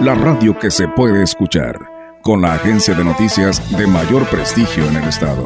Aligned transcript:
la 0.00 0.14
radio 0.14 0.58
que 0.58 0.70
se 0.70 0.88
puede 0.88 1.22
escuchar, 1.22 1.78
con 2.22 2.42
la 2.42 2.54
agencia 2.54 2.94
de 2.94 3.04
noticias 3.04 3.62
de 3.76 3.86
mayor 3.86 4.26
prestigio 4.26 4.86
en 4.86 4.96
el 4.96 5.08
estado. 5.08 5.44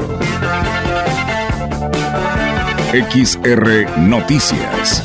XR 2.92 3.98
Noticias. 3.98 5.04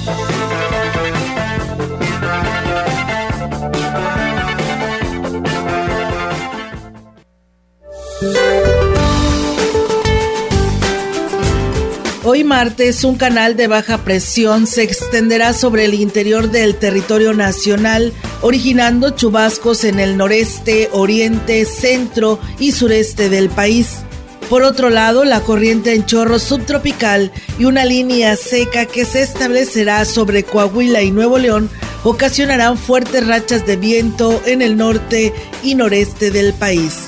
Hoy 12.26 12.46
martes, 12.46 13.04
un 13.04 13.16
canal 13.18 13.58
de 13.58 13.68
baja 13.68 13.98
presión 13.98 14.66
se 14.66 14.84
extenderá 14.84 15.52
sobre 15.52 15.84
el 15.84 15.94
interior 15.94 16.50
del 16.50 16.76
territorio 16.76 17.34
nacional, 17.34 18.14
originando 18.44 19.12
chubascos 19.12 19.86
en 19.86 20.00
el 20.00 20.18
noreste, 20.18 20.90
oriente, 20.92 21.66
centro 21.66 22.40
y 22.60 22.74
sureste 22.74 23.30
del 23.30 23.50
país. 23.50 24.00
Por 24.50 24.64
otro 24.64 24.90
lado, 24.90 25.24
la 25.24 25.40
corriente 25.40 25.96
en 25.96 26.06
chorro 26.06 26.38
subtropical 26.38 27.32
y 27.58 27.66
una 27.66 27.86
línea 27.86 28.36
seca 28.36 28.86
que 28.86 29.06
se 29.06 29.24
establecerá 29.24 30.06
sobre 30.06 30.44
Coahuila 30.44 31.02
y 31.02 31.12
Nuevo 31.12 31.40
León 31.40 31.70
ocasionarán 32.04 32.78
fuertes 32.78 33.26
rachas 33.26 33.66
de 33.66 33.78
viento 33.78 34.42
en 34.46 34.62
el 34.62 34.76
norte 34.76 35.34
y 35.64 35.76
noreste 35.76 36.30
del 36.30 36.54
país. 36.54 37.06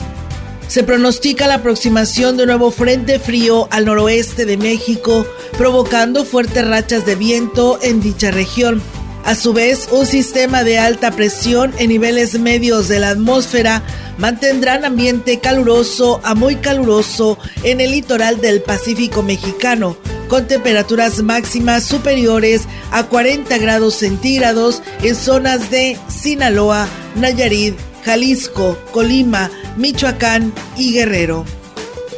Se 0.70 0.83
pronostica 0.83 1.47
la 1.47 1.55
aproximación 1.55 2.38
de 2.38 2.44
un 2.44 2.47
nuevo 2.47 2.72
frente 2.72 3.20
frío 3.20 3.67
al 3.72 3.86
noroeste 3.86 4.45
de 4.45 4.58
México, 4.58 5.27
provocando 5.58 6.25
fuertes 6.25 6.66
rachas 6.66 7.05
de 7.05 7.16
viento 7.16 7.77
en 7.81 8.02
dicha 8.02 8.31
región. 8.31 8.81
A 9.26 9.34
su 9.34 9.54
vez, 9.54 9.90
un 9.92 10.06
sistema 10.06 10.64
de 10.64 10.78
alta 10.78 11.09
presión 11.09 11.73
en 11.80 11.90
niveles 11.90 12.40
medios 12.40 12.88
de 12.88 13.00
la 13.00 13.09
atmósfera 13.09 13.82
mantendrán 14.20 14.86
ambiente 14.86 15.40
caluroso 15.40 16.22
a 16.23 16.36
muy 16.36 16.58
caluroso 16.58 17.40
en 17.64 17.82
el 17.82 17.90
litoral 17.90 18.40
del 18.40 18.62
Pacífico 18.62 19.23
mexicano, 19.23 19.98
con 20.28 20.45
temperaturas 20.45 21.23
máximas 21.23 21.86
superiores 21.86 22.67
a 22.92 23.06
40 23.06 23.58
grados 23.58 23.95
centígrados 23.95 24.84
en 25.02 25.16
zonas 25.16 25.72
de 25.72 25.98
Sinaloa, 26.08 26.88
Nayarit, 27.16 27.76
Jalisco, 28.04 28.78
Colima, 28.92 29.50
Michoacán 29.76 30.54
y 30.78 30.94
Guerrero. 30.94 31.45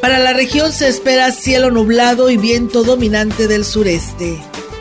Para 0.02 0.20
la 0.20 0.34
región 0.34 0.74
se 0.74 0.90
espera 0.90 1.32
cielo 1.32 1.72
nublado 1.72 2.30
y 2.30 2.36
viento 2.36 2.84
dominante 2.84 3.48
del 3.48 3.64
sureste. 3.64 4.42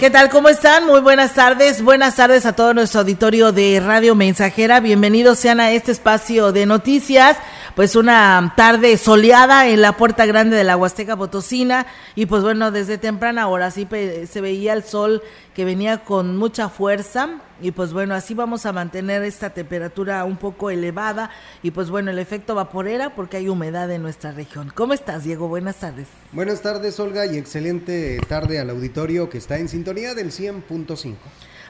¿Qué 0.00 0.08
tal? 0.08 0.30
¿Cómo 0.30 0.48
están? 0.48 0.86
Muy 0.86 1.00
buenas 1.00 1.34
tardes. 1.34 1.82
Buenas 1.82 2.16
tardes 2.16 2.46
a 2.46 2.54
todo 2.54 2.72
nuestro 2.72 3.00
auditorio 3.00 3.52
de 3.52 3.80
Radio 3.80 4.14
Mensajera. 4.14 4.80
Bienvenidos 4.80 5.38
sean 5.38 5.60
a 5.60 5.72
este 5.72 5.92
espacio 5.92 6.52
de 6.52 6.64
noticias 6.64 7.36
pues 7.80 7.96
una 7.96 8.52
tarde 8.58 8.98
soleada 8.98 9.66
en 9.66 9.80
la 9.80 9.96
puerta 9.96 10.26
grande 10.26 10.54
de 10.54 10.64
la 10.64 10.76
Huasteca 10.76 11.16
Potosina 11.16 11.86
y 12.14 12.26
pues 12.26 12.42
bueno, 12.42 12.70
desde 12.70 12.98
temprana 12.98 13.48
hora 13.48 13.70
sí 13.70 13.88
se 13.90 14.40
veía 14.42 14.74
el 14.74 14.84
sol 14.84 15.22
que 15.54 15.64
venía 15.64 16.04
con 16.04 16.36
mucha 16.36 16.68
fuerza 16.68 17.40
y 17.62 17.70
pues 17.70 17.94
bueno, 17.94 18.14
así 18.14 18.34
vamos 18.34 18.66
a 18.66 18.74
mantener 18.74 19.22
esta 19.22 19.54
temperatura 19.54 20.22
un 20.26 20.36
poco 20.36 20.68
elevada 20.68 21.30
y 21.62 21.70
pues 21.70 21.88
bueno, 21.88 22.10
el 22.10 22.18
efecto 22.18 22.54
vaporera 22.54 23.14
porque 23.14 23.38
hay 23.38 23.48
humedad 23.48 23.90
en 23.90 24.02
nuestra 24.02 24.32
región. 24.32 24.70
¿Cómo 24.74 24.92
estás, 24.92 25.24
Diego? 25.24 25.48
Buenas 25.48 25.76
tardes. 25.76 26.08
Buenas 26.32 26.60
tardes, 26.60 27.00
Olga, 27.00 27.24
y 27.24 27.38
excelente 27.38 28.20
tarde 28.28 28.58
al 28.58 28.68
auditorio 28.68 29.30
que 29.30 29.38
está 29.38 29.56
en 29.56 29.70
sintonía 29.70 30.14
del 30.14 30.32
100.5. 30.32 31.14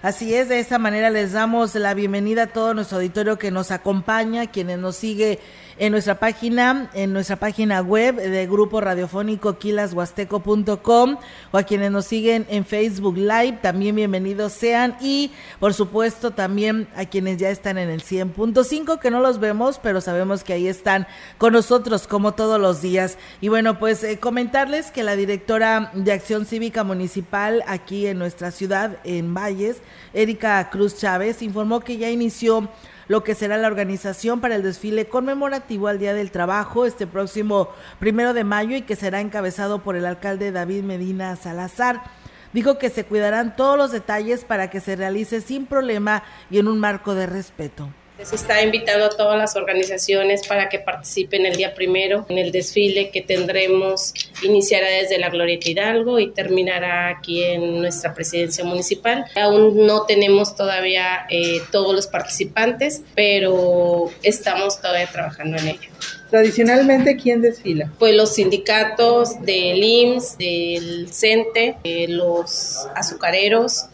Así 0.02 0.35
es, 0.35 0.49
de 0.49 0.61
esa 0.61 0.79
manera 0.79 1.11
les 1.11 1.32
damos 1.32 1.75
la 1.75 1.93
bienvenida 1.93 2.44
a 2.44 2.46
todo 2.46 2.73
nuestro 2.73 2.96
auditorio 2.96 3.38
que 3.38 3.50
nos 3.50 3.70
acompaña, 3.70 4.50
quienes 4.50 4.79
nos 4.79 4.96
sigue 4.96 5.40
en 5.78 5.93
nuestra 5.93 6.19
página, 6.19 6.90
en 6.94 7.12
nuestra 7.12 7.37
página 7.37 7.81
web 7.81 8.17
de 8.17 8.46
Grupo 8.46 8.81
Radiofónico 8.81 9.58
quilashuasteco.com 9.58 11.17
o 11.52 11.58
a 11.58 11.62
quienes 11.62 11.90
nos 11.90 12.06
siguen 12.06 12.46
en 12.49 12.64
Facebook 12.64 13.17
Live, 13.17 13.58
también 13.62 13.96
bienvenidos 13.96 14.52
sean 14.52 14.96
y 15.00 15.31
por 15.58 15.75
supuesto 15.75 16.32
también 16.32 16.88
a 16.96 17.05
quienes 17.05 17.38
ya 17.38 17.50
están 17.50 17.78
en 17.78 17.90
el 17.90 18.02
100.5 18.02 18.99
que 18.99 19.11
no 19.11 19.20
los 19.20 19.40
vemos, 19.40 19.78
pero 19.82 20.00
sabemos 20.00 20.44
que 20.44 20.52
ahí 20.52 20.69
están 20.69 21.06
con 21.38 21.52
nosotros 21.52 22.06
como 22.06 22.32
todos 22.32 22.61
los 22.61 22.82
días. 22.82 23.19
Y 23.40 23.49
bueno, 23.49 23.78
pues 23.78 24.02
eh, 24.05 24.19
comentarles 24.19 24.90
que 24.90 25.02
la 25.02 25.16
directora 25.16 25.90
de 25.94 26.12
Acción 26.12 26.46
Cívica 26.46 26.84
Municipal 26.84 27.62
aquí 27.66 28.06
en 28.06 28.19
nuestra 28.19 28.50
ciudad, 28.50 28.99
en 29.05 29.34
Valles, 29.34 29.78
Erika 30.12 30.70
Cruz 30.70 30.96
Chávez, 30.96 31.43
informó 31.43 31.81
que 31.81 31.96
ya 31.96 32.11
inició 32.11 32.69
lo 33.11 33.25
que 33.25 33.35
será 33.35 33.59
la 33.59 33.67
organización 33.67 34.41
para 34.41 34.55
el 34.55 34.62
desfile 34.62 35.09
conmemorativo 35.09 35.89
al 35.89 35.99
Día 35.99 36.15
del 36.15 36.31
Trabajo 36.31 36.87
este 36.87 37.09
próximo 37.09 37.71
primero 37.99 38.35
de 38.35 38.45
mayo 38.45 38.77
y 38.77 38.83
que 38.83 38.95
será 38.95 39.21
encabezado 39.21 39.81
por 39.81 39.97
el 39.97 40.07
alcalde 40.07 40.53
David 40.53 40.85
Medina 40.85 41.35
Salazar. 41.35 42.05
Dijo 42.53 42.79
que 42.79 42.89
se 42.89 43.05
cuidarán 43.05 43.57
todos 43.57 43.77
los 43.77 43.91
detalles 43.91 44.45
para 44.45 44.71
que 44.71 44.79
se 44.79 44.95
realice 44.95 45.41
sin 45.41 45.67
problema 45.67 46.23
y 46.51 46.61
en 46.61 46.69
un 46.69 46.79
marco 46.79 47.17
de 47.17 47.27
respeto. 47.27 47.89
Se 48.22 48.37
está 48.37 48.62
invitando 48.62 49.06
a 49.06 49.11
todas 49.11 49.38
las 49.38 49.56
organizaciones 49.56 50.46
para 50.46 50.69
que 50.69 50.78
participen 50.78 51.46
el 51.46 51.56
día 51.56 51.75
primero 51.75 52.26
en 52.28 52.38
el 52.38 52.52
desfile 52.52 53.11
que 53.11 53.22
tendremos. 53.22 54.12
Iniciará 54.43 54.88
desde 54.88 55.19
la 55.19 55.31
Glorieta 55.31 55.70
Hidalgo 55.70 56.19
y 56.19 56.31
terminará 56.31 57.08
aquí 57.08 57.43
en 57.43 57.81
nuestra 57.81 58.14
presidencia 58.14 58.62
municipal. 58.64 59.25
Aún 59.34 59.87
no 59.87 60.05
tenemos 60.05 60.55
todavía 60.55 61.26
eh, 61.31 61.62
todos 61.72 61.94
los 61.94 62.06
participantes, 62.06 63.02
pero 63.14 64.11
estamos 64.23 64.81
todavía 64.81 65.06
trabajando 65.06 65.56
en 65.56 65.69
ello. 65.69 65.90
Tradicionalmente, 66.31 67.16
¿quién 67.16 67.43
desfila? 67.43 67.90
Pues 67.99 68.14
los 68.14 68.34
sindicatos 68.34 69.43
del 69.43 69.82
IMSS, 69.82 70.38
del 70.38 71.08
CENTE, 71.11 71.76
eh, 71.82 72.06
los 72.08 72.87
azucareros, 72.94 73.87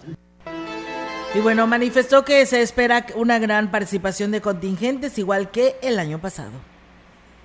y 1.37 1.41
bueno, 1.41 1.67
manifestó 1.67 2.25
que 2.25 2.47
se 2.47 2.62
espera 2.62 3.06
una 3.15 3.38
gran 3.38 3.71
participación 3.71 4.31
de 4.31 4.41
contingentes, 4.41 5.19
igual 5.19 5.50
que 5.50 5.77
el 5.83 5.99
año 5.99 6.19
pasado. 6.19 6.53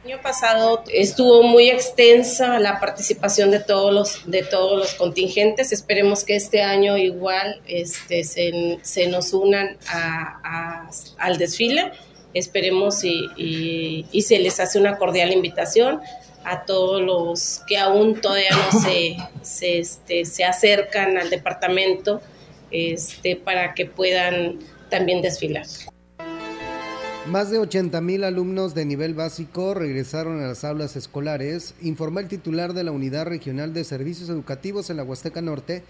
El 0.06 0.14
año 0.14 0.22
pasado 0.24 0.84
estuvo 0.94 1.44
muy 1.44 1.70
extensa 1.70 2.58
la 2.60 2.80
participación 2.80 3.52
de 3.52 3.60
todos 3.60 3.94
los, 3.94 4.32
de 4.32 4.44
todos 4.44 4.80
los 4.80 4.94
contingentes. 4.94 5.74
Esperemos 5.74 6.24
que 6.24 6.38
este 6.38 6.62
año 6.62 6.98
igual 6.98 7.62
este, 7.68 8.24
se, 8.24 8.80
se 8.82 9.08
nos 9.08 9.34
unan 9.34 9.78
a, 9.90 10.90
al 11.18 11.38
desfile. 11.38 11.92
Esperemos 12.34 13.04
y, 13.04 14.06
y, 14.10 14.22
se 14.22 14.40
les 14.40 14.62
hace 14.62 14.80
una 14.80 14.98
cordial 14.98 15.34
invitación 15.34 16.00
a 16.46 16.64
todos 16.64 17.02
los 17.02 17.62
que 17.68 17.78
aún 17.78 18.22
todavía 18.22 18.52
no 18.52 18.80
se, 18.80 19.18
se, 19.42 19.80
este, 19.80 20.24
se 20.24 20.46
acercan 20.46 21.18
al 21.18 21.30
departamento 21.30 22.22
este, 22.72 23.36
para 23.36 23.74
que 23.74 23.86
puedan 23.86 24.60
también 24.90 25.22
desfilar. 25.22 25.66
Más 27.28 27.52
de 27.52 27.60
80 27.60 28.02
mil 28.02 28.24
alumnos 28.24 28.74
de 28.74 28.84
nivel 28.84 29.14
básico 29.14 29.76
regresaron 29.76 30.42
a 30.42 30.48
las 30.48 30.64
aulas 30.64 30.96
escolares, 30.96 31.76
informó 31.80 32.20
el 32.20 32.28
titular 32.28 32.74
de 32.74 32.84
la 32.84 32.92
Unidad 32.92 33.28
Regional 33.28 33.74
de 33.74 33.84
Servicios 33.84 34.30
Educativos 34.30 34.90
en 34.90 34.98
la 34.98 35.04
Huasteca 35.04 35.40
Norte, 35.40 35.84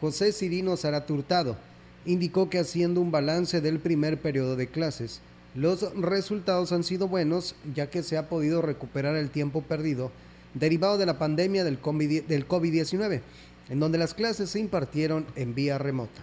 José 0.00 0.32
Cirino 0.32 0.76
Zaraturtado. 0.78 1.56
Indicó 2.06 2.48
que 2.48 2.58
haciendo 2.58 3.02
un 3.02 3.10
balance 3.10 3.60
del 3.60 3.80
primer 3.80 4.18
periodo 4.18 4.56
de 4.56 4.68
clases, 4.68 5.20
los 5.54 5.94
resultados 5.94 6.72
han 6.72 6.84
sido 6.84 7.06
buenos 7.06 7.54
ya 7.74 7.90
que 7.90 8.02
se 8.02 8.16
ha 8.16 8.30
podido 8.30 8.62
recuperar 8.62 9.14
el 9.16 9.28
tiempo 9.28 9.60
perdido 9.60 10.10
derivado 10.54 10.98
de 10.98 11.06
la 11.06 11.18
pandemia 11.18 11.64
del 11.64 11.80
COVID-19 11.80 13.20
en 13.68 13.80
donde 13.80 13.98
las 13.98 14.14
clases 14.14 14.50
se 14.50 14.58
impartieron 14.58 15.26
en 15.36 15.54
vía 15.54 15.78
remota. 15.78 16.22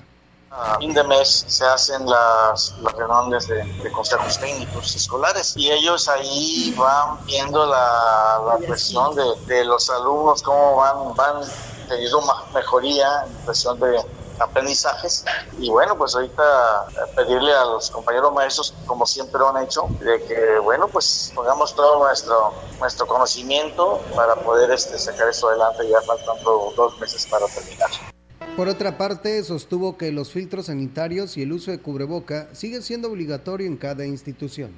A 0.51 0.77
fin 0.77 0.93
de 0.93 1.03
mes 1.03 1.45
se 1.47 1.65
hacen 1.65 2.05
las, 2.05 2.75
reuniones 2.97 3.47
de, 3.47 3.91
consejos 3.91 4.39
técnicos 4.39 4.95
escolares 4.95 5.53
y 5.57 5.69
ellos 5.69 6.07
ahí 6.07 6.73
van 6.77 7.25
viendo 7.25 7.65
la, 7.65 8.41
la 8.47 8.65
cuestión 8.65 9.15
de, 9.15 9.23
de, 9.47 9.65
los 9.65 9.89
alumnos, 9.89 10.41
cómo 10.41 10.77
van, 10.77 11.13
van 11.15 11.43
teniendo 11.89 12.21
mejoría 12.53 13.25
en 13.27 13.33
cuestión 13.43 13.79
de, 13.81 13.99
aprendizajes. 14.39 15.25
Y 15.59 15.69
bueno 15.69 15.97
pues 15.97 16.15
ahorita 16.15 16.43
eh, 16.89 17.11
pedirle 17.15 17.53
a 17.53 17.65
los 17.65 17.89
compañeros 17.91 18.33
maestros 18.33 18.73
como 18.85 19.05
siempre 19.05 19.39
lo 19.39 19.49
han 19.49 19.63
hecho 19.63 19.87
de 19.99 20.23
que 20.23 20.59
bueno 20.59 20.87
pues 20.87 21.31
pongamos 21.35 21.75
todo 21.75 21.99
nuestro 21.99 22.53
nuestro 22.79 23.07
conocimiento 23.07 24.01
para 24.15 24.35
poder 24.35 24.71
este 24.71 24.97
sacar 24.97 25.29
esto 25.29 25.49
adelante. 25.49 25.87
Ya 25.89 26.01
faltan 26.01 26.43
dos 26.43 26.99
meses 26.99 27.27
para 27.27 27.45
terminar. 27.47 27.89
Por 28.55 28.69
otra 28.69 28.97
parte, 28.97 29.43
sostuvo 29.43 29.97
que 29.97 30.11
los 30.11 30.31
filtros 30.31 30.67
sanitarios 30.67 31.35
y 31.35 31.41
el 31.41 31.51
uso 31.51 31.71
de 31.71 31.81
cubreboca 31.81 32.47
siguen 32.53 32.83
siendo 32.83 33.09
obligatorio 33.09 33.67
en 33.67 33.75
cada 33.75 34.05
institución 34.05 34.71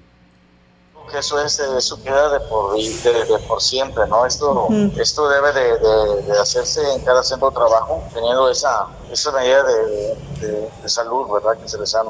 que 1.07 1.19
eso 1.19 1.41
es 1.43 1.59
eso 1.59 2.01
queda 2.03 2.29
de 2.31 2.39
por, 2.41 2.75
de, 2.75 3.39
por 3.47 3.61
siempre, 3.61 4.07
¿no? 4.07 4.25
Esto, 4.25 4.67
esto 4.99 5.29
debe 5.29 5.53
de, 5.53 6.39
hacerse 6.39 6.81
en 6.93 7.03
cada 7.03 7.23
centro 7.23 7.49
de 7.49 7.55
trabajo, 7.55 8.03
teniendo 8.13 8.49
esa, 8.49 8.87
esa 9.11 9.31
medida 9.31 9.63
de, 9.63 10.89
salud, 10.89 11.27
¿verdad? 11.31 11.61
Que 11.61 11.67
se 11.67 11.77
les 11.77 11.93
han 11.95 12.07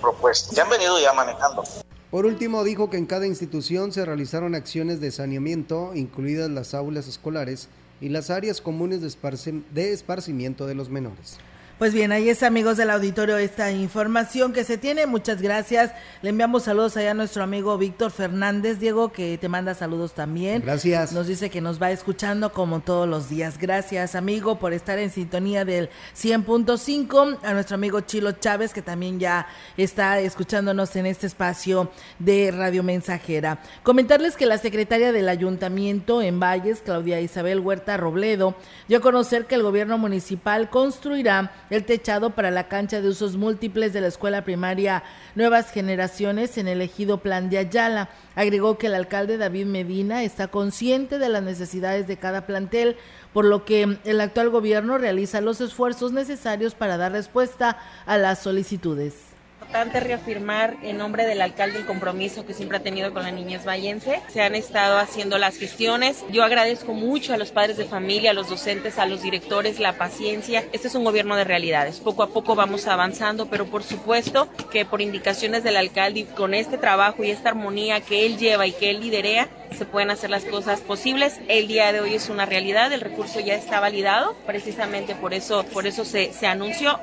propuesto. 0.00 0.54
Ya 0.54 0.62
han 0.62 0.70
venido 0.70 0.98
ya 1.00 1.12
manejando. 1.12 1.64
Por 2.10 2.26
último, 2.26 2.62
dijo 2.62 2.90
que 2.90 2.96
en 2.96 3.06
cada 3.06 3.26
institución 3.26 3.92
se 3.92 4.04
realizaron 4.04 4.54
acciones 4.54 5.00
de 5.00 5.10
saneamiento, 5.10 5.92
incluidas 5.94 6.48
las 6.48 6.74
aulas 6.74 7.08
escolares 7.08 7.68
y 8.00 8.08
las 8.08 8.30
áreas 8.30 8.60
comunes 8.60 9.00
de 9.00 9.92
esparcimiento 9.92 10.66
de 10.66 10.74
los 10.74 10.90
menores. 10.90 11.38
Pues 11.78 11.92
bien, 11.92 12.12
ahí 12.12 12.28
es 12.28 12.44
amigos 12.44 12.76
del 12.76 12.88
auditorio 12.88 13.36
esta 13.36 13.72
información 13.72 14.52
que 14.52 14.62
se 14.62 14.78
tiene. 14.78 15.06
Muchas 15.06 15.42
gracias. 15.42 15.90
Le 16.22 16.30
enviamos 16.30 16.62
saludos 16.62 16.96
allá 16.96 17.10
a 17.10 17.14
nuestro 17.14 17.42
amigo 17.42 17.76
Víctor 17.76 18.12
Fernández, 18.12 18.78
Diego, 18.78 19.10
que 19.10 19.38
te 19.38 19.48
manda 19.48 19.74
saludos 19.74 20.14
también. 20.14 20.62
Gracias. 20.62 21.10
Nos 21.12 21.26
dice 21.26 21.50
que 21.50 21.60
nos 21.60 21.82
va 21.82 21.90
escuchando 21.90 22.52
como 22.52 22.78
todos 22.78 23.08
los 23.08 23.28
días. 23.28 23.58
Gracias, 23.58 24.14
amigo, 24.14 24.60
por 24.60 24.72
estar 24.72 25.00
en 25.00 25.10
sintonía 25.10 25.64
del 25.64 25.90
100.5. 26.16 27.38
A 27.42 27.52
nuestro 27.54 27.74
amigo 27.74 28.00
Chilo 28.02 28.30
Chávez, 28.30 28.72
que 28.72 28.80
también 28.80 29.18
ya 29.18 29.48
está 29.76 30.20
escuchándonos 30.20 30.94
en 30.94 31.06
este 31.06 31.26
espacio 31.26 31.90
de 32.20 32.52
Radio 32.52 32.84
Mensajera. 32.84 33.58
Comentarles 33.82 34.36
que 34.36 34.46
la 34.46 34.58
secretaria 34.58 35.10
del 35.10 35.28
Ayuntamiento 35.28 36.22
en 36.22 36.38
Valles, 36.38 36.82
Claudia 36.84 37.20
Isabel 37.20 37.58
Huerta 37.58 37.96
Robledo, 37.96 38.54
dio 38.86 38.98
a 38.98 39.00
conocer 39.02 39.46
que 39.46 39.56
el 39.56 39.64
gobierno 39.64 39.98
municipal 39.98 40.70
construirá 40.70 41.63
el 41.70 41.84
techado 41.84 42.30
para 42.30 42.50
la 42.50 42.68
cancha 42.68 43.00
de 43.00 43.08
usos 43.08 43.36
múltiples 43.36 43.92
de 43.92 44.00
la 44.00 44.08
escuela 44.08 44.44
primaria 44.44 45.02
Nuevas 45.34 45.70
Generaciones 45.70 46.58
en 46.58 46.68
el 46.68 46.80
ejido 46.80 47.18
Plan 47.18 47.50
de 47.50 47.58
Ayala. 47.58 48.08
Agregó 48.34 48.78
que 48.78 48.86
el 48.88 48.94
alcalde 48.94 49.38
David 49.38 49.66
Medina 49.66 50.22
está 50.22 50.48
consciente 50.48 51.18
de 51.18 51.28
las 51.28 51.42
necesidades 51.42 52.06
de 52.06 52.16
cada 52.16 52.46
plantel, 52.46 52.96
por 53.32 53.44
lo 53.44 53.64
que 53.64 53.98
el 54.04 54.20
actual 54.20 54.50
gobierno 54.50 54.98
realiza 54.98 55.40
los 55.40 55.60
esfuerzos 55.60 56.12
necesarios 56.12 56.74
para 56.74 56.96
dar 56.96 57.12
respuesta 57.12 57.78
a 58.06 58.16
las 58.18 58.40
solicitudes 58.40 59.33
importante 59.74 59.98
reafirmar 59.98 60.76
en 60.82 60.98
nombre 60.98 61.26
del 61.26 61.42
alcalde 61.42 61.80
el 61.80 61.84
compromiso 61.84 62.46
que 62.46 62.54
siempre 62.54 62.78
ha 62.78 62.82
tenido 62.84 63.12
con 63.12 63.24
la 63.24 63.32
niñez 63.32 63.64
vallense. 63.64 64.22
Se 64.28 64.40
han 64.40 64.54
estado 64.54 64.98
haciendo 64.98 65.36
las 65.36 65.56
gestiones. 65.56 66.24
Yo 66.30 66.44
agradezco 66.44 66.94
mucho 66.94 67.34
a 67.34 67.38
los 67.38 67.50
padres 67.50 67.76
de 67.76 67.84
familia, 67.84 68.30
a 68.30 68.34
los 68.34 68.48
docentes, 68.48 69.00
a 69.00 69.06
los 69.06 69.20
directores 69.20 69.80
la 69.80 69.94
paciencia. 69.94 70.62
Este 70.72 70.86
es 70.86 70.94
un 70.94 71.02
gobierno 71.02 71.34
de 71.34 71.42
realidades. 71.42 71.98
Poco 71.98 72.22
a 72.22 72.28
poco 72.28 72.54
vamos 72.54 72.86
avanzando, 72.86 73.46
pero 73.46 73.66
por 73.66 73.82
supuesto 73.82 74.46
que 74.70 74.84
por 74.84 75.00
indicaciones 75.00 75.64
del 75.64 75.76
alcalde 75.76 76.20
y 76.20 76.24
con 76.24 76.54
este 76.54 76.78
trabajo 76.78 77.24
y 77.24 77.32
esta 77.32 77.48
armonía 77.48 78.00
que 78.00 78.26
él 78.26 78.38
lleva 78.38 78.68
y 78.68 78.72
que 78.72 78.90
él 78.90 79.00
liderea, 79.00 79.48
se 79.76 79.86
pueden 79.86 80.12
hacer 80.12 80.30
las 80.30 80.44
cosas 80.44 80.82
posibles. 80.82 81.40
El 81.48 81.66
día 81.66 81.92
de 81.92 81.98
hoy 81.98 82.14
es 82.14 82.28
una 82.28 82.46
realidad, 82.46 82.92
el 82.92 83.00
recurso 83.00 83.40
ya 83.40 83.56
está 83.56 83.80
validado, 83.80 84.36
precisamente 84.46 85.16
por 85.16 85.34
eso, 85.34 85.64
por 85.64 85.88
eso 85.88 86.04
se, 86.04 86.32
se 86.32 86.46
anunció. 86.46 87.00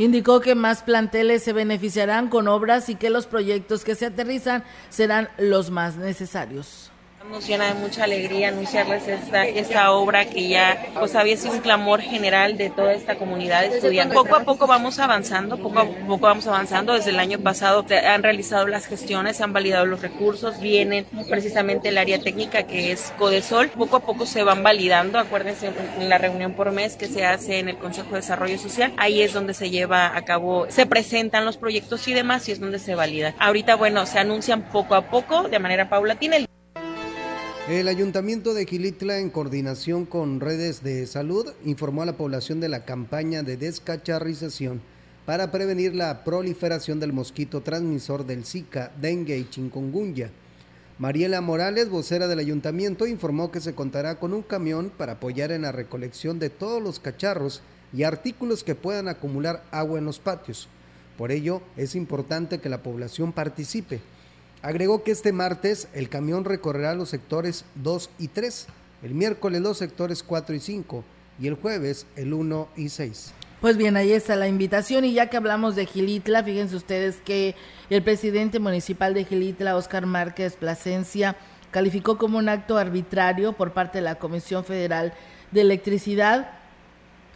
Indicó 0.00 0.40
que 0.40 0.54
más 0.54 0.82
planteles 0.82 1.42
se 1.42 1.52
beneficiarán 1.52 2.30
con 2.30 2.48
obras 2.48 2.88
y 2.88 2.94
que 2.94 3.10
los 3.10 3.26
proyectos 3.26 3.84
que 3.84 3.94
se 3.94 4.06
aterrizan 4.06 4.64
serán 4.88 5.28
los 5.36 5.70
más 5.70 5.96
necesarios. 5.96 6.89
Nos 7.28 7.46
de 7.46 7.74
mucha 7.74 8.04
alegría 8.04 8.48
anunciarles 8.48 9.06
esta, 9.06 9.46
esta 9.46 9.92
obra 9.92 10.24
que 10.24 10.48
ya 10.48 10.86
pues 10.98 11.14
había 11.14 11.36
sido 11.36 11.52
un 11.52 11.60
clamor 11.60 12.00
general 12.00 12.56
de 12.56 12.70
toda 12.70 12.94
esta 12.94 13.16
comunidad 13.16 13.64
estudiantil. 13.64 14.16
Poco 14.16 14.36
a 14.36 14.40
poco 14.44 14.66
vamos 14.66 14.98
avanzando, 14.98 15.58
poco 15.58 15.80
a 15.80 15.84
poco 15.84 16.26
vamos 16.26 16.46
avanzando. 16.46 16.94
Desde 16.94 17.10
el 17.10 17.18
año 17.18 17.38
pasado 17.38 17.84
han 18.06 18.22
realizado 18.22 18.66
las 18.66 18.86
gestiones, 18.86 19.36
se 19.36 19.44
han 19.44 19.52
validado 19.52 19.86
los 19.86 20.00
recursos, 20.00 20.60
vienen 20.60 21.06
precisamente 21.28 21.90
el 21.90 21.98
área 21.98 22.18
técnica 22.20 22.62
que 22.62 22.90
es 22.90 23.12
Codesol. 23.18 23.68
Poco 23.68 23.96
a 23.96 24.00
poco 24.00 24.24
se 24.24 24.42
van 24.42 24.62
validando. 24.62 25.18
Acuérdense 25.18 25.70
en 25.98 26.08
la 26.08 26.18
reunión 26.18 26.54
por 26.54 26.72
mes 26.72 26.96
que 26.96 27.06
se 27.06 27.26
hace 27.26 27.58
en 27.58 27.68
el 27.68 27.76
Consejo 27.76 28.10
de 28.10 28.16
Desarrollo 28.16 28.58
Social. 28.58 28.92
Ahí 28.96 29.20
es 29.20 29.34
donde 29.34 29.54
se 29.54 29.70
lleva 29.70 30.16
a 30.16 30.24
cabo, 30.24 30.66
se 30.70 30.86
presentan 30.86 31.44
los 31.44 31.58
proyectos 31.58 32.08
y 32.08 32.14
demás 32.14 32.48
y 32.48 32.52
es 32.52 32.60
donde 32.60 32.78
se 32.78 32.94
valida. 32.94 33.34
Ahorita, 33.38 33.76
bueno, 33.76 34.06
se 34.06 34.18
anuncian 34.18 34.62
poco 34.62 34.94
a 34.94 35.10
poco 35.10 35.48
de 35.48 35.58
manera 35.58 35.88
paulatina. 35.88 36.38
El 37.70 37.86
Ayuntamiento 37.86 38.52
de 38.52 38.66
Gilitla, 38.66 39.18
en 39.18 39.30
coordinación 39.30 40.04
con 40.04 40.40
redes 40.40 40.82
de 40.82 41.06
salud, 41.06 41.52
informó 41.64 42.02
a 42.02 42.06
la 42.06 42.16
población 42.16 42.58
de 42.58 42.68
la 42.68 42.84
campaña 42.84 43.44
de 43.44 43.56
descacharrización 43.56 44.80
para 45.24 45.52
prevenir 45.52 45.94
la 45.94 46.24
proliferación 46.24 46.98
del 46.98 47.12
mosquito 47.12 47.60
transmisor 47.60 48.26
del 48.26 48.44
Zika, 48.44 48.90
dengue 49.00 49.38
y 49.38 49.48
chikungunya. 49.48 50.32
Mariela 50.98 51.40
Morales, 51.42 51.88
vocera 51.90 52.26
del 52.26 52.40
ayuntamiento, 52.40 53.06
informó 53.06 53.52
que 53.52 53.60
se 53.60 53.72
contará 53.72 54.16
con 54.16 54.34
un 54.34 54.42
camión 54.42 54.90
para 54.90 55.12
apoyar 55.12 55.52
en 55.52 55.62
la 55.62 55.70
recolección 55.70 56.40
de 56.40 56.50
todos 56.50 56.82
los 56.82 56.98
cacharros 56.98 57.62
y 57.92 58.02
artículos 58.02 58.64
que 58.64 58.74
puedan 58.74 59.06
acumular 59.06 59.62
agua 59.70 60.00
en 60.00 60.06
los 60.06 60.18
patios. 60.18 60.66
Por 61.16 61.30
ello, 61.30 61.62
es 61.76 61.94
importante 61.94 62.58
que 62.58 62.68
la 62.68 62.82
población 62.82 63.32
participe 63.32 64.00
Agregó 64.62 65.02
que 65.02 65.12
este 65.12 65.32
martes 65.32 65.88
el 65.94 66.10
camión 66.10 66.44
recorrerá 66.44 66.94
los 66.94 67.08
sectores 67.08 67.64
2 67.76 68.10
y 68.18 68.28
3, 68.28 68.66
el 69.02 69.14
miércoles 69.14 69.62
los 69.62 69.78
sectores 69.78 70.22
4 70.22 70.54
y 70.54 70.60
5 70.60 71.04
y 71.40 71.46
el 71.46 71.54
jueves 71.54 72.06
el 72.16 72.34
1 72.34 72.68
y 72.76 72.90
6. 72.90 73.32
Pues 73.62 73.78
bien, 73.78 73.96
ahí 73.96 74.12
está 74.12 74.36
la 74.36 74.48
invitación 74.48 75.06
y 75.06 75.14
ya 75.14 75.28
que 75.28 75.38
hablamos 75.38 75.76
de 75.76 75.86
Gilitla, 75.86 76.44
fíjense 76.44 76.76
ustedes 76.76 77.16
que 77.22 77.54
el 77.88 78.02
presidente 78.02 78.58
municipal 78.58 79.14
de 79.14 79.24
Gilitla, 79.24 79.76
Oscar 79.76 80.04
Márquez 80.04 80.56
Plasencia, 80.56 81.36
calificó 81.70 82.18
como 82.18 82.36
un 82.36 82.50
acto 82.50 82.76
arbitrario 82.76 83.54
por 83.54 83.72
parte 83.72 83.98
de 83.98 84.02
la 84.02 84.16
Comisión 84.16 84.64
Federal 84.64 85.14
de 85.52 85.62
Electricidad 85.62 86.59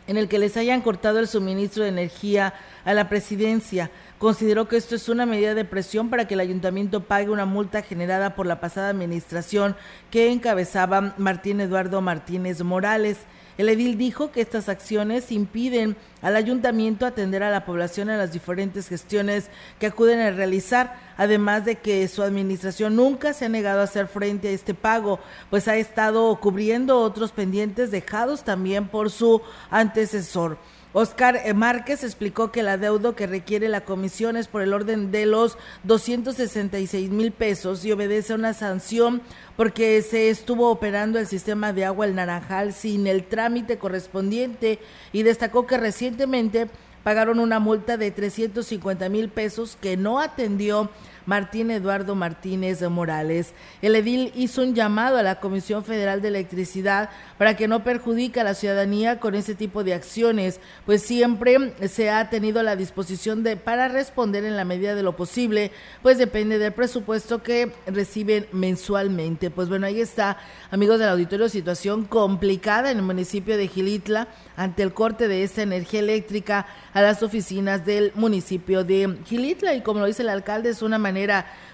en 0.06 0.16
el 0.16 0.28
que 0.28 0.38
les 0.38 0.56
hayan 0.56 0.82
cortado 0.82 1.18
el 1.18 1.28
suministro 1.28 1.82
de 1.82 1.88
energía 1.88 2.54
a 2.84 2.94
la 2.94 3.08
presidencia. 3.08 3.90
Consideró 4.18 4.68
que 4.68 4.76
esto 4.76 4.94
es 4.94 5.08
una 5.08 5.26
medida 5.26 5.54
de 5.54 5.64
presión 5.64 6.11
para 6.11 6.26
que 6.26 6.34
el 6.34 6.40
ayuntamiento 6.40 7.04
pague 7.04 7.30
una 7.30 7.46
multa 7.46 7.82
generada 7.82 8.34
por 8.34 8.46
la 8.46 8.61
pasada 8.61 8.90
administración 8.90 9.76
que 10.11 10.30
encabezaba 10.30 11.14
Martín 11.18 11.61
Eduardo 11.61 12.00
Martínez 12.00 12.62
Morales. 12.62 13.18
El 13.56 13.68
edil 13.68 13.96
dijo 13.96 14.32
que 14.32 14.40
estas 14.40 14.68
acciones 14.68 15.30
impiden 15.30 15.96
al 16.23 16.34
ayuntamiento 16.34 17.06
atender 17.06 17.42
a 17.42 17.50
la 17.50 17.64
población 17.64 18.11
en 18.11 18.18
las 18.18 18.32
diferentes 18.32 18.88
gestiones 18.88 19.49
que 19.78 19.87
acuden 19.87 20.20
a 20.20 20.30
realizar, 20.32 20.99
además 21.16 21.64
de 21.64 21.76
que 21.76 22.08
su 22.08 22.23
administración 22.23 22.96
nunca 22.96 23.32
se 23.32 23.44
ha 23.44 23.49
negado 23.49 23.80
a 23.80 23.84
hacer 23.84 24.08
frente 24.08 24.49
a 24.49 24.52
este 24.52 24.75
pago, 24.75 25.20
pues 25.50 25.68
ha 25.68 25.76
estado 25.76 26.34
cubriendo 26.40 27.00
otros 27.00 27.30
pendientes 27.30 27.90
dejados 27.92 28.42
también 28.42 28.88
por 28.88 29.11
su 29.11 29.40
antecesor. 29.70 30.58
Oscar 30.96 31.42
Márquez 31.56 32.04
explicó 32.04 32.52
que 32.52 32.60
el 32.60 32.68
adeudo 32.68 33.16
que 33.16 33.26
requiere 33.26 33.68
la 33.68 33.80
comisión 33.80 34.36
es 34.36 34.46
por 34.46 34.62
el 34.62 34.72
orden 34.72 35.10
de 35.10 35.26
los 35.26 35.58
266 35.82 37.10
mil 37.10 37.32
pesos 37.32 37.84
y 37.84 37.90
obedece 37.90 38.32
a 38.32 38.36
una 38.36 38.54
sanción 38.54 39.20
porque 39.56 40.00
se 40.02 40.30
estuvo 40.30 40.70
operando 40.70 41.18
el 41.18 41.26
sistema 41.26 41.72
de 41.72 41.84
agua 41.84 42.06
El 42.06 42.14
Naranjal 42.14 42.72
sin 42.72 43.08
el 43.08 43.24
trámite 43.24 43.76
correspondiente 43.76 44.78
y 45.12 45.24
destacó 45.24 45.66
que 45.66 45.78
recientemente 45.78 46.70
pagaron 47.02 47.40
una 47.40 47.58
multa 47.58 47.96
de 47.96 48.12
350 48.12 49.08
mil 49.08 49.30
pesos 49.30 49.76
que 49.80 49.96
no 49.96 50.20
atendió 50.20 50.90
Martín 51.26 51.71
Eduardo 51.71 52.14
Martínez 52.14 52.83
Morales. 52.83 53.54
El 53.83 53.97
edil 53.97 54.33
hizo 54.35 54.62
un 54.62 54.75
llamado 54.75 55.16
a 55.16 55.23
la 55.23 55.40
Comisión 55.40 55.85
Federal 55.85 56.21
de 56.21 56.28
Electricidad 56.28 57.11
para 57.38 57.57
que 57.57 57.69
no 57.69 57.85
perjudique 57.85 58.40
a 58.40 58.45
la 58.45 58.54
ciudadanía 58.54 59.21
con 59.21 59.35
ese 59.35 59.54
tipo 59.54 59.85
de 59.85 59.95
acciones, 59.95 60.61
pues 60.87 61.02
siempre 61.02 61.73
se 61.88 62.11
ha 62.11 62.31
tenido 62.31 62.62
la 62.62 62.76
disposición 62.76 63.43
de 63.43 63.57
para 63.57 63.88
responder 63.88 64.45
en 64.45 64.57
la 64.57 64.64
medida 64.64 64.95
de 64.95 65.02
lo 65.02 65.16
posible, 65.16 65.73
pues 66.02 66.19
depende 66.19 66.59
del 66.59 66.73
presupuesto 66.73 67.43
que 67.43 67.73
reciben 67.87 68.47
mensualmente. 68.52 69.50
Pues 69.50 69.69
bueno, 69.69 69.87
ahí 69.87 70.00
está, 70.00 70.38
amigos 70.71 70.99
del 70.99 71.09
auditorio, 71.09 71.49
situación 71.49 72.04
complicada 72.04 72.90
en 72.90 72.99
el 72.99 73.04
municipio 73.04 73.57
de 73.57 73.69
Gilitla 73.69 74.28
ante 74.57 74.83
el 74.83 74.93
corte 74.93 75.28
de 75.28 75.43
esta 75.43 75.62
energía 75.62 76.00
eléctrica 76.00 76.66
a 76.93 77.02
las 77.02 77.23
oficinas 77.23 77.85
del 77.85 78.12
municipio 78.14 78.85
de 78.85 79.19
Gilitla 79.25 79.75
y 79.75 79.83
como 79.83 80.00
lo 80.00 80.07
dice 80.07 80.23
el 80.23 80.28
alcalde 80.28 80.71
es 80.71 80.83
una 80.83 80.99
manera 80.99 81.13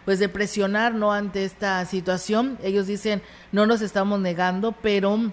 pues 0.04 0.18
de 0.18 0.28
presionar 0.28 0.94
no 0.94 1.12
ante 1.12 1.44
esta 1.44 1.84
situación. 1.84 2.58
Ellos 2.62 2.86
dicen 2.86 3.22
no 3.52 3.66
nos 3.66 3.80
estamos 3.82 4.20
negando, 4.20 4.72
pero 4.72 5.32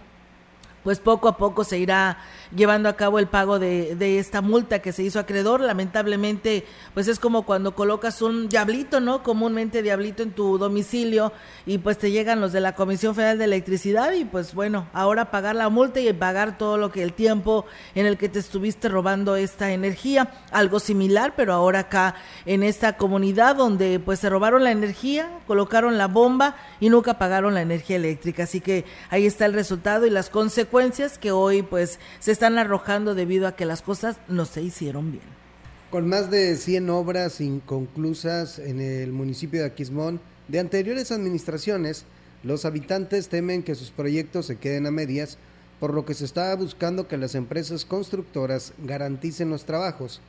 pues 0.84 1.00
poco 1.00 1.28
a 1.28 1.38
poco 1.38 1.64
se 1.64 1.78
irá 1.78 2.18
llevando 2.56 2.89
a 2.89 2.96
cabo 2.96 3.20
el 3.20 3.27
pago 3.27 3.60
de, 3.60 3.96
de, 3.96 4.20
esta 4.20 4.42
multa 4.42 4.80
que 4.80 4.92
se 4.92 5.04
hizo 5.04 5.20
acreedor. 5.20 5.62
Lamentablemente, 5.62 6.66
pues 6.94 7.08
es 7.08 7.20
como 7.20 7.44
cuando 7.44 7.75
colocas 7.75 8.22
un 8.22 8.50
diablito, 8.50 9.00
¿no? 9.00 9.24
Comúnmente 9.24 9.82
diablito 9.82 10.24
en 10.24 10.32
tu 10.32 10.58
domicilio 10.58 11.32
y 11.66 11.77
pues 11.77 11.98
te 11.98 12.12
llegan 12.12 12.42
los 12.42 12.51
de 12.51 12.62
la 12.62 12.75
Comisión 12.75 13.16
Federal 13.16 13.38
de 13.38 13.46
Electricidad 13.46 14.13
y 14.13 14.25
pues 14.25 14.54
bueno, 14.54 14.88
ahora 14.94 15.32
pagar 15.32 15.56
la 15.56 15.70
multa 15.70 16.00
y 16.00 16.12
pagar 16.13 16.58
todo 16.58 16.77
lo 16.77 16.92
que 16.92 17.04
el 17.04 17.13
tiempo 17.13 17.66
en 17.96 18.06
el 18.06 18.18
que 18.18 18.30
te 18.30 18.39
estuviste 18.39 18.89
robando 18.89 19.36
esta 19.36 19.72
energía. 19.72 20.32
Algo 20.51 20.80
similar, 20.80 21.34
pero 21.36 21.54
ahora 21.54 21.80
acá 21.80 22.16
en 22.46 22.63
esta 22.63 22.98
comunidad 22.98 23.56
donde 23.56 24.00
pues 24.00 24.20
se 24.20 24.30
robaron 24.30 24.63
la 24.63 24.72
energía, 24.72 25.39
colocaron 25.48 25.98
la 25.98 26.08
bomba 26.08 26.56
y 26.80 26.89
nunca 26.89 27.18
pagaron 27.18 27.54
la 27.54 27.62
energía 27.62 27.98
eléctrica. 27.98 28.44
Así 28.44 28.62
que 28.62 28.86
ahí 29.10 29.25
está 29.25 29.46
el 29.46 29.54
resultado 29.54 30.06
y 30.06 30.10
las 30.10 30.30
consecuencias 30.30 31.18
que 31.18 31.32
hoy 31.32 31.62
pues 31.62 32.00
se 32.20 32.32
están 32.38 32.60
arrojando 32.60 33.15
debido 33.15 33.48
a 33.48 33.56
que 33.56 33.65
las 33.65 33.82
cosas 33.82 34.17
no 34.27 34.46
se 34.46 34.62
hicieron 34.62 35.12
bien. 35.12 35.24
Con 35.89 36.08
más 36.08 36.29
de 36.29 36.56
100 36.56 36.88
obras 36.91 37.41
inconclusas 37.41 38.60
en 38.60 38.79
el 38.79 39.12
municipio 39.12 39.62
de 39.62 39.65
Aquismón 39.65 40.22
de 40.48 40.60
anteriores 40.60 41.12
administraciones, 41.12 42.06
los 42.44 42.63
habitantes 42.63 43.29
temen 43.29 43.63
que 43.63 43.74
sus 43.74 43.89
proyectos 43.89 44.46
se 44.46 44.58
queden 44.58 44.86
a 44.86 44.91
medias, 44.91 45.39
por 45.79 45.96
lo 45.96 46.06
que 46.06 46.13
se 46.13 46.25
está 46.25 46.56
buscando 46.56 47.08
que 47.08 47.17
las 47.17 47.34
empresas 47.34 47.86
constructoras 47.86 48.74
garanticen 48.84 49.50
los 49.50 49.65
trabajos. 49.65 50.22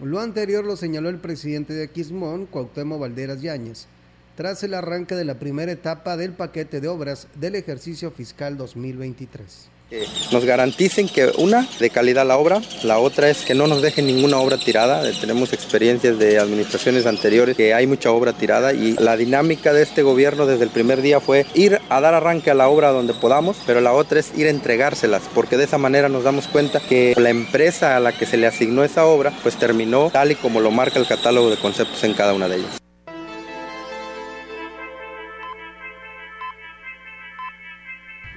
Lo 0.00 0.20
anterior 0.20 0.64
lo 0.64 0.76
señaló 0.76 1.08
el 1.08 1.18
presidente 1.18 1.74
de 1.74 1.82
Aquismón, 1.82 2.46
Cuauhtémoc 2.46 3.00
Valderas 3.00 3.42
Yáñez, 3.42 3.88
tras 4.36 4.62
el 4.62 4.72
arranque 4.72 5.16
de 5.16 5.24
la 5.24 5.40
primera 5.40 5.72
etapa 5.72 6.16
del 6.16 6.30
paquete 6.30 6.80
de 6.80 6.86
obras 6.86 7.26
del 7.34 7.56
ejercicio 7.56 8.12
fiscal 8.12 8.56
2023 8.56 9.79
que 9.90 10.06
nos 10.30 10.44
garanticen 10.44 11.08
que 11.08 11.32
una, 11.36 11.66
de 11.80 11.90
calidad 11.90 12.24
la 12.24 12.38
obra, 12.38 12.62
la 12.84 12.98
otra 12.98 13.28
es 13.28 13.42
que 13.42 13.54
no 13.54 13.66
nos 13.66 13.82
dejen 13.82 14.06
ninguna 14.06 14.38
obra 14.38 14.56
tirada. 14.56 15.02
Tenemos 15.20 15.52
experiencias 15.52 16.18
de 16.18 16.38
administraciones 16.38 17.06
anteriores 17.06 17.56
que 17.56 17.74
hay 17.74 17.88
mucha 17.88 18.12
obra 18.12 18.32
tirada 18.32 18.72
y 18.72 18.92
la 18.94 19.16
dinámica 19.16 19.72
de 19.72 19.82
este 19.82 20.02
gobierno 20.02 20.46
desde 20.46 20.64
el 20.64 20.70
primer 20.70 21.02
día 21.02 21.20
fue 21.20 21.44
ir 21.54 21.80
a 21.88 22.00
dar 22.00 22.14
arranque 22.14 22.52
a 22.52 22.54
la 22.54 22.68
obra 22.68 22.90
donde 22.90 23.14
podamos, 23.14 23.56
pero 23.66 23.80
la 23.80 23.92
otra 23.92 24.20
es 24.20 24.32
ir 24.36 24.46
a 24.46 24.50
entregárselas, 24.50 25.22
porque 25.34 25.56
de 25.56 25.64
esa 25.64 25.78
manera 25.78 26.08
nos 26.08 26.22
damos 26.22 26.46
cuenta 26.46 26.80
que 26.80 27.14
la 27.16 27.30
empresa 27.30 27.96
a 27.96 28.00
la 28.00 28.12
que 28.12 28.26
se 28.26 28.36
le 28.36 28.46
asignó 28.46 28.84
esa 28.84 29.06
obra 29.06 29.32
pues 29.42 29.56
terminó 29.56 30.10
tal 30.12 30.30
y 30.30 30.36
como 30.36 30.60
lo 30.60 30.70
marca 30.70 31.00
el 31.00 31.06
catálogo 31.06 31.50
de 31.50 31.56
conceptos 31.56 32.04
en 32.04 32.14
cada 32.14 32.32
una 32.32 32.48
de 32.48 32.58
ellas. 32.58 32.79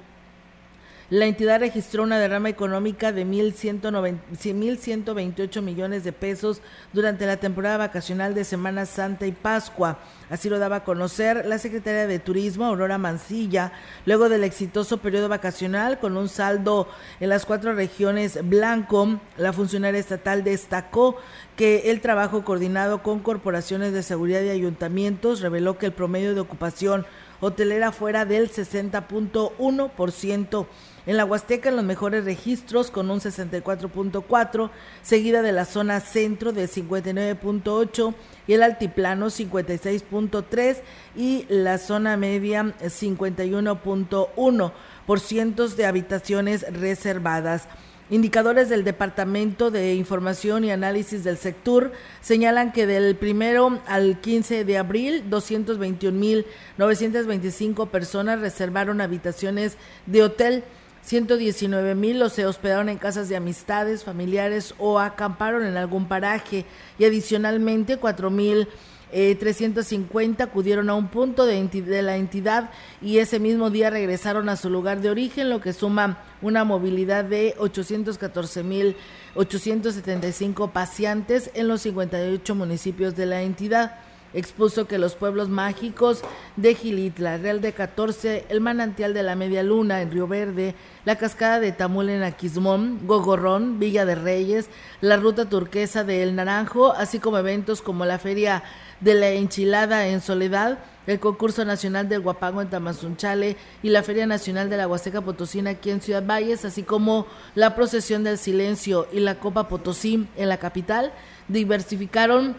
la 1.14 1.28
entidad 1.28 1.60
registró 1.60 2.02
una 2.02 2.18
derrama 2.18 2.50
económica 2.50 3.12
de 3.12 3.24
1.128 3.24 5.62
millones 5.62 6.04
de 6.04 6.12
pesos 6.12 6.60
durante 6.92 7.28
la 7.28 7.38
temporada 7.38 7.78
vacacional 7.78 8.34
de 8.34 8.44
Semana 8.44 8.88
Santa 8.88 9.28
y 9.28 9.32
Pascua. 9.32 10.00
Así 10.32 10.50
lo 10.50 10.58
daba 10.58 10.78
a 10.78 10.84
conocer 10.84 11.46
la 11.46 11.60
secretaria 11.60 12.08
de 12.08 12.18
Turismo, 12.18 12.66
Aurora 12.66 12.98
Mancilla, 12.98 13.74
luego 14.08 14.28
del 14.28 14.44
exitoso 14.44 14.98
periodo 14.98 15.30
vacacional 15.30 16.00
con 16.00 16.18
un 16.18 16.30
saldo 16.30 16.88
en 17.20 17.30
las 17.30 17.46
cuatro 17.46 17.74
regiones 17.74 18.40
blanco. 18.50 19.20
La 19.38 19.54
funcionaria 19.54 20.00
estatal 20.00 20.44
destacó 20.44 21.18
que 21.56 21.92
el 21.92 22.02
trabajo 22.02 22.44
coordinado 22.44 23.04
con 23.04 23.20
corporaciones 23.20 23.94
de 23.94 24.02
seguridad 24.02 24.42
y 24.42 24.50
ayuntamientos 24.50 25.42
reveló 25.42 25.78
que 25.78 25.86
el 25.86 25.92
promedio 25.92 26.34
de 26.34 26.42
ocupación 26.42 27.06
hotelera 27.44 27.92
fuera 27.92 28.26
del 28.26 28.50
60.1% 28.50 30.66
en 31.06 31.18
la 31.18 31.26
Huasteca 31.26 31.68
en 31.70 31.76
los 31.76 31.84
mejores 31.84 32.24
registros 32.24 32.90
con 32.90 33.12
un 33.12 33.20
64.4, 33.20 34.70
seguida 35.02 35.42
de 35.42 35.52
la 35.52 35.66
zona 35.66 36.00
centro 36.00 36.54
de 36.54 36.70
59.8 36.70 38.16
y 38.48 38.54
el 38.54 38.64
altiplano 38.64 39.26
56.3 39.26 40.78
y 41.16 41.46
la 41.50 41.78
zona 41.78 42.16
media 42.16 42.74
51.1 42.82 44.72
por 45.06 45.20
cientos 45.20 45.76
de 45.76 45.86
habitaciones 45.86 46.66
reservadas. 46.72 47.68
Indicadores 48.14 48.70
del 48.70 48.84
Departamento 48.84 49.72
de 49.72 49.96
Información 49.96 50.64
y 50.64 50.70
Análisis 50.70 51.24
del 51.24 51.36
Sector 51.36 51.94
señalan 52.22 52.72
que 52.72 52.86
del 52.86 53.16
primero 53.16 53.80
al 53.88 54.22
15 54.22 54.66
de 54.66 54.78
abril, 54.78 55.24
221.925 55.32 57.90
personas 57.90 58.40
reservaron 58.40 59.02
habitaciones 59.02 59.78
de 60.06 60.22
hotel. 60.22 60.64
119 61.02 61.96
mil 61.96 62.20
los 62.20 62.34
se 62.34 62.46
hospedaron 62.46 62.88
en 62.88 63.00
casas 63.00 63.30
de 63.30 63.36
amistades, 63.36 64.04
familiares 64.04 64.76
o 64.78 65.00
acamparon 65.00 65.66
en 65.66 65.76
algún 65.76 66.08
paraje. 66.08 66.68
Y 67.00 67.06
adicionalmente 67.06 67.98
4 67.98 68.30
mil 68.30 68.68
350 69.14 70.44
eh, 70.44 70.48
acudieron 70.48 70.90
a 70.90 70.96
un 70.96 71.08
punto 71.08 71.46
de, 71.46 71.64
de, 71.64 72.02
la 72.02 72.18
entidad 72.18 72.72
y 73.02 73.20
ese 73.20 73.40
mismo 73.40 73.70
día 73.70 73.90
regresaron 73.90 74.50
a 74.50 74.56
su 74.56 74.70
lugar 74.70 75.02
de 75.02 75.10
origen, 75.10 75.50
lo 75.50 75.62
que 75.62 75.74
suma 75.74 76.24
una 76.42 76.64
movilidad 76.64 77.24
de 77.24 77.56
814 77.58 78.64
mil 78.64 78.96
875 79.36 80.72
pacientes 80.72 81.52
en 81.54 81.68
los 81.68 81.82
58 81.82 82.56
municipios 82.56 83.16
de 83.16 83.26
la 83.26 83.42
entidad 83.42 84.00
expuso 84.34 84.88
que 84.88 84.98
los 84.98 85.16
pueblos 85.16 85.50
mágicos 85.50 86.22
de 86.56 86.76
Gilitla, 86.76 87.38
Real 87.38 87.62
de 87.62 87.74
14, 87.74 88.46
el 88.50 88.62
manantial 88.62 89.14
de 89.14 89.24
la 89.24 89.36
Media 89.36 89.64
Luna 89.64 90.02
en 90.02 90.12
Río 90.12 90.28
Verde, 90.28 90.76
la 91.06 91.18
cascada 91.18 91.60
de 91.60 91.72
Tamul 91.72 92.10
en 92.10 92.24
Aquismón, 92.24 93.00
Gogorrón, 93.06 93.80
Villa 93.80 94.06
de 94.06 94.16
Reyes, 94.16 94.70
la 95.02 95.18
ruta 95.18 95.50
turquesa 95.50 96.04
de 96.04 96.24
El 96.24 96.36
Naranjo, 96.36 96.94
así 96.94 97.20
como 97.20 97.38
eventos 97.38 97.82
como 97.82 98.06
la 98.06 98.20
Feria 98.20 98.64
de 99.02 99.14
la 99.14 99.30
Enchilada 99.30 100.08
en 100.08 100.22
Soledad, 100.22 100.80
el 101.06 101.20
concurso 101.20 101.66
nacional 101.66 102.08
del 102.08 102.22
Guapango 102.22 102.62
en 102.62 102.70
Tamazunchale 102.70 103.58
y 103.82 103.90
la 103.90 104.04
Feria 104.04 104.26
Nacional 104.26 104.70
de 104.70 104.78
la 104.78 104.88
Huasteca 104.88 105.22
Potosina 105.22 105.72
aquí 105.72 105.90
en 105.90 106.02
Ciudad 106.02 106.26
Valles, 106.26 106.64
así 106.64 106.84
como 106.84 107.28
la 107.56 107.76
procesión 107.76 108.24
del 108.24 108.38
silencio 108.38 109.08
y 109.12 109.20
la 109.20 109.36
Copa 109.36 109.68
Potosí 109.68 110.28
en 110.38 110.50
la 110.50 110.58
capital, 110.58 111.12
diversificaron 111.50 112.56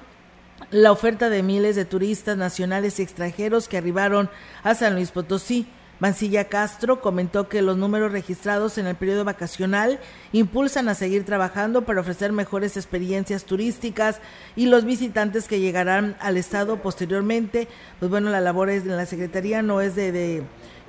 la 0.70 0.92
oferta 0.92 1.30
de 1.30 1.42
miles 1.42 1.76
de 1.76 1.84
turistas 1.84 2.36
nacionales 2.36 2.98
y 2.98 3.02
extranjeros 3.02 3.68
que 3.68 3.78
arribaron 3.78 4.30
a 4.62 4.74
San 4.74 4.94
Luis 4.94 5.10
Potosí. 5.10 5.66
Mancilla 6.00 6.48
Castro 6.48 7.00
comentó 7.00 7.48
que 7.48 7.62
los 7.62 7.76
números 7.76 8.10
registrados 8.10 8.78
en 8.78 8.86
el 8.86 8.96
periodo 8.96 9.24
vacacional 9.24 10.00
impulsan 10.32 10.88
a 10.88 10.94
seguir 10.94 11.24
trabajando 11.24 11.82
para 11.82 12.00
ofrecer 12.00 12.32
mejores 12.32 12.76
experiencias 12.76 13.44
turísticas 13.44 14.20
y 14.56 14.66
los 14.66 14.84
visitantes 14.84 15.46
que 15.46 15.60
llegarán 15.60 16.16
al 16.20 16.36
estado 16.36 16.82
posteriormente, 16.82 17.68
pues 18.00 18.10
bueno, 18.10 18.30
la 18.30 18.40
labor 18.40 18.70
de 18.70 18.84
la 18.84 19.06
Secretaría 19.06 19.62
no 19.62 19.80
es 19.80 19.94
de, 19.94 20.10
de 20.10 20.42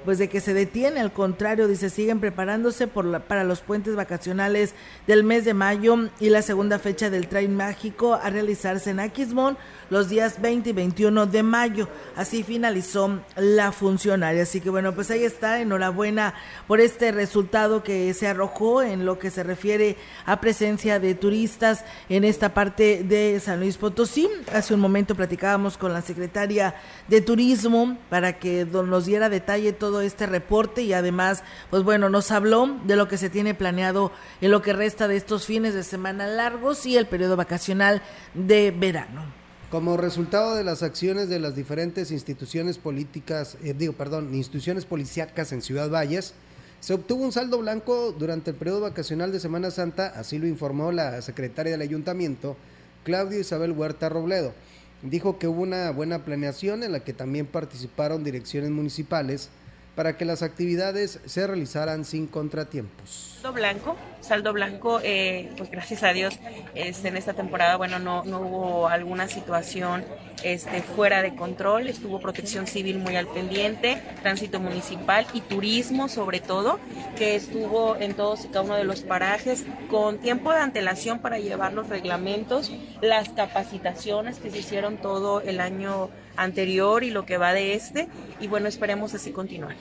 pues 0.05 0.19
de 0.19 0.29
que 0.29 0.39
se 0.39 0.53
detiene, 0.53 1.01
al 1.01 1.11
contrario, 1.11 1.67
dice, 1.67 1.89
siguen 1.89 2.19
preparándose 2.19 2.87
por 2.87 3.21
para 3.23 3.43
los 3.43 3.61
puentes 3.61 3.95
vacacionales 3.95 4.73
del 5.07 5.23
mes 5.23 5.43
de 5.43 5.53
mayo 5.53 5.97
y 6.19 6.29
la 6.29 6.41
segunda 6.41 6.79
fecha 6.79 7.09
del 7.09 7.27
tren 7.27 7.55
mágico 7.55 8.13
a 8.13 8.29
realizarse 8.29 8.91
en 8.91 8.99
Aquismón 8.99 9.57
los 9.89 10.09
días 10.09 10.41
20 10.41 10.69
y 10.69 10.73
21 10.73 11.25
de 11.27 11.43
mayo. 11.43 11.87
Así 12.15 12.43
finalizó 12.43 13.19
la 13.35 13.71
funcionaria. 13.71 14.43
Así 14.43 14.61
que 14.61 14.69
bueno, 14.69 14.93
pues 14.93 15.11
ahí 15.11 15.23
está, 15.23 15.61
enhorabuena 15.61 16.33
por 16.67 16.79
este 16.79 17.11
resultado 17.11 17.83
que 17.83 18.13
se 18.13 18.27
arrojó 18.27 18.81
en 18.81 19.05
lo 19.05 19.19
que 19.19 19.31
se 19.31 19.43
refiere 19.43 19.97
a 20.25 20.41
presencia 20.41 20.99
de 20.99 21.15
turistas 21.15 21.85
en 22.09 22.23
esta 22.23 22.53
parte 22.53 23.03
de 23.03 23.39
San 23.39 23.59
Luis 23.59 23.77
Potosí. 23.77 24.29
Hace 24.53 24.73
un 24.73 24.79
momento 24.79 25.15
platicábamos 25.15 25.77
con 25.77 25.93
la 25.93 26.01
secretaria 26.01 26.75
de 27.07 27.21
Turismo 27.21 27.97
para 28.09 28.39
que 28.39 28.65
nos 28.65 29.05
diera 29.05 29.29
detalle 29.29 29.73
todo 29.73 30.01
este 30.01 30.25
reporte 30.25 30.81
y 30.81 30.93
además, 30.93 31.43
pues 31.69 31.83
bueno, 31.83 32.09
nos 32.09 32.31
habló 32.31 32.77
de 32.85 32.95
lo 32.95 33.07
que 33.07 33.17
se 33.17 33.29
tiene 33.29 33.53
planeado 33.53 34.11
en 34.41 34.51
lo 34.51 34.61
que 34.61 34.73
resta 34.73 35.07
de 35.07 35.17
estos 35.17 35.45
fines 35.45 35.73
de 35.73 35.83
semana 35.83 36.27
largos 36.27 36.85
y 36.85 36.97
el 36.97 37.07
periodo 37.07 37.35
vacacional 37.35 38.01
de 38.33 38.71
verano. 38.71 39.44
Como 39.71 39.97
resultado 39.97 40.55
de 40.55 40.63
las 40.63 40.83
acciones 40.83 41.27
de 41.27 41.39
las 41.39 41.55
diferentes 41.55 42.11
instituciones 42.11 42.77
políticas, 42.77 43.57
eh, 43.63 43.73
digo, 43.75 43.93
perdón, 43.93 44.33
instituciones 44.35 44.85
policíacas 44.85 45.51
en 45.51 45.63
Ciudad 45.63 45.89
Valles, 45.89 46.35
se 46.79 46.93
obtuvo 46.93 47.23
un 47.23 47.31
saldo 47.31 47.57
blanco 47.57 48.11
durante 48.11 48.51
el 48.51 48.57
periodo 48.57 48.81
vacacional 48.81 49.31
de 49.31 49.39
Semana 49.39 49.71
Santa, 49.71 50.13
así 50.15 50.37
lo 50.37 50.45
informó 50.45 50.91
la 50.91 51.19
secretaria 51.23 51.71
del 51.71 51.81
ayuntamiento, 51.81 52.55
Claudio 53.03 53.39
Isabel 53.39 53.71
Huerta 53.71 54.07
Robledo. 54.07 54.53
Dijo 55.01 55.39
que 55.39 55.47
hubo 55.47 55.63
una 55.63 55.89
buena 55.89 56.23
planeación 56.23 56.83
en 56.83 56.91
la 56.91 56.99
que 56.99 57.13
también 57.13 57.47
participaron 57.47 58.23
direcciones 58.23 58.69
municipales, 58.69 59.49
para 59.95 60.17
que 60.17 60.25
las 60.25 60.41
actividades 60.41 61.19
se 61.25 61.47
realizaran 61.47 62.05
sin 62.05 62.27
contratiempos. 62.27 63.35
Saldo 63.41 63.53
blanco, 63.53 63.95
saldo 64.21 64.53
blanco, 64.53 64.99
eh, 65.03 65.51
pues 65.57 65.69
gracias 65.69 66.03
a 66.03 66.13
Dios, 66.13 66.37
este, 66.73 67.07
en 67.07 67.17
esta 67.17 67.33
temporada, 67.33 67.77
bueno, 67.77 67.99
no, 67.99 68.23
no 68.23 68.41
hubo 68.41 68.87
alguna 68.87 69.27
situación 69.27 70.03
este, 70.43 70.81
fuera 70.81 71.21
de 71.21 71.35
control, 71.35 71.87
estuvo 71.87 72.19
protección 72.19 72.67
civil 72.67 72.97
muy 72.97 73.15
al 73.15 73.27
pendiente, 73.27 74.01
tránsito 74.21 74.59
municipal 74.59 75.27
y 75.33 75.41
turismo 75.41 76.09
sobre 76.09 76.39
todo, 76.39 76.79
que 77.17 77.35
estuvo 77.35 77.95
en 77.97 78.15
todos 78.15 78.45
y 78.45 78.47
cada 78.47 78.61
uno 78.61 78.75
de 78.75 78.83
los 78.83 79.01
parajes 79.01 79.63
con 79.89 80.17
tiempo 80.17 80.51
de 80.51 80.59
antelación 80.59 81.19
para 81.19 81.37
llevar 81.37 81.73
los 81.73 81.87
reglamentos, 81.87 82.71
las 83.01 83.29
capacitaciones 83.29 84.39
que 84.39 84.49
se 84.49 84.57
hicieron 84.57 84.97
todo 84.97 85.41
el 85.41 85.59
año 85.59 86.09
anterior 86.37 87.03
y 87.03 87.11
lo 87.11 87.25
que 87.25 87.37
va 87.37 87.53
de 87.53 87.73
este, 87.73 88.07
y 88.39 88.47
bueno, 88.47 88.67
esperemos 88.67 89.13
así 89.13 89.31
continuar. 89.31 89.75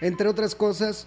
Entre 0.00 0.28
otras 0.28 0.54
cosas, 0.54 1.06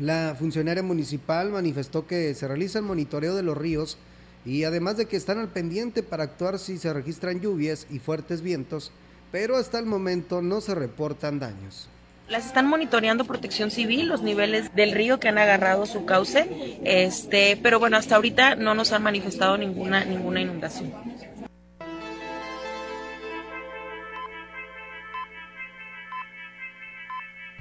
la 0.00 0.34
funcionaria 0.38 0.82
municipal 0.82 1.50
manifestó 1.50 2.06
que 2.06 2.34
se 2.34 2.48
realiza 2.48 2.80
el 2.80 2.84
monitoreo 2.84 3.34
de 3.34 3.42
los 3.42 3.56
ríos 3.56 3.98
y 4.44 4.64
además 4.64 4.96
de 4.96 5.06
que 5.06 5.16
están 5.16 5.38
al 5.38 5.48
pendiente 5.48 6.02
para 6.02 6.24
actuar 6.24 6.58
si 6.58 6.78
se 6.78 6.92
registran 6.92 7.40
lluvias 7.40 7.86
y 7.90 7.98
fuertes 7.98 8.42
vientos, 8.42 8.92
pero 9.32 9.56
hasta 9.56 9.78
el 9.78 9.86
momento 9.86 10.42
no 10.42 10.60
se 10.60 10.74
reportan 10.74 11.38
daños. 11.38 11.88
Las 12.28 12.46
están 12.46 12.66
monitoreando 12.66 13.24
Protección 13.24 13.70
Civil, 13.70 14.08
los 14.08 14.20
niveles 14.20 14.74
del 14.74 14.92
río 14.92 15.20
que 15.20 15.28
han 15.28 15.38
agarrado 15.38 15.86
su 15.86 16.04
cauce, 16.04 16.80
este, 16.84 17.56
pero 17.62 17.78
bueno, 17.78 17.96
hasta 17.96 18.16
ahorita 18.16 18.56
no 18.56 18.74
nos 18.74 18.90
han 18.92 19.04
manifestado 19.04 19.56
ninguna 19.56 20.04
ninguna 20.04 20.40
inundación. 20.40 20.92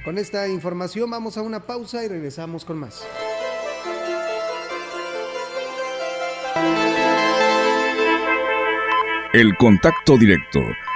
Con 0.04 0.18
esta 0.18 0.48
información 0.48 1.10
vamos 1.10 1.38
a 1.38 1.42
una 1.42 1.62
pausa 1.62 2.04
y 2.04 2.08
regresamos 2.08 2.66
con 2.66 2.78
más. 2.78 3.04
El 9.34 9.58
contacto 9.58 10.18
directo 10.18 10.62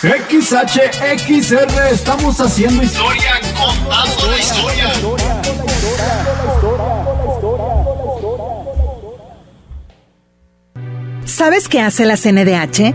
XHXR, 0.00 1.88
estamos 1.90 2.40
haciendo 2.40 2.84
historia, 2.84 3.32
contando 3.56 4.30
la 4.30 4.38
historia. 4.38 4.92
¿Sabes 11.24 11.68
qué 11.68 11.80
hace 11.80 12.04
la 12.04 12.16
CNDH? 12.16 12.94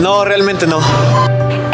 No, 0.00 0.24
realmente 0.24 0.66
no. 0.66 0.80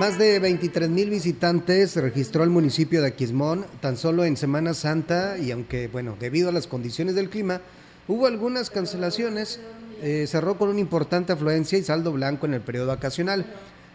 Más 0.00 0.16
de 0.16 0.38
23 0.38 0.88
mil 0.88 1.10
visitantes 1.10 1.94
registró 1.96 2.42
el 2.42 2.48
municipio 2.48 3.02
de 3.02 3.08
Aquismón 3.08 3.66
tan 3.82 3.98
solo 3.98 4.24
en 4.24 4.38
Semana 4.38 4.72
Santa 4.72 5.36
y 5.36 5.50
aunque, 5.50 5.88
bueno, 5.88 6.16
debido 6.18 6.48
a 6.48 6.52
las 6.52 6.66
condiciones 6.66 7.14
del 7.14 7.28
clima, 7.28 7.60
hubo 8.08 8.26
algunas 8.26 8.70
cancelaciones, 8.70 9.60
eh, 10.00 10.24
cerró 10.26 10.56
con 10.56 10.70
una 10.70 10.80
importante 10.80 11.34
afluencia 11.34 11.78
y 11.78 11.82
saldo 11.82 12.12
blanco 12.12 12.46
en 12.46 12.54
el 12.54 12.62
periodo 12.62 12.86
vacacional. 12.86 13.44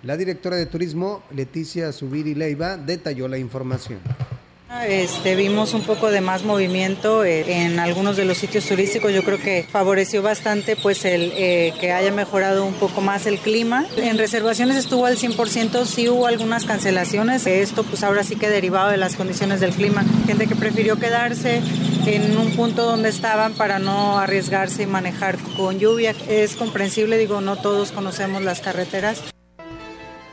La 0.04 0.16
directora 0.16 0.58
de 0.58 0.68
turismo, 0.68 1.24
Leticia 1.32 1.92
Subiri 1.92 2.36
Leiva, 2.36 2.78
detalló 2.78 3.28
la 3.28 3.40
información. 3.40 3.98
Este, 4.84 5.36
vimos 5.36 5.74
un 5.74 5.82
poco 5.82 6.12
de 6.12 6.22
más 6.22 6.44
movimiento 6.44 7.24
eh, 7.24 7.64
en 7.64 7.80
algunos 7.80 8.18
de 8.18 8.26
los 8.26 8.38
sitios 8.38 8.66
turísticos. 8.66 9.14
Yo 9.14 9.24
creo 9.24 9.40
que 9.40 9.66
favoreció 9.70 10.22
bastante 10.22 10.76
pues 10.76 11.06
el 11.06 11.32
eh, 11.36 11.74
que 11.80 11.92
haya 11.92 12.12
mejorado 12.12 12.66
un 12.66 12.74
poco 12.74 13.02
más 13.02 13.26
el 13.26 13.40
clima. 13.40 13.86
En 13.98 14.18
reservaciones 14.18 14.78
estuvo 14.78 15.06
al 15.06 15.18
100%, 15.18 15.86
sí 15.86 16.10
hubo 16.10 16.28
algunas 16.28 16.66
cancelaciones. 16.66 17.48
Esto 17.48 17.84
pues 17.84 18.04
ahora 18.04 18.24
sí 18.24 18.36
que 18.36 18.50
derivado 18.50 18.90
de 18.90 18.98
las 18.98 19.16
condiciones 19.16 19.60
del 19.60 19.72
clima. 19.72 20.04
Gente 20.28 20.48
que 20.48 20.56
prefirió 20.56 20.98
quedarse 20.98 21.62
en 22.06 22.38
un 22.38 22.52
punto 22.56 22.86
donde 22.86 23.10
estaban 23.10 23.54
para 23.54 23.80
no 23.80 24.20
arriesgarse 24.20 24.84
y 24.84 24.88
manejar 24.88 25.38
con 25.58 25.80
lluvia. 25.80 26.16
Es 26.28 26.56
comprensible, 26.56 27.18
digo, 27.18 27.42
no 27.42 27.56
todos 27.56 27.92
conocemos 27.92 28.44
las 28.44 28.62
carreteras. 28.62 29.35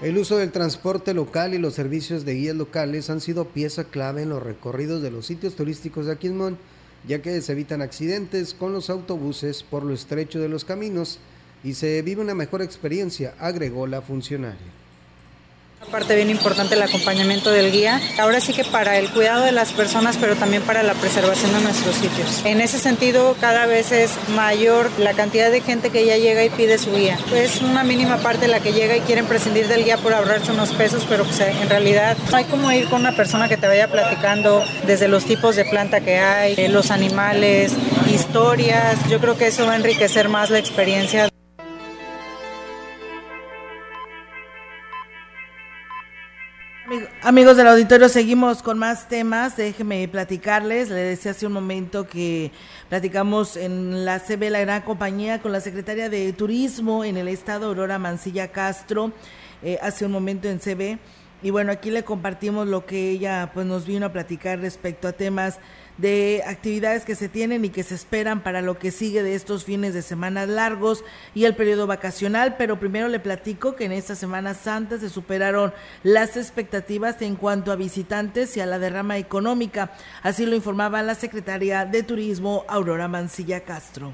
El 0.02 0.18
uso 0.18 0.36
del 0.36 0.50
transporte 0.50 1.14
local 1.14 1.54
y 1.54 1.58
los 1.58 1.74
servicios 1.74 2.24
de 2.24 2.34
guías 2.34 2.56
locales 2.56 3.08
han 3.08 3.20
sido 3.20 3.44
pieza 3.44 3.84
clave 3.84 4.22
en 4.22 4.30
los 4.30 4.42
recorridos 4.42 5.00
de 5.00 5.12
los 5.12 5.26
sitios 5.26 5.54
turísticos 5.54 6.06
de 6.06 6.12
Aquismón, 6.12 6.58
ya 7.06 7.22
que 7.22 7.40
se 7.40 7.52
evitan 7.52 7.82
accidentes 7.82 8.52
con 8.52 8.72
los 8.72 8.90
autobuses 8.90 9.62
por 9.62 9.84
lo 9.84 9.94
estrecho 9.94 10.40
de 10.40 10.48
los 10.48 10.64
caminos 10.64 11.20
y 11.62 11.74
se 11.74 12.02
vive 12.02 12.20
una 12.20 12.34
mejor 12.34 12.62
experiencia, 12.62 13.36
agregó 13.38 13.86
la 13.86 14.02
funcionaria. 14.02 14.81
Parte 15.90 16.16
bien 16.16 16.30
importante 16.30 16.74
el 16.74 16.82
acompañamiento 16.82 17.50
del 17.50 17.70
guía. 17.70 18.00
Ahora 18.18 18.40
sí 18.40 18.52
que 18.52 18.64
para 18.64 18.98
el 18.98 19.10
cuidado 19.10 19.44
de 19.44 19.52
las 19.52 19.72
personas, 19.72 20.16
pero 20.18 20.36
también 20.36 20.62
para 20.62 20.82
la 20.82 20.94
preservación 20.94 21.52
de 21.52 21.60
nuestros 21.60 21.96
sitios. 21.96 22.42
En 22.44 22.60
ese 22.60 22.78
sentido, 22.78 23.36
cada 23.40 23.66
vez 23.66 23.92
es 23.92 24.12
mayor 24.34 24.90
la 24.98 25.12
cantidad 25.12 25.50
de 25.50 25.60
gente 25.60 25.90
que 25.90 26.06
ya 26.06 26.16
llega 26.16 26.44
y 26.44 26.50
pide 26.50 26.78
su 26.78 26.92
guía. 26.92 27.18
Es 27.34 27.60
una 27.60 27.84
mínima 27.84 28.16
parte 28.18 28.48
la 28.48 28.60
que 28.60 28.72
llega 28.72 28.96
y 28.96 29.00
quieren 29.00 29.26
prescindir 29.26 29.68
del 29.68 29.84
guía 29.84 29.98
por 29.98 30.14
ahorrarse 30.14 30.52
unos 30.52 30.72
pesos, 30.72 31.04
pero 31.08 31.24
pues, 31.24 31.40
en 31.40 31.68
realidad 31.68 32.16
no 32.30 32.36
hay 32.36 32.44
como 32.44 32.72
ir 32.72 32.88
con 32.88 33.00
una 33.00 33.12
persona 33.12 33.48
que 33.48 33.56
te 33.56 33.66
vaya 33.66 33.88
platicando 33.88 34.64
desde 34.86 35.08
los 35.08 35.24
tipos 35.24 35.56
de 35.56 35.64
planta 35.64 36.00
que 36.00 36.18
hay, 36.18 36.54
eh, 36.56 36.68
los 36.68 36.90
animales, 36.90 37.72
historias. 38.12 38.96
Yo 39.08 39.20
creo 39.20 39.36
que 39.36 39.48
eso 39.48 39.66
va 39.66 39.72
a 39.72 39.76
enriquecer 39.76 40.28
más 40.28 40.50
la 40.50 40.58
experiencia. 40.58 41.31
Amigos 47.24 47.56
del 47.56 47.68
auditorio, 47.68 48.08
seguimos 48.08 48.64
con 48.64 48.80
más 48.80 49.06
temas. 49.06 49.56
Déjenme 49.56 50.08
platicarles. 50.08 50.88
Le 50.88 50.96
decía 50.96 51.30
hace 51.30 51.46
un 51.46 51.52
momento 51.52 52.04
que 52.04 52.50
platicamos 52.88 53.56
en 53.56 54.04
la 54.04 54.18
CB, 54.18 54.50
la 54.50 54.58
gran 54.58 54.82
compañía, 54.82 55.40
con 55.40 55.52
la 55.52 55.60
secretaria 55.60 56.08
de 56.08 56.32
Turismo 56.32 57.04
en 57.04 57.16
el 57.16 57.28
estado, 57.28 57.68
Aurora 57.68 58.00
Mancilla 58.00 58.48
Castro, 58.48 59.12
eh, 59.62 59.78
hace 59.82 60.04
un 60.04 60.10
momento 60.10 60.48
en 60.48 60.58
CB. 60.58 60.98
Y 61.44 61.50
bueno, 61.50 61.70
aquí 61.70 61.92
le 61.92 62.02
compartimos 62.02 62.66
lo 62.66 62.86
que 62.86 63.10
ella 63.10 63.52
pues 63.54 63.66
nos 63.66 63.86
vino 63.86 64.06
a 64.06 64.12
platicar 64.12 64.58
respecto 64.58 65.06
a 65.06 65.12
temas 65.12 65.60
de 65.98 66.42
actividades 66.46 67.04
que 67.04 67.14
se 67.14 67.28
tienen 67.28 67.64
y 67.64 67.68
que 67.70 67.82
se 67.82 67.94
esperan 67.94 68.40
para 68.40 68.62
lo 68.62 68.78
que 68.78 68.90
sigue 68.90 69.22
de 69.22 69.34
estos 69.34 69.64
fines 69.64 69.94
de 69.94 70.02
semana 70.02 70.46
largos 70.46 71.04
y 71.34 71.44
el 71.44 71.54
periodo 71.54 71.86
vacacional, 71.86 72.56
pero 72.56 72.80
primero 72.80 73.08
le 73.08 73.20
platico 73.20 73.76
que 73.76 73.84
en 73.84 73.92
esta 73.92 74.14
Semana 74.14 74.54
Santa 74.54 74.98
se 74.98 75.10
superaron 75.10 75.72
las 76.02 76.36
expectativas 76.36 77.20
en 77.22 77.36
cuanto 77.36 77.72
a 77.72 77.76
visitantes 77.76 78.56
y 78.56 78.60
a 78.60 78.66
la 78.66 78.78
derrama 78.78 79.18
económica, 79.18 79.92
así 80.22 80.46
lo 80.46 80.56
informaba 80.56 81.02
la 81.02 81.14
secretaria 81.14 81.84
de 81.84 82.02
Turismo 82.02 82.64
Aurora 82.68 83.08
Mancilla 83.08 83.60
Castro. 83.60 84.12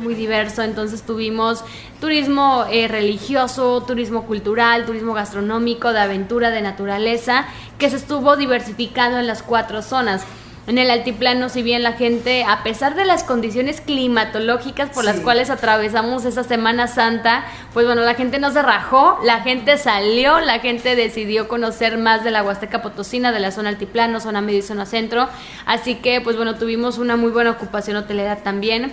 Muy 0.00 0.14
diverso, 0.14 0.62
entonces 0.62 1.02
tuvimos 1.02 1.64
turismo 2.00 2.66
eh, 2.70 2.86
religioso, 2.86 3.82
turismo 3.82 4.26
cultural, 4.26 4.86
turismo 4.86 5.12
gastronómico, 5.12 5.92
de 5.92 5.98
aventura, 5.98 6.50
de 6.50 6.62
naturaleza, 6.62 7.46
que 7.78 7.90
se 7.90 7.96
estuvo 7.96 8.36
diversificando 8.36 9.18
en 9.18 9.26
las 9.26 9.42
cuatro 9.42 9.82
zonas. 9.82 10.24
En 10.68 10.78
el 10.78 10.90
altiplano, 10.90 11.48
si 11.48 11.60
bien 11.60 11.82
la 11.82 11.94
gente, 11.94 12.44
a 12.44 12.62
pesar 12.62 12.94
de 12.94 13.04
las 13.04 13.24
condiciones 13.24 13.80
climatológicas 13.80 14.90
por 14.90 15.04
las 15.04 15.18
cuales 15.18 15.50
atravesamos 15.50 16.24
esa 16.24 16.44
Semana 16.44 16.86
Santa, 16.86 17.44
pues 17.72 17.84
bueno, 17.84 18.02
la 18.02 18.14
gente 18.14 18.38
no 18.38 18.52
se 18.52 18.62
rajó, 18.62 19.18
la 19.24 19.40
gente 19.40 19.76
salió, 19.76 20.38
la 20.38 20.60
gente 20.60 20.94
decidió 20.94 21.48
conocer 21.48 21.98
más 21.98 22.22
de 22.22 22.30
la 22.30 22.44
Huasteca 22.44 22.80
Potosina, 22.80 23.32
de 23.32 23.40
la 23.40 23.50
zona 23.50 23.70
altiplano, 23.70 24.20
zona 24.20 24.40
medio 24.40 24.60
y 24.60 24.62
zona 24.62 24.86
centro. 24.86 25.28
Así 25.66 25.96
que, 25.96 26.20
pues 26.20 26.36
bueno, 26.36 26.54
tuvimos 26.54 26.98
una 26.98 27.16
muy 27.16 27.32
buena 27.32 27.50
ocupación 27.50 27.96
hotelera 27.96 28.36
también. 28.36 28.92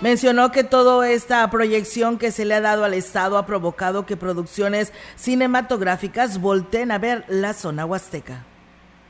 Mencionó 0.00 0.50
que 0.50 0.64
toda 0.64 1.08
esta 1.08 1.48
proyección 1.50 2.18
que 2.18 2.32
se 2.32 2.44
le 2.44 2.54
ha 2.54 2.60
dado 2.60 2.84
al 2.84 2.94
Estado 2.94 3.38
ha 3.38 3.46
provocado 3.46 4.06
que 4.06 4.16
producciones 4.16 4.92
cinematográficas 5.14 6.40
volteen 6.40 6.90
a 6.90 6.98
ver 6.98 7.24
la 7.28 7.54
zona 7.54 7.86
huasteca. 7.86 8.44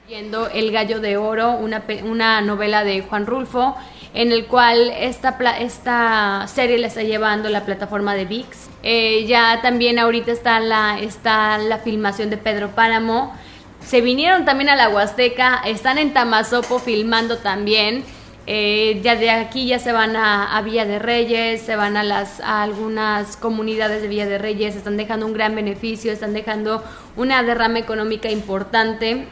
Viendo 0.08 0.48
El 0.48 0.70
Gallo 0.70 1.00
de 1.00 1.16
Oro, 1.16 1.54
una, 1.54 1.82
una 2.04 2.40
novela 2.40 2.84
de 2.84 3.00
Juan 3.00 3.26
Rulfo, 3.26 3.74
en 4.14 4.30
el 4.30 4.46
cual 4.46 4.92
esta, 4.96 5.36
esta 5.58 6.46
serie 6.46 6.78
la 6.78 6.86
está 6.86 7.02
llevando 7.02 7.48
la 7.48 7.64
plataforma 7.64 8.14
de 8.14 8.24
VIX. 8.24 8.56
Eh, 8.84 9.24
ya 9.26 9.60
también 9.62 9.98
ahorita 9.98 10.30
está 10.30 10.60
la, 10.60 11.00
está 11.00 11.58
la 11.58 11.78
filmación 11.78 12.30
de 12.30 12.36
Pedro 12.36 12.70
Páramo. 12.70 13.34
Se 13.84 14.00
vinieron 14.00 14.44
también 14.44 14.68
a 14.68 14.76
la 14.76 14.90
Huasteca, 14.90 15.62
están 15.66 15.98
en 15.98 16.12
Tamazopo 16.12 16.78
filmando 16.78 17.38
también. 17.38 18.04
Eh, 18.46 19.00
ya 19.02 19.16
de 19.16 19.30
aquí 19.30 19.66
ya 19.66 19.80
se 19.80 19.90
van 19.90 20.14
a, 20.14 20.62
Villa 20.62 20.84
de 20.84 21.00
Reyes, 21.00 21.62
se 21.62 21.74
van 21.74 21.96
a, 21.96 22.04
las, 22.04 22.38
a 22.38 22.62
algunas 22.62 23.36
comunidades 23.36 24.02
de 24.02 24.08
Villa 24.08 24.26
de 24.26 24.38
Reyes, 24.38 24.76
están 24.76 24.96
dejando 24.96 25.26
un 25.26 25.32
gran 25.32 25.56
beneficio, 25.56 26.12
están 26.12 26.32
dejando 26.32 26.84
una 27.16 27.42
derrama 27.42 27.80
económica 27.80 28.30
importante. 28.30 29.26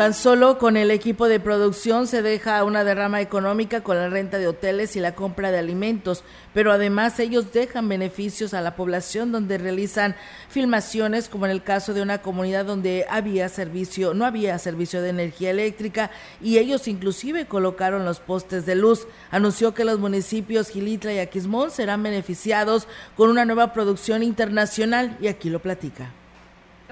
Tan 0.00 0.14
solo 0.14 0.56
con 0.56 0.78
el 0.78 0.90
equipo 0.90 1.28
de 1.28 1.40
producción 1.40 2.06
se 2.06 2.22
deja 2.22 2.64
una 2.64 2.84
derrama 2.84 3.20
económica 3.20 3.82
con 3.82 3.98
la 3.98 4.08
renta 4.08 4.38
de 4.38 4.48
hoteles 4.48 4.96
y 4.96 5.00
la 5.00 5.14
compra 5.14 5.50
de 5.50 5.58
alimentos, 5.58 6.24
pero 6.54 6.72
además 6.72 7.20
ellos 7.20 7.52
dejan 7.52 7.86
beneficios 7.86 8.54
a 8.54 8.62
la 8.62 8.76
población 8.76 9.30
donde 9.30 9.58
realizan 9.58 10.16
filmaciones, 10.48 11.28
como 11.28 11.44
en 11.44 11.52
el 11.52 11.62
caso 11.62 11.92
de 11.92 12.00
una 12.00 12.22
comunidad 12.22 12.64
donde 12.64 13.04
había 13.10 13.50
servicio, 13.50 14.14
no 14.14 14.24
había 14.24 14.58
servicio 14.58 15.02
de 15.02 15.10
energía 15.10 15.50
eléctrica 15.50 16.10
y 16.40 16.56
ellos 16.56 16.88
inclusive 16.88 17.44
colocaron 17.44 18.06
los 18.06 18.20
postes 18.20 18.64
de 18.64 18.76
luz. 18.76 19.06
Anunció 19.30 19.74
que 19.74 19.84
los 19.84 19.98
municipios 19.98 20.70
Gilitla 20.70 21.12
y 21.12 21.18
Aquismón 21.18 21.70
serán 21.70 22.02
beneficiados 22.02 22.88
con 23.18 23.28
una 23.28 23.44
nueva 23.44 23.74
producción 23.74 24.22
internacional 24.22 25.18
y 25.20 25.28
aquí 25.28 25.50
lo 25.50 25.58
platica. 25.58 26.14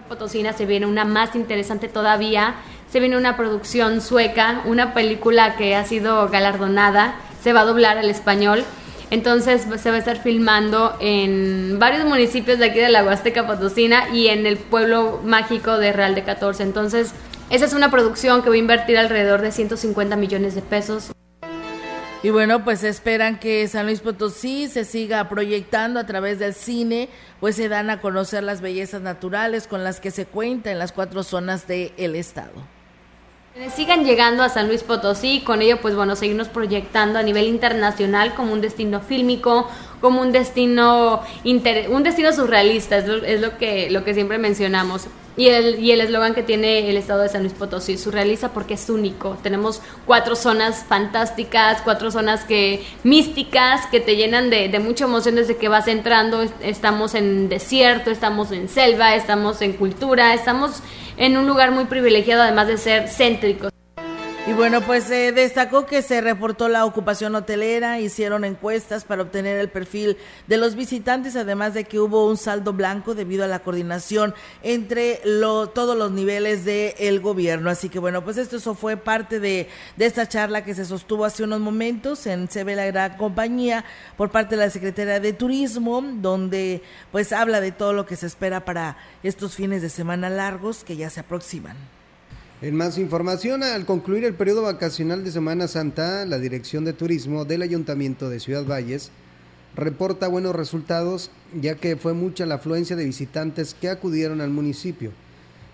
Potosina 0.09 0.53
se 0.53 0.67
viene 0.67 0.87
una 0.87 1.05
más 1.05 1.35
interesante 1.35 1.89
todavía, 1.89 2.55
se 2.91 3.01
viene 3.01 3.17
una 3.17 3.37
producción 3.37 4.01
sueca, 4.01 4.63
una 4.65 4.95
película 4.95 5.57
que 5.57 5.77
ha 5.77 5.85
sido 5.85 6.29
galardonada, 6.29 7.17
se 7.43 7.53
va 7.53 7.61
a 7.61 7.65
doblar 7.65 7.99
al 7.99 8.11
español, 8.11 8.65
entonces 9.11 9.67
se 9.81 9.91
va 9.91 9.97
a 9.97 9.99
estar 9.99 10.21
filmando 10.23 10.97
en 11.01 11.79
varios 11.79 12.05
municipios 12.05 12.59
de 12.59 12.67
aquí 12.67 12.79
de 12.79 12.89
la 12.89 13.05
Huasteca 13.05 13.47
Potosina 13.47 14.09
y 14.13 14.29
en 14.29 14.47
el 14.47 14.57
pueblo 14.57 15.21
mágico 15.25 15.79
de 15.79 15.93
Real 15.93 16.15
de 16.15 16.25
14, 16.25 16.63
entonces 16.63 17.13
esa 17.51 17.65
es 17.65 17.73
una 17.73 17.91
producción 17.91 18.43
que 18.43 18.49
va 18.49 18.55
a 18.55 18.59
invertir 18.59 18.99
alrededor 18.99 19.43
de 19.43 19.53
150 19.53 20.17
millones 20.17 20.55
de 20.55 20.63
pesos. 20.63 21.11
Y 22.23 22.31
bueno, 22.31 22.65
pues 22.65 22.83
esperan 22.83 23.39
que 23.39 23.69
San 23.69 23.87
Luis 23.87 24.01
Potosí 24.01 24.67
se 24.67 24.85
siga 24.85 25.29
proyectando 25.29 26.01
a 26.01 26.07
través 26.07 26.41
del 26.41 26.53
cine, 26.53 27.09
pues 27.39 27.55
se 27.55 27.69
dan 27.69 27.91
a 27.91 28.01
conocer 28.01 28.43
las 28.43 28.61
bellezas 28.61 29.03
naturales 29.03 29.69
con 29.69 29.85
las 29.85 30.01
que 30.01 30.11
se 30.11 30.27
cuenta 30.27 30.73
en 30.73 30.81
las 30.81 30.91
cuatro 30.91 31.23
zonas 31.23 31.69
del 31.69 32.17
estado. 32.17 32.51
Sigan 33.75 34.05
llegando 34.05 34.43
a 34.43 34.49
San 34.49 34.67
Luis 34.67 34.83
Potosí, 34.83 35.43
con 35.45 35.63
ello 35.63 35.81
pues 35.81 35.95
bueno, 35.95 36.17
seguirnos 36.17 36.49
proyectando 36.49 37.19
a 37.21 37.23
nivel 37.23 37.47
internacional 37.47 38.35
como 38.35 38.53
un 38.53 38.61
destino 38.61 39.01
fílmico, 39.01 39.69
como 40.01 40.21
un 40.21 40.33
destino 40.33 41.23
un 41.45 42.03
destino 42.03 42.33
surrealista, 42.33 42.99
es 42.99 43.07
lo, 43.07 43.17
es 43.25 43.41
lo 43.41 43.59
que 43.59 43.91
lo 43.91 44.05
que 44.05 44.15
siempre 44.15 44.39
mencionamos. 44.39 45.09
Y 45.39 45.49
el 45.49 45.79
y 45.79 45.93
el 45.93 46.01
eslogan 46.01 46.35
que 46.35 46.43
tiene 46.43 46.91
el 46.91 46.97
estado 46.97 47.23
de 47.23 47.29
San 47.29 47.43
Luis 47.43 47.55
Potosí, 47.55 47.97
surrealiza 47.97 48.53
porque 48.53 48.75
es 48.75 48.91
único. 48.91 49.39
Tenemos 49.43 49.81
cuatro 50.05 50.35
zonas 50.35 50.85
fantásticas, 50.87 51.81
cuatro 51.83 52.11
zonas 52.11 52.43
que 52.43 52.85
místicas 53.05 53.87
que 53.87 54.01
te 54.01 54.17
llenan 54.17 54.51
de, 54.51 54.69
de 54.69 54.81
mucha 54.81 55.05
emoción 55.05 55.37
desde 55.37 55.57
que 55.57 55.69
vas 55.69 55.87
entrando. 55.87 56.43
Estamos 56.61 57.15
en 57.15 57.49
desierto, 57.49 58.11
estamos 58.11 58.51
en 58.51 58.69
selva, 58.69 59.15
estamos 59.15 59.63
en 59.63 59.75
cultura, 59.75 60.35
estamos 60.35 60.83
en 61.17 61.37
un 61.37 61.47
lugar 61.47 61.71
muy 61.71 61.85
privilegiado 61.85 62.43
además 62.43 62.67
de 62.67 62.77
ser 62.77 63.09
céntricos. 63.09 63.78
Y 64.49 64.55
bueno, 64.55 64.81
pues 64.81 65.05
se 65.05 65.31
destacó 65.31 65.85
que 65.85 66.01
se 66.01 66.23
reportó 66.23 66.71
la 66.71 66.87
ocupación 66.87 67.35
hotelera, 67.35 68.01
hicieron 68.01 68.47
encuestas 68.47 69.05
para 69.05 69.21
obtener 69.21 69.59
el 69.59 69.69
perfil 69.69 70.17
de 70.47 70.57
los 70.57 70.75
visitantes, 70.75 71.37
además 71.37 71.75
de 71.75 71.85
que 71.85 72.01
hubo 72.01 72.27
un 72.27 72.39
saldo 72.39 72.73
blanco 72.73 73.15
debido 73.15 73.45
a 73.45 73.47
la 73.47 73.59
coordinación 73.59 74.35
entre 74.63 75.21
lo, 75.23 75.69
todos 75.69 75.99
los 75.99 76.13
niveles 76.13 76.65
del 76.65 77.21
gobierno. 77.21 77.69
Así 77.69 77.91
que 77.91 77.99
bueno, 77.99 78.25
pues 78.25 78.39
esto 78.39 78.57
eso 78.57 78.75
fue 78.75 78.97
parte 78.97 79.39
de, 79.39 79.69
de 79.99 80.07
esta 80.07 80.27
charla 80.27 80.65
que 80.65 80.75
se 80.75 80.87
sostuvo 80.87 81.27
hace 81.27 81.45
unos 81.45 81.61
momentos 81.61 82.27
en 82.27 82.49
CB 82.49 82.75
La 82.75 82.87
Gran 82.87 83.19
Compañía 83.19 83.85
por 84.17 84.31
parte 84.31 84.57
de 84.57 84.65
la 84.65 84.71
Secretaría 84.71 85.21
de 85.21 85.35
Turismo, 85.35 86.03
donde 86.03 86.81
pues 87.13 87.35
habla 87.35 87.61
de 87.61 87.73
todo 87.73 87.93
lo 87.93 88.07
que 88.07 88.17
se 88.17 88.27
espera 88.27 88.65
para 88.65 88.97
estos 89.23 89.55
fines 89.57 89.83
de 89.83 89.91
semana 89.91 90.31
largos 90.31 90.85
que 90.85 90.97
ya 90.97 91.11
se 91.11 91.21
aproximan. 91.21 91.98
En 92.61 92.75
más 92.75 92.99
información, 92.99 93.63
al 93.63 93.87
concluir 93.87 94.25
el 94.25 94.35
periodo 94.35 94.63
vacacional 94.63 95.23
de 95.23 95.31
Semana 95.31 95.69
Santa, 95.69 96.27
la 96.27 96.41
Dirección 96.41 96.85
de 96.85 96.93
Turismo 96.93 97.45
del 97.45 97.63
Ayuntamiento 97.63 98.29
de 98.29 98.41
Ciudad 98.41 98.67
Valles 98.67 99.13
reporta 99.77 100.27
buenos 100.27 100.57
resultados, 100.57 101.31
ya 101.55 101.77
que 101.77 101.95
fue 101.95 102.15
mucha 102.15 102.47
la 102.47 102.57
afluencia 102.57 102.97
de 102.97 103.05
visitantes 103.05 103.75
que 103.75 103.89
acudieron 103.89 104.41
al 104.41 104.51
municipio. 104.51 105.13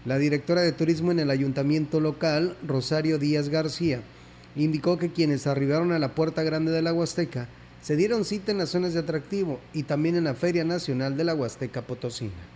La 0.04 0.18
directora 0.18 0.60
de 0.60 0.72
turismo 0.72 1.10
en 1.10 1.20
el 1.20 1.30
ayuntamiento 1.30 2.00
local, 2.00 2.54
Rosario 2.66 3.18
Díaz 3.18 3.48
García, 3.48 4.02
indicó 4.54 4.98
que 4.98 5.10
quienes 5.10 5.46
arribaron 5.46 5.90
a 5.90 5.98
la 5.98 6.14
Puerta 6.14 6.42
Grande 6.42 6.70
de 6.70 6.82
la 6.82 6.92
Huasteca 6.92 7.48
se 7.80 7.96
dieron 7.96 8.26
cita 8.26 8.52
en 8.52 8.58
las 8.58 8.68
zonas 8.68 8.92
de 8.92 9.00
atractivo 9.00 9.58
y 9.72 9.84
también 9.84 10.16
en 10.16 10.24
la 10.24 10.34
Feria 10.34 10.64
Nacional 10.64 11.16
de 11.16 11.24
la 11.24 11.34
Huasteca 11.34 11.80
Potosina 11.80 12.53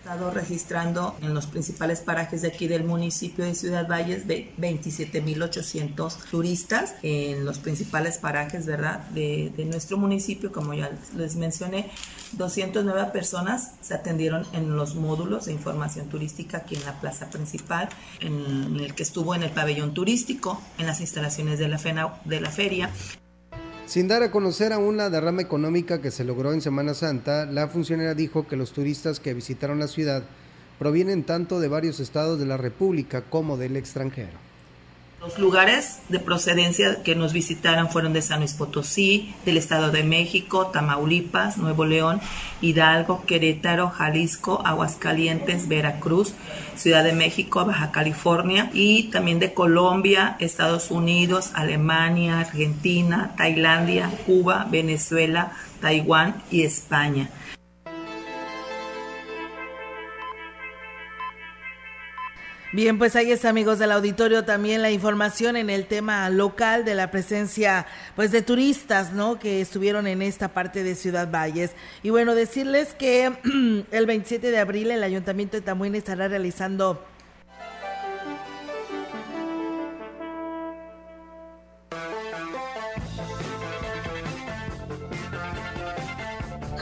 estado 0.00 0.30
registrando 0.30 1.14
en 1.20 1.34
los 1.34 1.46
principales 1.46 2.00
parajes 2.00 2.40
de 2.40 2.48
aquí 2.48 2.66
del 2.66 2.84
municipio 2.84 3.44
de 3.44 3.54
Ciudad 3.54 3.86
Valles 3.86 4.26
de 4.26 4.50
27.800 4.56 6.16
turistas 6.30 6.94
en 7.02 7.44
los 7.44 7.58
principales 7.58 8.16
parajes, 8.16 8.64
¿verdad? 8.64 9.00
De, 9.10 9.52
nuestro 9.70 9.98
municipio, 9.98 10.52
como 10.52 10.72
ya 10.72 10.90
les 11.16 11.36
mencioné, 11.36 11.90
209 12.32 13.10
personas 13.12 13.74
se 13.82 13.92
atendieron 13.92 14.46
en 14.54 14.74
los 14.74 14.94
módulos 14.94 15.44
de 15.46 15.52
información 15.52 16.08
turística 16.08 16.58
aquí 16.58 16.76
en 16.76 16.86
la 16.86 16.98
plaza 16.98 17.28
principal, 17.28 17.90
en 18.20 18.80
el 18.80 18.94
que 18.94 19.02
estuvo 19.02 19.34
en 19.34 19.42
el 19.42 19.50
pabellón 19.50 19.92
turístico, 19.92 20.62
en 20.78 20.86
las 20.86 21.02
instalaciones 21.02 21.58
de 21.58 21.68
la, 21.68 21.78
de 22.24 22.40
la 22.40 22.50
feria. 22.50 22.90
Sin 23.90 24.06
dar 24.06 24.22
a 24.22 24.30
conocer 24.30 24.72
aún 24.72 24.96
la 24.96 25.10
derrama 25.10 25.42
económica 25.42 26.00
que 26.00 26.12
se 26.12 26.22
logró 26.22 26.52
en 26.52 26.60
Semana 26.60 26.94
Santa, 26.94 27.44
la 27.44 27.66
funcionaria 27.66 28.14
dijo 28.14 28.46
que 28.46 28.54
los 28.54 28.70
turistas 28.70 29.18
que 29.18 29.34
visitaron 29.34 29.80
la 29.80 29.88
ciudad 29.88 30.22
provienen 30.78 31.24
tanto 31.24 31.58
de 31.58 31.66
varios 31.66 31.98
estados 31.98 32.38
de 32.38 32.46
la 32.46 32.56
República 32.56 33.22
como 33.22 33.56
del 33.56 33.76
extranjero. 33.76 34.49
Los 35.20 35.38
lugares 35.38 35.98
de 36.08 36.18
procedencia 36.18 37.02
que 37.02 37.14
nos 37.14 37.34
visitaron 37.34 37.90
fueron 37.90 38.14
de 38.14 38.22
San 38.22 38.38
Luis 38.38 38.54
Potosí, 38.54 39.34
del 39.44 39.58
Estado 39.58 39.90
de 39.90 40.02
México, 40.02 40.68
Tamaulipas, 40.68 41.58
Nuevo 41.58 41.84
León, 41.84 42.22
Hidalgo, 42.62 43.26
Querétaro, 43.26 43.90
Jalisco, 43.90 44.62
Aguascalientes, 44.64 45.68
Veracruz, 45.68 46.32
Ciudad 46.74 47.04
de 47.04 47.12
México, 47.12 47.66
Baja 47.66 47.92
California 47.92 48.70
y 48.72 49.10
también 49.10 49.40
de 49.40 49.52
Colombia, 49.52 50.36
Estados 50.40 50.90
Unidos, 50.90 51.50
Alemania, 51.52 52.40
Argentina, 52.40 53.34
Tailandia, 53.36 54.10
Cuba, 54.24 54.68
Venezuela, 54.70 55.52
Taiwán 55.82 56.42
y 56.50 56.62
España. 56.62 57.28
Bien, 62.72 62.98
pues 62.98 63.16
ahí 63.16 63.32
está, 63.32 63.48
amigos 63.48 63.80
del 63.80 63.90
auditorio, 63.90 64.44
también 64.44 64.80
la 64.80 64.92
información 64.92 65.56
en 65.56 65.70
el 65.70 65.86
tema 65.86 66.30
local 66.30 66.84
de 66.84 66.94
la 66.94 67.10
presencia, 67.10 67.84
pues, 68.14 68.30
de 68.30 68.42
turistas, 68.42 69.12
¿no? 69.12 69.40
Que 69.40 69.60
estuvieron 69.60 70.06
en 70.06 70.22
esta 70.22 70.46
parte 70.46 70.84
de 70.84 70.94
Ciudad 70.94 71.28
Valles. 71.28 71.72
Y 72.04 72.10
bueno, 72.10 72.36
decirles 72.36 72.94
que 72.94 73.32
el 73.90 74.06
27 74.06 74.52
de 74.52 74.58
abril 74.58 74.92
el 74.92 75.02
Ayuntamiento 75.02 75.56
de 75.56 75.62
Tamuín 75.62 75.96
estará 75.96 76.28
realizando 76.28 77.04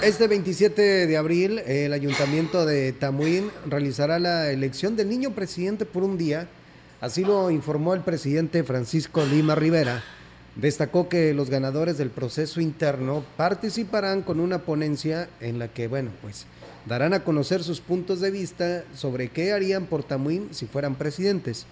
Este 0.02 0.28
27 0.28 1.08
de 1.08 1.16
abril, 1.16 1.58
el 1.58 1.92
Ayuntamiento 1.92 2.64
de 2.64 2.92
Tamuín 2.92 3.50
realizará 3.66 4.20
la 4.20 4.52
elección 4.52 4.94
del 4.94 5.08
niño 5.08 5.32
presidente 5.32 5.86
por 5.86 6.04
un 6.04 6.16
día. 6.16 6.46
Así 7.00 7.24
lo 7.24 7.50
informó 7.50 7.94
el 7.94 8.02
presidente 8.02 8.62
Francisco 8.62 9.26
Lima 9.26 9.56
Rivera. 9.56 10.04
Destacó 10.54 11.08
que 11.08 11.34
los 11.34 11.50
ganadores 11.50 11.98
del 11.98 12.10
proceso 12.10 12.60
interno 12.60 13.24
participarán 13.36 14.22
con 14.22 14.38
una 14.38 14.60
ponencia 14.60 15.28
en 15.40 15.58
la 15.58 15.66
que, 15.66 15.88
bueno, 15.88 16.12
pues 16.22 16.46
darán 16.86 17.12
a 17.12 17.24
conocer 17.24 17.64
sus 17.64 17.80
puntos 17.80 18.20
de 18.20 18.30
vista 18.30 18.84
sobre 18.94 19.30
qué 19.30 19.52
harían 19.52 19.86
por 19.86 20.04
Tamuín 20.04 20.50
si 20.52 20.66
fueran 20.66 20.94
presidentes. 20.94 21.66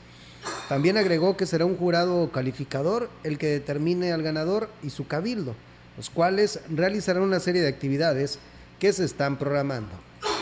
También 0.69 0.97
agregó 0.97 1.37
que 1.37 1.47
será 1.47 1.65
un 1.65 1.77
jurado 1.77 2.33
calificador 2.33 3.09
el 3.23 3.39
que 3.39 3.47
determine 3.47 4.11
al 4.11 4.25
ganador 4.25 4.69
y 4.83 4.91
su 4.91 5.07
cabildo 5.07 5.55
los 5.97 6.11
cuales 6.11 6.61
realizarán 6.69 7.23
una 7.23 7.41
serie 7.41 7.63
de 7.63 7.69
actividades 7.69 8.39
que 8.79 8.93
se 8.93 9.05
están 9.05 9.39
programando. 9.39 9.91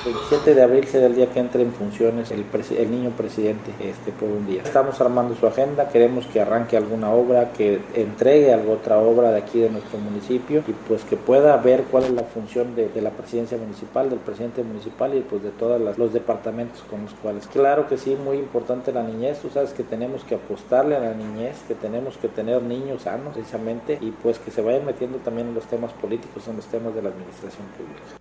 El 0.05 0.13
27 0.13 0.55
de 0.55 0.63
abril 0.63 0.85
será 0.87 1.07
el 1.07 1.15
día 1.15 1.31
que 1.33 1.41
entre 1.41 1.63
en 1.63 1.73
funciones 1.73 2.31
el, 2.31 2.45
el, 2.77 2.91
niño 2.91 3.09
presidente 3.17 3.71
este, 3.81 4.13
por 4.13 4.29
un 4.29 4.47
día. 4.47 4.61
Estamos 4.63 5.01
armando 5.01 5.35
su 5.35 5.47
agenda, 5.47 5.89
queremos 5.89 6.27
que 6.27 6.43
arranque 6.43 6.77
alguna 6.77 7.11
obra, 7.11 7.53
que 7.53 7.81
entregue 7.95 8.53
alguna 8.53 8.75
otra 8.75 8.99
obra 8.99 9.31
de 9.31 9.39
aquí 9.39 9.61
de 9.61 9.71
nuestro 9.71 9.97
municipio 9.99 10.63
y 10.69 10.73
pues 10.73 11.05
que 11.05 11.17
pueda 11.17 11.57
ver 11.57 11.85
cuál 11.85 12.05
es 12.05 12.11
la 12.11 12.25
función 12.25 12.75
de, 12.77 12.91
de 12.91 13.01
la 13.01 13.13
presidencia 13.13 13.57
municipal, 13.57 14.11
del 14.11 14.19
presidente 14.19 14.63
municipal 14.63 15.15
y 15.15 15.23
pues 15.23 15.43
de 15.43 15.53
todos 15.53 15.81
los 15.97 16.13
departamentos 16.13 16.83
con 16.91 17.01
los 17.01 17.15
cuales. 17.15 17.47
Claro 17.47 17.89
que 17.89 17.97
sí, 17.97 18.15
muy 18.15 18.37
importante 18.37 18.93
la 18.93 19.05
niñez, 19.05 19.39
tú 19.39 19.49
sabes 19.49 19.73
que 19.73 19.85
tenemos 19.85 20.23
que 20.25 20.35
apostarle 20.35 20.97
a 20.97 21.01
la 21.01 21.15
niñez, 21.15 21.57
que 21.67 21.75
tenemos 21.75 22.19
que 22.19 22.29
tener 22.29 22.63
niños 22.63 23.05
sanos 23.05 23.33
precisamente 23.33 23.97
y 24.03 24.11
pues 24.11 24.39
que 24.39 24.51
se 24.51 24.61
vayan 24.61 24.85
metiendo 24.85 25.17
también 25.21 25.49
en 25.49 25.55
los 25.55 25.65
temas 25.65 25.93
políticos, 25.95 26.47
en 26.47 26.57
los 26.57 26.67
temas 26.67 26.95
de 26.95 27.01
la 27.01 27.09
administración 27.09 27.67
pública. 27.79 28.21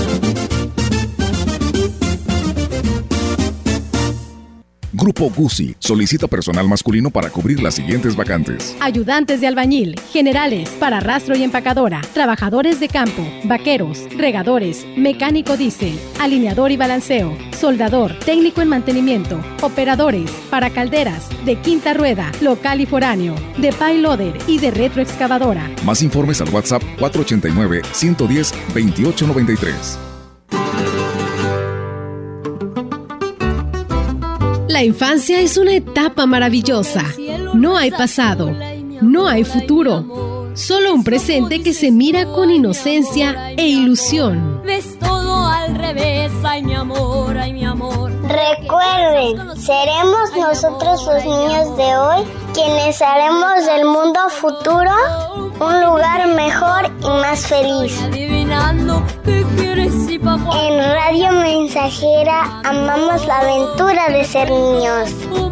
Grupo 5.03 5.33
Guzzi 5.35 5.75
solicita 5.81 6.29
personal 6.29 6.69
masculino 6.69 7.11
para 7.11 7.29
cubrir 7.29 7.61
las 7.61 7.75
siguientes 7.75 8.15
vacantes. 8.15 8.77
Ayudantes 8.79 9.41
de 9.41 9.49
albañil, 9.49 9.99
generales, 10.13 10.69
para 10.79 11.01
rastro 11.01 11.37
y 11.37 11.43
empacadora, 11.43 12.03
trabajadores 12.15 12.79
de 12.79 12.87
campo, 12.87 13.21
vaqueros, 13.43 13.99
regadores, 14.17 14.87
mecánico 14.97 15.57
diésel, 15.57 15.99
alineador 16.21 16.71
y 16.71 16.77
balanceo, 16.77 17.37
soldador, 17.59 18.17
técnico 18.21 18.61
en 18.61 18.69
mantenimiento, 18.69 19.41
operadores, 19.63 20.31
para 20.51 20.71
calderas, 20.71 21.31
de 21.45 21.57
quinta 21.57 21.95
rueda, 21.95 22.31
local 22.41 22.81
y 22.81 22.87
foráneo, 22.87 23.35
de 23.59 23.73
payloader 23.73 24.39
y 24.47 24.61
de 24.61 24.71
retroexcavadora. 24.71 25.69
Más 25.85 26.01
informes 26.03 26.41
al 26.41 26.51
WhatsApp 26.51 26.81
489 27.01 27.83
110 27.91 28.53
2893. 28.73 30.12
La 34.83 34.87
infancia 34.87 35.39
es 35.39 35.59
una 35.59 35.75
etapa 35.75 36.27
maravillosa. 36.27 37.05
No 37.55 37.77
hay 37.77 37.93
pasado, 37.93 38.51
no 39.01 39.29
hay 39.29 39.45
futuro, 39.45 40.51
solo 40.55 40.93
un 40.93 41.05
presente 41.05 41.63
que 41.63 41.73
se 41.73 41.93
mira 41.93 42.25
con 42.27 42.51
inocencia 42.51 43.53
e 43.53 43.69
ilusión. 43.69 44.61
Ves 44.65 44.99
todo 44.99 45.47
al 45.47 45.77
revés, 45.77 46.33
ay 46.43 46.65
mi 46.65 46.75
amor, 46.75 47.39
ay 47.39 47.53
mi 47.53 47.65
amor. 47.65 48.11
Recuerden, 48.23 49.57
seremos 49.57 50.37
nosotros 50.37 51.07
los 51.07 51.25
niños 51.27 51.77
de 51.77 51.97
hoy 51.97 52.25
quienes 52.53 53.01
haremos 53.01 53.65
del 53.65 53.85
mundo 53.85 54.19
futuro 54.31 55.52
un 55.63 55.81
lugar 55.81 56.27
mejor 56.35 56.91
y 57.01 57.09
más 57.09 57.47
feliz. 57.47 58.01
En 60.55 60.79
Radio 60.79 61.33
Mensajera 61.33 62.61
amamos 62.65 63.27
la 63.27 63.39
aventura 63.39 64.09
de 64.09 64.25
ser 64.25 64.51
niños. 64.51 65.52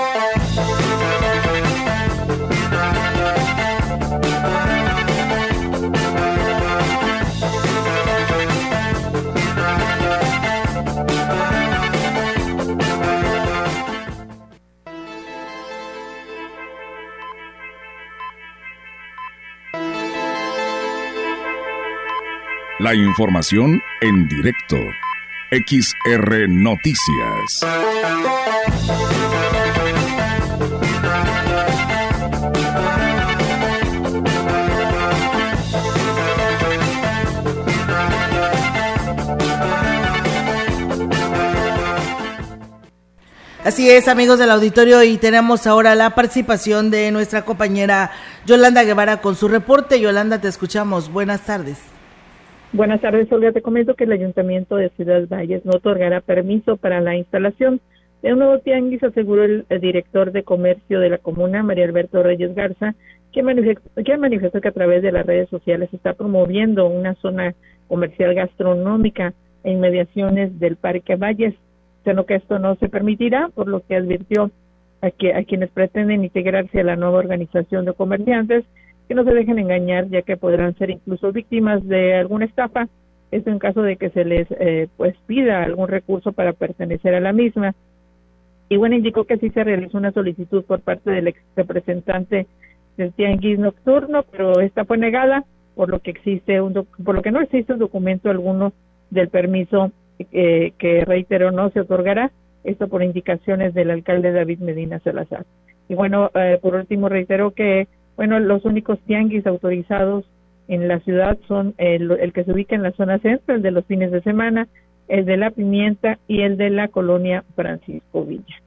La 22.81 22.95
información 22.95 23.79
en 24.01 24.27
directo. 24.27 24.75
XR 25.51 26.49
Noticias. 26.49 27.61
Así 43.63 43.91
es, 43.91 44.07
amigos 44.07 44.39
del 44.39 44.49
auditorio, 44.49 45.03
y 45.03 45.19
tenemos 45.19 45.67
ahora 45.67 45.93
la 45.93 46.15
participación 46.15 46.89
de 46.89 47.11
nuestra 47.11 47.45
compañera 47.45 48.09
Yolanda 48.47 48.81
Guevara 48.83 49.21
con 49.21 49.35
su 49.35 49.47
reporte. 49.47 49.99
Yolanda, 49.99 50.41
te 50.41 50.47
escuchamos. 50.47 51.11
Buenas 51.11 51.41
tardes. 51.41 51.90
Buenas 52.73 53.01
tardes, 53.01 53.29
Olga. 53.33 53.51
Te 53.51 53.61
comento 53.61 53.95
que 53.95 54.05
el 54.05 54.13
Ayuntamiento 54.13 54.77
de 54.77 54.89
Ciudad 54.91 55.27
Valles 55.27 55.65
no 55.65 55.71
otorgará 55.75 56.21
permiso 56.21 56.77
para 56.77 57.01
la 57.01 57.17
instalación 57.17 57.81
de 58.21 58.31
un 58.31 58.39
nuevo 58.39 58.59
tianguis, 58.59 59.03
aseguró 59.03 59.43
el, 59.43 59.65
director 59.81 60.31
de 60.31 60.43
comercio 60.43 61.01
de 61.01 61.09
la 61.09 61.17
comuna, 61.17 61.63
María 61.63 61.83
Alberto 61.83 62.23
Reyes 62.23 62.55
Garza, 62.55 62.95
que 63.33 63.43
manifestó, 63.43 63.89
que 64.01 64.17
manifestó 64.17 64.61
que 64.61 64.69
a 64.69 64.71
través 64.71 65.03
de 65.03 65.11
las 65.11 65.25
redes 65.25 65.49
sociales 65.49 65.89
está 65.91 66.13
promoviendo 66.13 66.87
una 66.87 67.15
zona 67.15 67.55
comercial 67.89 68.33
gastronómica 68.35 69.33
en 69.65 69.73
inmediaciones 69.73 70.57
del 70.57 70.77
Parque 70.77 71.17
Valles, 71.17 71.55
sino 72.05 72.25
que 72.25 72.35
esto 72.35 72.57
no 72.57 72.75
se 72.75 72.87
permitirá, 72.87 73.49
por 73.53 73.67
lo 73.67 73.85
que 73.85 73.97
advirtió 73.97 74.49
a, 75.01 75.11
que, 75.11 75.33
a 75.33 75.43
quienes 75.43 75.71
pretenden 75.71 76.23
integrarse 76.23 76.79
a 76.79 76.85
la 76.85 76.95
nueva 76.95 77.19
organización 77.19 77.83
de 77.83 77.93
comerciantes 77.93 78.63
que 79.07 79.15
no 79.15 79.23
se 79.23 79.33
dejen 79.33 79.59
engañar, 79.59 80.07
ya 80.09 80.21
que 80.21 80.37
podrán 80.37 80.75
ser 80.77 80.89
incluso 80.89 81.31
víctimas 81.31 81.85
de 81.87 82.15
alguna 82.15 82.45
estafa, 82.45 82.87
esto 83.31 83.49
en 83.49 83.59
caso 83.59 83.81
de 83.81 83.95
que 83.97 84.09
se 84.09 84.25
les 84.25 84.47
eh, 84.51 84.87
pues 84.97 85.15
pida 85.25 85.63
algún 85.63 85.87
recurso 85.87 86.33
para 86.33 86.53
pertenecer 86.53 87.15
a 87.15 87.19
la 87.19 87.33
misma. 87.33 87.73
Y 88.69 88.77
bueno, 88.77 88.95
indicó 88.95 89.25
que 89.25 89.37
sí 89.37 89.49
se 89.49 89.63
realizó 89.63 89.97
una 89.97 90.11
solicitud 90.11 90.63
por 90.63 90.81
parte 90.81 91.11
del 91.11 91.27
ex 91.27 91.39
representante 91.55 92.47
del 92.97 93.13
Tianguis 93.13 93.59
Nocturno, 93.59 94.23
pero 94.31 94.59
esta 94.59 94.85
fue 94.85 94.97
negada, 94.97 95.45
por 95.75 95.89
lo 95.89 95.99
que 95.99 96.11
existe 96.11 96.61
un 96.61 96.73
por 97.03 97.15
lo 97.15 97.21
que 97.21 97.31
no 97.31 97.41
existe 97.41 97.73
un 97.73 97.79
documento 97.79 98.29
alguno 98.29 98.73
del 99.09 99.29
permiso 99.29 99.91
eh, 100.31 100.73
que 100.77 101.03
reitero 101.05 101.51
no 101.51 101.69
se 101.71 101.81
otorgará, 101.81 102.31
esto 102.63 102.87
por 102.87 103.03
indicaciones 103.03 103.73
del 103.73 103.91
alcalde 103.91 104.31
David 104.31 104.59
Medina 104.59 104.99
Salazar. 104.99 105.45
Y 105.89 105.95
bueno, 105.95 106.29
eh, 106.33 106.59
por 106.61 106.75
último 106.75 107.09
reitero 107.09 107.51
que, 107.51 107.87
bueno, 108.15 108.39
los 108.39 108.65
únicos 108.65 108.99
tianguis 109.05 109.45
autorizados 109.47 110.25
en 110.67 110.87
la 110.87 110.99
ciudad 110.99 111.37
son 111.47 111.73
el, 111.77 112.31
que 112.33 112.43
se 112.43 112.51
ubica 112.51 112.75
en 112.75 112.83
la 112.83 112.91
zona 112.93 113.19
centro, 113.19 113.55
el 113.55 113.61
de 113.61 113.71
los 113.71 113.85
fines 113.85 114.11
de 114.11 114.21
semana, 114.21 114.67
el 115.07 115.25
de 115.25 115.37
la 115.37 115.51
pimienta 115.51 116.17
y 116.27 116.41
el 116.41 116.57
de 116.57 116.69
la 116.69 116.87
colonia 116.87 117.43
Francisco 117.55 118.23
Villa. 118.23 118.61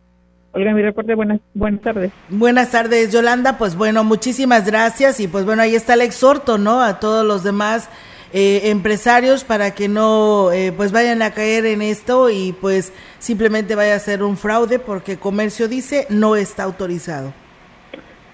Olga, 0.53 0.73
mi 0.73 0.83
reporte, 0.83 1.15
buenas, 1.15 1.41
buenas 1.55 1.81
tardes. 1.81 2.13
Buenas 2.29 2.71
tardes, 2.71 3.13
Yolanda. 3.13 3.59
Pues 3.59 3.75
bueno, 3.75 4.05
muchísimas 4.05 4.67
gracias. 4.67 5.19
Y 5.19 5.27
pues 5.27 5.45
bueno, 5.45 5.63
ahí 5.63 5.75
está 5.75 5.95
el 5.95 6.03
exhorto, 6.03 6.59
¿no? 6.59 6.81
A 6.81 7.01
todos 7.01 7.27
los 7.27 7.43
demás 7.43 7.89
eh, 8.33 8.71
empresarios 8.71 9.43
para 9.43 9.75
que 9.75 9.89
no 9.89 10.53
eh, 10.53 10.73
pues 10.73 10.93
vayan 10.93 11.23
a 11.23 11.31
caer 11.31 11.67
en 11.67 11.83
esto 11.83 12.31
y 12.31 12.53
pues 12.53 12.93
simplemente 13.19 13.77
vaya 13.77 13.95
a 13.95 13.99
ser 13.99 14.23
un 14.23 14.37
fraude 14.37 14.79
porque 14.79 15.17
comercio 15.17 15.69
dice 15.69 16.07
no 16.11 16.37
está 16.37 16.65
autorizado. 16.65 17.33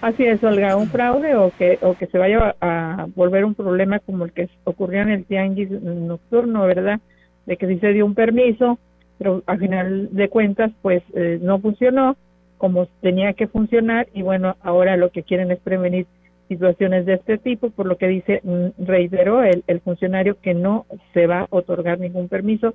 Así 0.01 0.25
es, 0.25 0.43
Olga, 0.43 0.77
un 0.77 0.89
fraude 0.89 1.37
o 1.37 1.53
que, 1.59 1.79
o 1.83 1.95
que 1.95 2.07
se 2.07 2.17
vaya 2.17 2.57
a, 2.61 3.07
volver 3.15 3.45
un 3.45 3.55
problema 3.55 3.99
como 3.99 4.25
el 4.25 4.33
que 4.33 4.49
ocurrió 4.65 5.03
en 5.03 5.11
el 5.11 5.25
tianguis 5.27 5.71
nocturno, 5.71 6.67
¿verdad? 6.67 7.01
De 7.45 7.59
que 7.59 7.67
sí 7.67 7.79
se 7.81 7.93
dio 7.93 8.07
un 8.07 8.15
permiso, 8.15 8.79
pero 9.19 9.43
al 9.45 9.59
final 9.59 10.09
de 10.13 10.29
cuentas 10.31 10.73
pues 10.81 11.03
eh, 11.15 11.39
no 11.43 11.61
funcionó 11.61 12.17
como 12.57 12.87
tenía 13.03 13.35
que 13.35 13.47
funcionar 13.47 14.09
y 14.15 14.23
bueno, 14.23 14.57
ahora 14.63 14.97
lo 14.97 15.11
que 15.11 15.23
quieren 15.23 15.51
es 15.51 15.59
prevenir 15.61 16.07
situaciones 16.49 17.05
de 17.05 17.15
este 17.15 17.37
tipo, 17.39 17.71
por 17.71 17.87
lo 17.87 17.97
que 17.97 18.09
dice, 18.09 18.41
mm, 18.43 18.85
reiteró 18.85 19.43
el, 19.43 19.81
funcionario 19.85 20.39
que 20.41 20.55
no 20.55 20.87
se 21.13 21.27
va 21.27 21.41
a 21.41 21.47
otorgar 21.51 22.01
ningún 22.01 22.29
permiso 22.29 22.75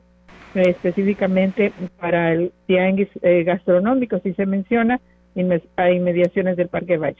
eh, 0.54 0.70
específicamente 0.70 1.74
para 2.00 2.34
el 2.34 2.52
tianguis 2.68 3.10
eh, 3.22 3.44
gastronómico, 3.44 4.20
si 4.20 4.34
se 4.34 4.46
menciona, 4.46 5.02
a 5.78 5.92
inmediaciones 5.92 6.58
del 6.58 6.70
Parque 6.70 6.98
Valles. 6.98 7.18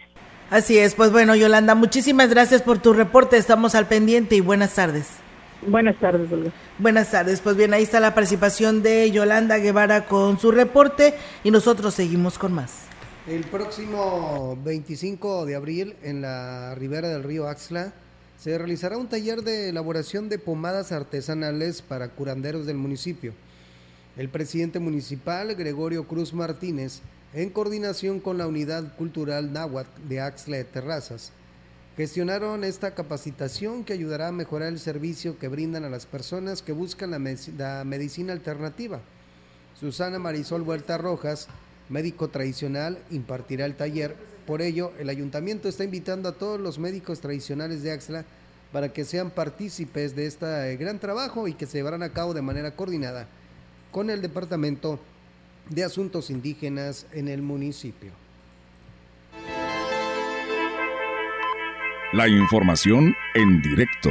Así 0.50 0.78
es, 0.78 0.96
pues 0.96 1.12
bueno, 1.12 1.36
Yolanda, 1.36 1.76
muchísimas 1.76 2.30
gracias 2.30 2.62
por 2.62 2.78
tu 2.80 2.94
reporte, 2.94 3.38
estamos 3.38 3.76
al 3.76 3.88
pendiente 3.88 4.36
y 4.36 4.42
buenas 4.42 4.76
tardes. 4.76 5.20
Buenas 5.68 6.00
tardes, 6.00 6.32
Olga. 6.32 6.52
Buenas 6.78 7.10
tardes. 7.10 7.42
Pues 7.42 7.56
bien, 7.56 7.74
ahí 7.74 7.82
está 7.82 8.00
la 8.00 8.14
participación 8.14 8.84
de 8.84 9.10
Yolanda 9.10 9.58
Guevara 9.58 10.06
con 10.06 10.38
su 10.38 10.52
reporte 10.52 11.16
y 11.44 11.50
nosotros 11.50 11.96
seguimos 11.96 12.38
con 12.38 12.54
más. 12.54 12.86
El 13.28 13.44
próximo 13.46 14.58
25 14.64 15.46
de 15.46 15.56
abril 15.56 15.96
en 16.04 16.22
la 16.22 16.76
ribera 16.76 17.08
del 17.08 17.24
río 17.24 17.48
Axla 17.48 17.94
se 18.38 18.56
realizará 18.56 18.98
un 18.98 19.08
taller 19.08 19.42
de 19.42 19.70
elaboración 19.70 20.30
de 20.30 20.38
pomadas 20.38 20.92
artesanales 20.92 21.82
para 21.82 22.10
curanderos 22.10 22.68
del 22.68 22.78
municipio. 22.78 23.34
El 24.18 24.30
presidente 24.30 24.80
municipal, 24.80 25.56
Gregorio 25.56 26.08
Cruz 26.08 26.34
Martínez, 26.34 27.02
en 27.34 27.50
coordinación 27.50 28.20
con 28.20 28.38
la 28.38 28.48
Unidad 28.48 28.96
Cultural 28.96 29.52
Náhuatl 29.52 30.08
de 30.08 30.22
Axla 30.22 30.58
de 30.58 30.64
Terrazas, 30.64 31.32
gestionaron 31.98 32.64
esta 32.64 32.94
capacitación 32.94 33.84
que 33.84 33.94
ayudará 33.94 34.28
a 34.28 34.34
mejorar 34.34 34.70
el 34.70 34.80
servicio 34.80 35.38
que 35.40 35.48
brindan 35.48 35.86
a 35.86 35.90
las 35.90 36.06
personas 36.06 36.62
que 36.62 36.74
buscan 36.74 37.12
la, 37.12 37.84
medicina 37.84 38.34
alternativa. 38.34 39.02
Susana 39.80 40.20
Marisol 40.20 40.62
Vuelta 40.62 40.98
Rojas, 40.98 41.48
médico 41.90 42.30
tradicional, 42.30 42.98
impartirá 43.12 43.66
el 43.66 43.76
taller. 43.76 44.16
Por 44.46 44.62
ello, 44.62 44.92
el 45.00 45.10
ayuntamiento 45.10 45.68
está 45.68 45.84
invitando 45.84 46.30
a 46.30 46.34
todos 46.34 46.60
los 46.60 46.80
médicos 46.80 47.20
tradicionales 47.20 47.82
de 47.82 47.92
Axla 47.92 48.26
para 48.72 48.92
que 48.92 49.06
sean 49.06 49.32
partícipes 49.32 50.16
de 50.16 50.26
este 50.26 50.76
gran 50.78 51.00
trabajo 51.00 51.48
y 51.48 51.54
que 51.54 51.66
se 51.66 51.78
llevarán 51.78 52.04
a 52.04 52.14
cabo 52.14 52.34
de 52.34 52.42
manera 52.42 52.76
coordinada 52.76 53.28
con 53.92 54.10
el 54.10 54.22
Departamento 54.22 55.00
de 55.70 55.84
Asuntos 55.84 56.30
Indígenas 56.30 57.08
en 57.12 57.28
el 57.28 57.42
municipio. 57.42 58.12
La 62.14 62.28
información 62.28 63.14
en 63.34 63.62
directo. 63.62 64.10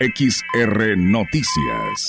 XR 0.00 0.96
Noticias. 0.96 2.08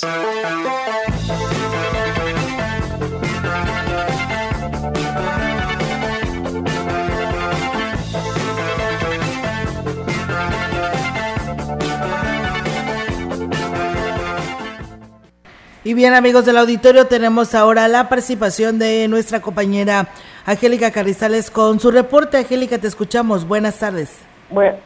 Y 15.84 15.94
bien 15.94 16.14
amigos 16.14 16.46
del 16.46 16.58
auditorio, 16.58 17.06
tenemos 17.06 17.54
ahora 17.54 17.88
la 17.88 18.08
participación 18.08 18.78
de 18.78 19.08
nuestra 19.08 19.40
compañera 19.40 20.08
Angélica 20.46 20.92
Carrizales 20.92 21.50
con 21.50 21.80
su 21.80 21.90
reporte. 21.90 22.36
Angélica, 22.36 22.78
te 22.78 22.86
escuchamos. 22.86 23.48
Buenas 23.48 23.78
tardes. 23.80 24.24
Bueno, 24.50 24.76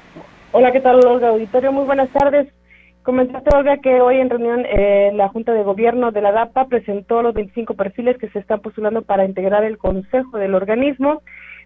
Hola, 0.59 0.73
¿qué 0.73 0.81
tal, 0.81 1.05
Olga 1.05 1.29
Auditorio? 1.29 1.71
Muy 1.71 1.85
buenas 1.85 2.09
tardes. 2.13 2.49
Comentaste, 3.03 3.55
Olga, 3.55 3.77
que 3.77 4.01
hoy 4.01 4.17
en 4.17 4.31
reunión 4.31 4.65
eh, 4.65 5.11
la 5.13 5.29
Junta 5.29 5.53
de 5.53 5.63
Gobierno 5.63 6.13
de 6.13 6.23
la 6.23 6.33
DAPA 6.33 6.69
presentó 6.69 7.21
los 7.21 7.35
25 7.35 7.75
perfiles 7.75 8.17
que 8.17 8.31
se 8.31 8.39
están 8.39 8.61
postulando 8.61 9.03
para 9.03 9.27
integrar 9.27 9.65
el 9.65 9.77
Consejo 9.77 10.39
del 10.39 10.55
organismo, 10.55 11.21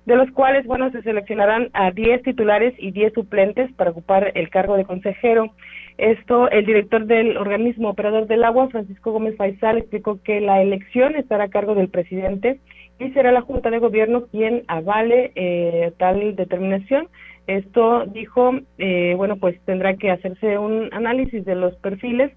de 0.06 0.16
los 0.16 0.28
cuales, 0.32 0.66
bueno, 0.66 0.90
se 0.90 1.02
seleccionarán 1.02 1.70
a 1.72 1.92
10 1.92 2.24
titulares 2.24 2.74
y 2.78 2.90
10 2.90 3.12
suplentes 3.12 3.72
para 3.74 3.92
ocupar 3.92 4.32
el 4.34 4.50
cargo 4.50 4.76
de 4.76 4.84
consejero. 4.84 5.54
Esto, 6.00 6.50
el 6.50 6.64
director 6.64 7.06
del 7.06 7.36
organismo 7.36 7.90
operador 7.90 8.26
del 8.26 8.44
agua, 8.44 8.68
Francisco 8.68 9.12
Gómez 9.12 9.36
Faisal, 9.36 9.78
explicó 9.78 10.18
que 10.22 10.40
la 10.40 10.62
elección 10.62 11.14
estará 11.14 11.44
a 11.44 11.50
cargo 11.50 11.74
del 11.74 11.88
presidente 11.88 12.58
y 12.98 13.10
será 13.10 13.32
la 13.32 13.42
Junta 13.42 13.70
de 13.70 13.78
Gobierno 13.78 14.26
quien 14.26 14.64
avale 14.66 15.32
eh, 15.34 15.92
tal 15.98 16.36
determinación 16.36 17.08
esto 17.50 18.06
dijo, 18.06 18.52
eh, 18.78 19.14
bueno, 19.16 19.36
pues 19.36 19.60
tendrá 19.64 19.96
que 19.96 20.12
hacerse 20.12 20.56
un 20.56 20.88
análisis 20.92 21.44
de 21.44 21.56
los 21.56 21.74
perfiles 21.78 22.30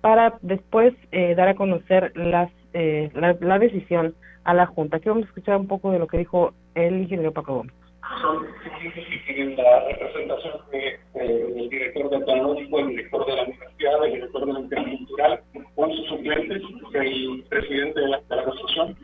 para 0.00 0.38
después 0.42 0.92
eh, 1.12 1.36
dar 1.36 1.48
a 1.48 1.54
conocer 1.54 2.12
las, 2.16 2.50
eh, 2.72 3.10
la, 3.14 3.58
decisión 3.60 4.14
a 4.42 4.54
la 4.54 4.66
Junta. 4.66 4.96
Aquí 4.96 5.08
vamos 5.08 5.24
a 5.24 5.28
escuchar 5.28 5.56
un 5.56 5.68
poco 5.68 5.92
de 5.92 6.00
lo 6.00 6.08
que 6.08 6.18
dijo 6.18 6.52
el 6.74 6.98
ingeniero 7.02 7.32
Paco 7.32 7.54
Gómez. 7.54 7.74
Son 8.20 8.46
que 8.62 9.32
tienen 9.34 9.56
la 9.56 9.80
representación 9.88 10.60
del 10.70 11.68
director 11.68 12.10
del 12.10 12.24
tecnológico, 12.24 12.78
el 12.78 12.88
director 12.88 13.26
de 13.26 13.36
la 13.36 13.42
universidad, 13.42 14.04
el 14.04 14.12
director 14.12 14.46
de 14.46 14.52
la 14.52 14.96
cultural, 14.96 15.40
con 15.74 15.92
sus 15.92 16.06
suplentes, 16.08 16.62
el 16.94 17.44
presidente 17.48 18.00
de 18.00 18.08
la, 18.08 18.18
de 18.18 18.44
construcción, 18.44 18.96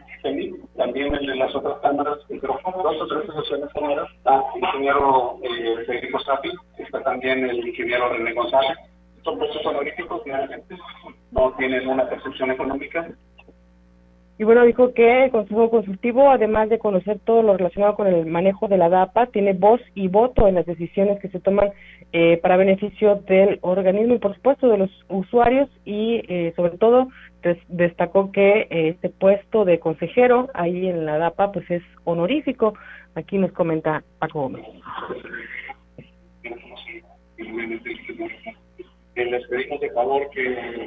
también 0.77 1.15
el 1.15 1.27
de 1.27 1.37
las 1.37 1.55
otras 1.55 1.81
cámaras, 1.81 2.19
pero 2.29 2.59
dos 2.65 3.01
o 3.01 3.07
tres 3.09 3.29
asociaciones 3.29 3.73
cámaras, 3.75 4.09
está 4.17 4.43
el 4.55 4.63
ingeniero 4.63 5.39
eh, 5.43 5.85
Federico 5.87 6.21
Sapi, 6.21 6.51
está 6.79 7.03
también 7.03 7.45
el 7.49 7.67
ingeniero 7.67 8.09
René 8.09 8.33
González. 8.33 8.79
Son 9.25 9.39
puestos 9.39 9.65
honoríficos, 9.67 10.23
realmente 10.25 10.77
no 11.31 11.53
tienen 11.57 11.89
una 11.89 12.09
percepción 12.09 12.51
económica, 12.51 13.09
y 14.43 14.45
bueno, 14.45 14.65
dijo 14.65 14.93
que 14.93 15.27
el 15.27 15.31
Consejo 15.31 15.71
Consultivo, 15.71 16.29
además 16.29 16.69
de 16.69 16.81
conocer 16.81 17.21
todo 17.21 17.45
lo 17.45 17.57
relacionado 17.57 17.95
con 17.95 18.09
el 18.09 18.27
manejo 18.27 18.67
de 18.67 18.77
la 18.77 18.89
DAPA, 18.89 19.27
tiene 19.27 19.53
voz 19.53 19.81
y 19.95 20.09
voto 20.09 20.49
en 20.49 20.57
las 20.57 20.67
decisiones 20.67 21.21
que 21.21 21.29
se 21.29 21.39
toman 21.39 21.71
eh, 22.13 22.39
para 22.43 22.57
beneficio 22.57 23.23
del 23.29 23.61
organismo 23.61 24.15
y, 24.15 24.19
por 24.19 24.35
supuesto, 24.35 24.67
de 24.67 24.79
los 24.79 24.91
usuarios 25.09 25.71
y, 25.85 26.23
eh, 26.27 26.53
sobre 26.57 26.77
todo, 26.77 27.07
destacó 27.69 28.33
que 28.33 28.67
eh, 28.69 28.89
este 28.89 29.11
puesto 29.11 29.65
de 29.65 29.79
consejero 29.79 30.49
ahí 30.55 30.89
en 30.89 31.07
la 31.07 31.19
DAPA 31.19 31.53
pues 31.53 31.71
es 31.71 31.85
honorífico. 32.03 32.75
Aquí 33.15 33.39
nos 33.39 33.53
comenta 33.53 34.03
Paco 34.19 34.41
Gómez 34.41 34.67
les 39.15 39.47
pedimos 39.49 39.81
de 39.81 39.91
favor 39.91 40.29
que 40.31 40.43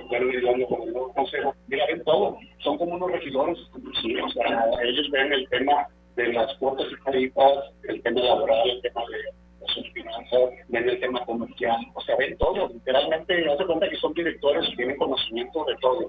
lo 0.10 0.32
llevando 0.32 0.68
con 0.68 0.82
el 0.84 0.94
nuevo 0.94 1.14
consejo, 1.14 1.54
mira, 1.68 1.86
ven 1.88 2.04
todo, 2.04 2.38
son 2.60 2.78
como 2.78 2.96
unos 2.96 3.12
regidores, 3.12 3.58
sí, 4.02 4.16
o 4.16 4.30
sea, 4.30 4.70
ellos 4.84 5.10
ven 5.12 5.32
el 5.32 5.48
tema 5.50 5.88
de 6.16 6.34
las 6.34 6.54
cuotas 6.58 6.88
y 6.92 7.04
tarifas, 7.04 7.72
el 7.84 8.02
tema 8.02 8.22
laboral, 8.22 8.70
el 8.70 8.82
tema 8.82 9.02
de 9.02 9.68
sus 9.68 9.92
finanzas, 9.92 10.50
ven 10.70 10.90
el 10.90 11.00
tema 11.00 11.26
comercial, 11.26 11.78
o 11.94 12.02
sea, 12.02 12.16
ven 12.18 12.38
todo, 12.38 12.68
literalmente, 12.70 13.52
hace 13.52 13.66
cuenta 13.66 13.90
que 13.90 13.96
son 13.98 14.14
directores 14.14 14.68
y 14.72 14.76
tienen 14.76 14.98
conocimiento 14.98 15.66
de 15.66 15.76
todo. 15.82 16.08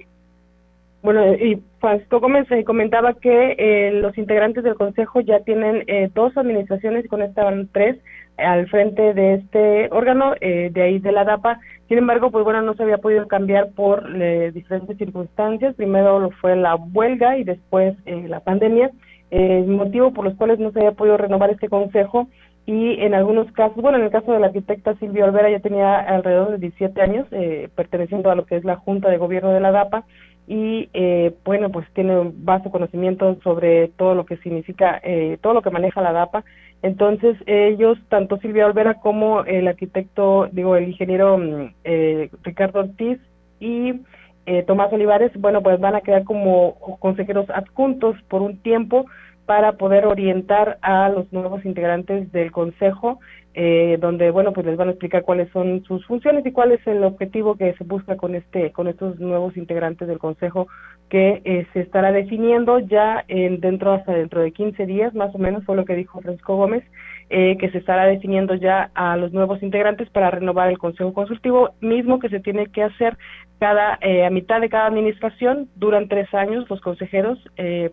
Bueno, 1.02 1.34
y 1.34 1.62
Francisco 1.78 2.18
Gómez 2.18 2.50
eh, 2.50 2.64
comentaba 2.64 3.14
que 3.14 3.54
eh, 3.58 3.92
los 3.92 4.16
integrantes 4.18 4.64
del 4.64 4.74
Consejo 4.74 5.20
ya 5.20 5.40
tienen 5.40 5.84
eh, 5.86 6.10
dos 6.14 6.36
administraciones 6.36 7.04
y 7.04 7.08
con 7.08 7.22
esta 7.22 7.44
van 7.44 7.68
tres 7.72 7.96
al 8.38 8.68
frente 8.68 9.14
de 9.14 9.34
este 9.34 9.88
órgano, 9.90 10.34
de 10.40 10.82
ahí 10.82 10.98
de 10.98 11.12
la 11.12 11.24
DAPA. 11.24 11.60
Sin 11.88 11.98
embargo, 11.98 12.30
pues 12.30 12.44
bueno, 12.44 12.62
no 12.62 12.74
se 12.74 12.82
había 12.82 12.98
podido 12.98 13.26
cambiar 13.28 13.70
por 13.72 14.12
diferentes 14.52 14.98
circunstancias. 14.98 15.74
Primero 15.74 16.18
lo 16.18 16.30
fue 16.30 16.56
la 16.56 16.74
huelga 16.74 17.38
y 17.38 17.44
después 17.44 17.96
la 18.04 18.40
pandemia. 18.40 18.90
el 19.30 19.66
motivo 19.66 20.12
por 20.12 20.24
los 20.24 20.34
cuales 20.34 20.58
no 20.58 20.70
se 20.72 20.80
había 20.80 20.92
podido 20.92 21.16
renovar 21.16 21.50
este 21.50 21.68
consejo 21.68 22.28
y 22.66 23.00
en 23.00 23.14
algunos 23.14 23.50
casos, 23.52 23.80
bueno, 23.80 23.96
en 23.96 24.04
el 24.04 24.10
caso 24.10 24.32
de 24.32 24.40
la 24.40 24.48
arquitecta 24.48 24.96
Silvia 24.96 25.24
Olvera 25.24 25.48
ya 25.48 25.60
tenía 25.60 26.00
alrededor 26.00 26.50
de 26.50 26.58
17 26.58 27.00
años 27.00 27.26
eh, 27.30 27.68
perteneciendo 27.76 28.28
a 28.28 28.34
lo 28.34 28.44
que 28.44 28.56
es 28.56 28.64
la 28.64 28.74
Junta 28.74 29.08
de 29.08 29.18
Gobierno 29.18 29.52
de 29.52 29.60
la 29.60 29.70
DAPA 29.70 30.04
y 30.48 30.88
eh, 30.92 31.32
bueno, 31.44 31.70
pues 31.70 31.86
tiene 31.92 32.32
vasto 32.34 32.72
conocimiento 32.72 33.38
sobre 33.44 33.88
todo 33.96 34.16
lo 34.16 34.26
que 34.26 34.36
significa, 34.38 35.00
eh, 35.04 35.38
todo 35.40 35.54
lo 35.54 35.62
que 35.62 35.70
maneja 35.70 36.02
la 36.02 36.12
DAPA. 36.12 36.44
Entonces 36.86 37.36
ellos, 37.46 37.98
tanto 38.08 38.36
Silvia 38.36 38.64
Olvera 38.64 38.94
como 39.00 39.42
el 39.42 39.66
arquitecto, 39.66 40.48
digo, 40.52 40.76
el 40.76 40.86
ingeniero 40.86 41.36
mm, 41.36 41.74
eh, 41.82 42.30
Ricardo 42.44 42.78
Ortiz 42.78 43.18
y 43.58 44.02
eh, 44.46 44.62
Tomás 44.62 44.92
Olivares, 44.92 45.32
bueno, 45.34 45.64
pues 45.64 45.80
van 45.80 45.96
a 45.96 46.02
quedar 46.02 46.22
como 46.22 46.76
consejeros 47.00 47.50
adjuntos 47.50 48.14
por 48.28 48.40
un 48.40 48.62
tiempo 48.62 49.06
para 49.46 49.72
poder 49.72 50.06
orientar 50.06 50.78
a 50.80 51.08
los 51.08 51.32
nuevos 51.32 51.64
integrantes 51.64 52.30
del 52.30 52.52
consejo 52.52 53.18
eh, 53.58 53.96
donde 53.98 54.30
bueno 54.30 54.52
pues 54.52 54.66
les 54.66 54.76
van 54.76 54.88
a 54.88 54.90
explicar 54.90 55.22
cuáles 55.22 55.50
son 55.50 55.82
sus 55.84 56.04
funciones 56.04 56.44
y 56.44 56.52
cuál 56.52 56.72
es 56.72 56.86
el 56.86 57.02
objetivo 57.02 57.56
que 57.56 57.72
se 57.74 57.84
busca 57.84 58.16
con 58.16 58.34
este 58.34 58.70
con 58.70 58.86
estos 58.86 59.18
nuevos 59.18 59.56
integrantes 59.56 60.06
del 60.06 60.18
consejo 60.18 60.68
que 61.08 61.40
eh, 61.44 61.66
se 61.72 61.80
estará 61.80 62.10
definiendo 62.10 62.80
ya 62.80 63.24
en, 63.28 63.60
dentro 63.60 63.92
hasta 63.92 64.12
dentro 64.12 64.40
de 64.42 64.52
15 64.52 64.86
días 64.86 65.14
más 65.14 65.34
o 65.34 65.38
menos 65.38 65.64
fue 65.64 65.76
lo 65.76 65.84
que 65.84 65.94
dijo 65.94 66.20
Francisco 66.20 66.56
Gómez 66.56 66.84
eh, 67.30 67.56
que 67.58 67.70
se 67.70 67.78
estará 67.78 68.06
definiendo 68.06 68.54
ya 68.54 68.90
a 68.94 69.16
los 69.16 69.32
nuevos 69.32 69.62
integrantes 69.62 70.08
para 70.10 70.30
renovar 70.30 70.68
el 70.68 70.78
consejo 70.78 71.12
consultivo 71.12 71.70
mismo 71.80 72.18
que 72.18 72.28
se 72.28 72.40
tiene 72.40 72.66
que 72.66 72.82
hacer 72.82 73.16
cada 73.58 73.98
a 74.02 74.30
mitad 74.30 74.60
de 74.60 74.68
cada 74.68 74.86
administración. 74.86 75.70
Duran 75.76 76.08
tres 76.08 76.32
años 76.34 76.68
los 76.68 76.82
consejeros 76.82 77.38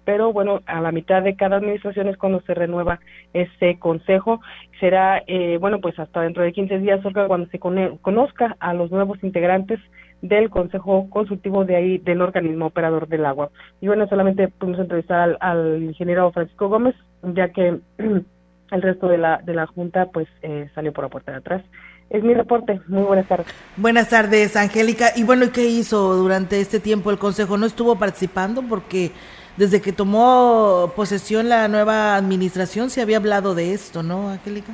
pero 0.03 0.34
bueno 0.34 0.59
a 0.66 0.82
la 0.82 0.91
mitad 0.91 1.24
de 1.24 1.38
cada 1.38 1.55
administración 1.55 2.09
es 2.09 2.18
cuando 2.18 2.41
se 2.41 2.53
renueva 2.53 2.99
ese 3.34 3.80
consejo. 3.80 4.41
Será 4.82 5.20
eh, 5.20 5.43
eh, 5.53 5.57
bueno, 5.57 5.82
pues 5.82 5.99
hasta 5.99 6.22
dentro 6.22 6.41
de 6.41 6.53
15 6.53 6.80
días, 6.80 7.01
cuando 7.28 7.47
se 7.47 7.59
conozca 7.59 8.55
a 8.61 8.74
los 8.74 8.91
nuevos 8.91 9.22
integrantes 9.24 9.78
del 10.24 10.49
Consejo 10.49 11.09
Consultivo 11.09 11.65
de 11.65 11.76
ahí 11.76 11.97
del 11.97 12.21
organismo 12.21 12.67
operador 12.67 13.09
del 13.09 13.26
agua. 13.26 13.51
Y 13.82 13.88
bueno, 13.88 14.07
solamente 14.07 14.47
pudimos 14.47 14.80
entrevistar 14.80 15.38
al, 15.41 15.84
ingeniero 15.84 16.32
Francisco 16.32 16.69
Gómez, 16.69 16.95
ya 17.21 17.49
que 17.49 17.80
el 17.97 18.82
resto 18.82 19.09
de 19.09 19.17
la, 19.17 19.41
de 19.43 19.53
la 19.53 19.67
Junta 19.67 20.07
pues 20.13 20.28
eh, 20.41 20.69
salió 20.74 20.93
por 20.93 21.03
la 21.03 21.09
puerta 21.09 21.34
de 21.34 21.38
atrás. 21.39 21.63
Es 22.09 22.24
mi 22.24 22.34
reporte. 22.34 22.80
Muy 22.88 23.03
buenas 23.03 23.28
tardes. 23.28 23.47
Buenas 23.76 24.09
tardes, 24.09 24.55
Angélica. 24.55 25.07
Y 25.15 25.24
bueno, 25.24 25.47
¿qué 25.51 25.65
hizo 25.65 26.15
durante 26.15 26.61
este 26.61 26.80
tiempo 26.80 27.11
el 27.11 27.17
Consejo? 27.17 27.57
¿No 27.57 27.65
estuvo 27.65 27.97
participando? 27.97 28.61
Porque 28.61 29.11
desde 29.57 29.82
que 29.82 29.91
tomó 29.91 30.93
posesión 30.95 31.49
la 31.49 31.67
nueva 31.67 32.15
administración 32.15 32.89
se 32.89 33.01
había 33.01 33.17
hablado 33.17 33.55
de 33.55 33.74
esto, 33.74 34.03
¿no, 34.03 34.30
Angélica? 34.30 34.74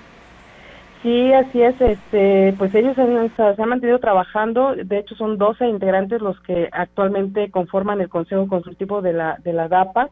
Sí, 1.01 1.31
así 1.33 1.61
es. 1.61 1.79
Este, 1.79 2.53
pues 2.57 2.75
ellos 2.75 2.95
se 2.95 3.01
han 3.61 3.69
mantenido 3.69 3.99
trabajando. 3.99 4.75
De 4.75 4.99
hecho, 4.99 5.15
son 5.15 5.37
12 5.37 5.67
integrantes 5.67 6.21
los 6.21 6.39
que 6.41 6.69
actualmente 6.71 7.49
conforman 7.51 8.01
el 8.01 8.09
Consejo 8.09 8.47
Consultivo 8.47 9.01
de 9.01 9.13
la 9.13 9.37
de 9.43 9.53
la 9.53 9.67
DAPA. 9.67 10.09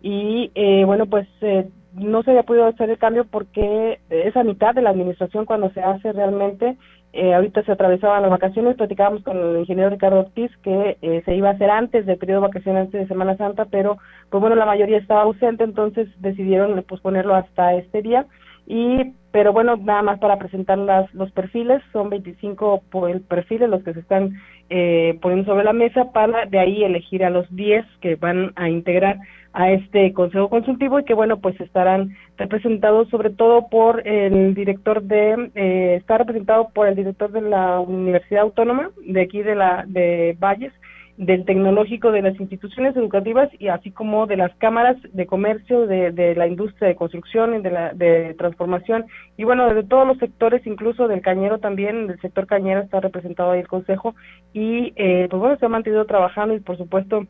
Y 0.00 0.52
eh, 0.54 0.84
bueno, 0.84 1.06
pues 1.06 1.26
eh, 1.40 1.68
no 1.92 2.22
se 2.22 2.30
había 2.30 2.44
podido 2.44 2.66
hacer 2.66 2.90
el 2.90 2.98
cambio 2.98 3.24
porque 3.24 4.00
es 4.10 4.36
a 4.36 4.44
mitad 4.44 4.74
de 4.74 4.82
la 4.82 4.90
administración 4.90 5.44
cuando 5.44 5.70
se 5.70 5.80
hace 5.80 6.12
realmente. 6.12 6.76
Eh, 7.12 7.34
ahorita 7.34 7.62
se 7.62 7.72
atravesaban 7.72 8.20
las 8.20 8.30
vacaciones, 8.30 8.76
platicábamos 8.76 9.22
con 9.22 9.38
el 9.38 9.60
ingeniero 9.60 9.88
Ricardo 9.88 10.20
Ortiz 10.20 10.50
que 10.62 10.98
eh, 11.00 11.22
se 11.24 11.34
iba 11.34 11.48
a 11.48 11.52
hacer 11.52 11.70
antes 11.70 12.04
del 12.04 12.18
periodo 12.18 12.42
vacacional 12.42 12.82
antes 12.82 13.00
de 13.00 13.08
Semana 13.08 13.36
Santa, 13.38 13.64
pero 13.64 13.96
pues 14.28 14.40
bueno, 14.42 14.54
la 14.56 14.66
mayoría 14.66 14.98
estaba 14.98 15.22
ausente, 15.22 15.64
entonces 15.64 16.06
decidieron 16.20 16.82
posponerlo 16.82 17.34
hasta 17.34 17.74
este 17.74 18.02
día 18.02 18.26
y 18.66 19.14
pero 19.30 19.52
bueno, 19.52 19.76
nada 19.76 20.02
más 20.02 20.18
para 20.18 20.38
presentar 20.38 20.78
las, 20.78 21.12
los 21.14 21.30
perfiles, 21.32 21.82
son 21.92 22.10
25 22.10 22.82
por 22.90 23.10
el 23.10 23.20
perfiles 23.20 23.68
los 23.68 23.82
que 23.82 23.94
se 23.94 24.00
están 24.00 24.40
eh, 24.70 25.18
poniendo 25.20 25.50
sobre 25.50 25.64
la 25.64 25.72
mesa 25.72 26.12
para 26.12 26.46
de 26.46 26.58
ahí 26.58 26.84
elegir 26.84 27.24
a 27.24 27.30
los 27.30 27.46
10 27.54 27.84
que 28.00 28.16
van 28.16 28.52
a 28.56 28.68
integrar 28.68 29.18
a 29.52 29.72
este 29.72 30.12
consejo 30.12 30.48
consultivo 30.48 31.00
y 31.00 31.04
que 31.04 31.14
bueno, 31.14 31.40
pues 31.40 31.60
estarán 31.60 32.16
representados 32.36 33.08
sobre 33.08 33.30
todo 33.30 33.68
por 33.68 34.06
el 34.06 34.54
director 34.54 35.02
de, 35.02 35.50
eh, 35.54 35.96
está 35.98 36.18
representado 36.18 36.68
por 36.74 36.86
el 36.86 36.94
director 36.94 37.32
de 37.32 37.42
la 37.42 37.80
Universidad 37.80 38.42
Autónoma 38.42 38.90
de 39.06 39.20
aquí 39.20 39.42
de 39.42 39.54
la 39.54 39.84
de 39.86 40.36
Valles, 40.38 40.72
del 41.18 41.44
tecnológico 41.44 42.12
de 42.12 42.22
las 42.22 42.38
instituciones 42.38 42.96
educativas 42.96 43.50
y 43.58 43.68
así 43.68 43.90
como 43.90 44.26
de 44.28 44.36
las 44.36 44.54
cámaras 44.54 44.96
de 45.12 45.26
comercio, 45.26 45.88
de, 45.88 46.34
la 46.36 46.46
industria 46.46 46.88
de 46.88 46.94
construcción 46.94 47.60
de 47.60 47.70
la 47.70 47.92
de 47.92 48.34
transformación. 48.34 49.04
Y 49.36 49.42
bueno, 49.42 49.74
de 49.74 49.82
todos 49.82 50.06
los 50.06 50.18
sectores, 50.18 50.64
incluso 50.64 51.08
del 51.08 51.20
cañero 51.20 51.58
también, 51.58 52.06
del 52.06 52.20
sector 52.20 52.46
cañero 52.46 52.80
está 52.80 53.00
representado 53.00 53.50
ahí 53.50 53.60
el 53.60 53.68
consejo 53.68 54.14
y 54.52 54.92
eh, 54.94 55.26
pues 55.28 55.40
bueno, 55.40 55.56
se 55.58 55.66
ha 55.66 55.68
mantenido 55.68 56.04
trabajando 56.06 56.54
y 56.54 56.60
por 56.60 56.78
supuesto 56.78 57.26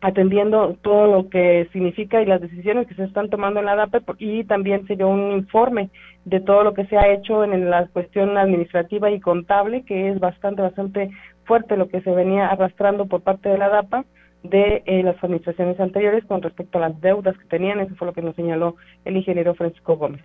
atendiendo 0.00 0.76
todo 0.82 1.06
lo 1.06 1.30
que 1.30 1.66
significa 1.72 2.20
y 2.20 2.26
las 2.26 2.40
decisiones 2.40 2.86
que 2.86 2.94
se 2.94 3.04
están 3.04 3.30
tomando 3.30 3.60
en 3.60 3.66
la 3.66 3.74
DAPE 3.76 4.02
y 4.18 4.44
también 4.44 4.86
se 4.86 4.96
dio 4.96 5.08
un 5.08 5.32
informe 5.32 5.88
de 6.26 6.40
todo 6.40 6.62
lo 6.62 6.74
que 6.74 6.84
se 6.86 6.98
ha 6.98 7.10
hecho 7.10 7.42
en 7.42 7.70
la 7.70 7.86
cuestión 7.86 8.36
administrativa 8.36 9.10
y 9.10 9.20
contable 9.20 9.82
que 9.84 10.10
es 10.10 10.20
bastante 10.20 10.60
bastante 10.60 11.10
fuerte 11.44 11.76
lo 11.76 11.88
que 11.88 12.00
se 12.02 12.10
venía 12.10 12.46
arrastrando 12.48 13.06
por 13.06 13.22
parte 13.22 13.48
de 13.48 13.58
la 13.58 13.68
DAPA 13.68 14.04
de 14.42 14.82
eh, 14.84 15.02
las 15.02 15.16
administraciones 15.24 15.80
anteriores 15.80 16.24
con 16.26 16.42
respecto 16.42 16.78
a 16.78 16.82
las 16.82 17.00
deudas 17.00 17.36
que 17.38 17.46
tenían, 17.46 17.80
eso 17.80 17.94
fue 17.96 18.06
lo 18.06 18.12
que 18.12 18.22
nos 18.22 18.36
señaló 18.36 18.76
el 19.04 19.16
ingeniero 19.16 19.54
Francisco 19.54 19.96
Gómez. 19.96 20.22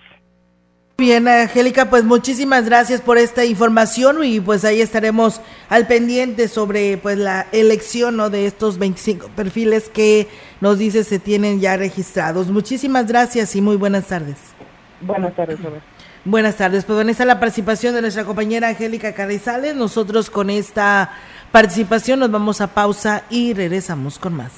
Bien, 0.97 1.29
Angélica, 1.29 1.89
pues 1.89 2.03
muchísimas 2.03 2.65
gracias 2.65 2.99
por 2.99 3.17
esta 3.17 3.45
información 3.45 4.21
y 4.21 4.41
pues 4.41 4.65
ahí 4.65 4.81
estaremos 4.81 5.39
al 5.69 5.87
pendiente 5.87 6.49
sobre 6.49 6.97
pues 6.97 7.17
la 7.17 7.47
elección 7.53 8.17
¿no? 8.17 8.29
de 8.29 8.45
estos 8.45 8.77
25 8.77 9.29
perfiles 9.33 9.87
que 9.87 10.27
nos 10.59 10.77
dice 10.77 11.05
se 11.05 11.17
tienen 11.17 11.61
ya 11.61 11.77
registrados. 11.77 12.51
Muchísimas 12.51 13.07
gracias 13.07 13.55
y 13.55 13.61
muy 13.61 13.77
buenas 13.77 14.07
tardes. 14.07 14.53
Buenas 14.99 15.33
tardes, 15.35 15.63
Robert. 15.63 15.83
Buenas 16.25 16.57
tardes, 16.57 16.83
pues 16.83 17.07
está 17.07 17.23
la 17.23 17.39
participación 17.39 17.95
de 17.95 18.01
nuestra 18.01 18.25
compañera 18.25 18.67
Angélica 18.67 19.13
Carrizales. 19.13 19.73
Nosotros 19.75 20.29
con 20.29 20.49
esta 20.49 21.11
participación 21.51 22.19
nos 22.19 22.29
vamos 22.29 22.59
a 22.59 22.67
pausa 22.67 23.23
y 23.29 23.53
regresamos 23.53 24.19
con 24.19 24.33
más. 24.33 24.51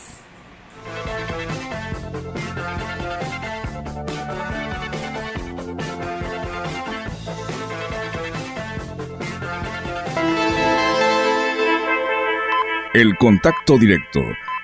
El 12.94 13.16
contacto 13.18 13.78
directo 13.78 14.20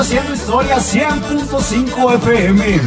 haciendo 0.00 0.32
historia 0.32 0.76
100.5 0.78 2.14
FM. 2.14 2.80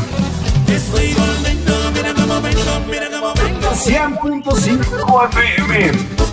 Estoy 0.68 1.14
volviendo, 1.14 1.74
mira 1.94 2.14
cómo 2.16 2.42
vengo, 2.42 2.80
mira 2.90 3.10
cómo 3.12 3.34
vengo. 3.36 3.70
100.5 3.72 5.30
FM. 5.30 6.33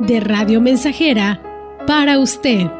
de 0.00 0.20
Radio 0.20 0.60
Mensajera 0.60 1.40
para 1.86 2.18
usted. 2.18 2.70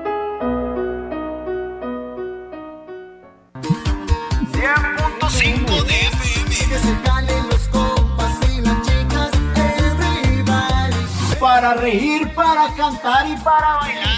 Para 11.41 11.75
reír, 11.75 12.29
para 12.35 12.73
cantar 12.77 13.27
y 13.29 13.37
para 13.43 13.77
bailar. 13.77 14.18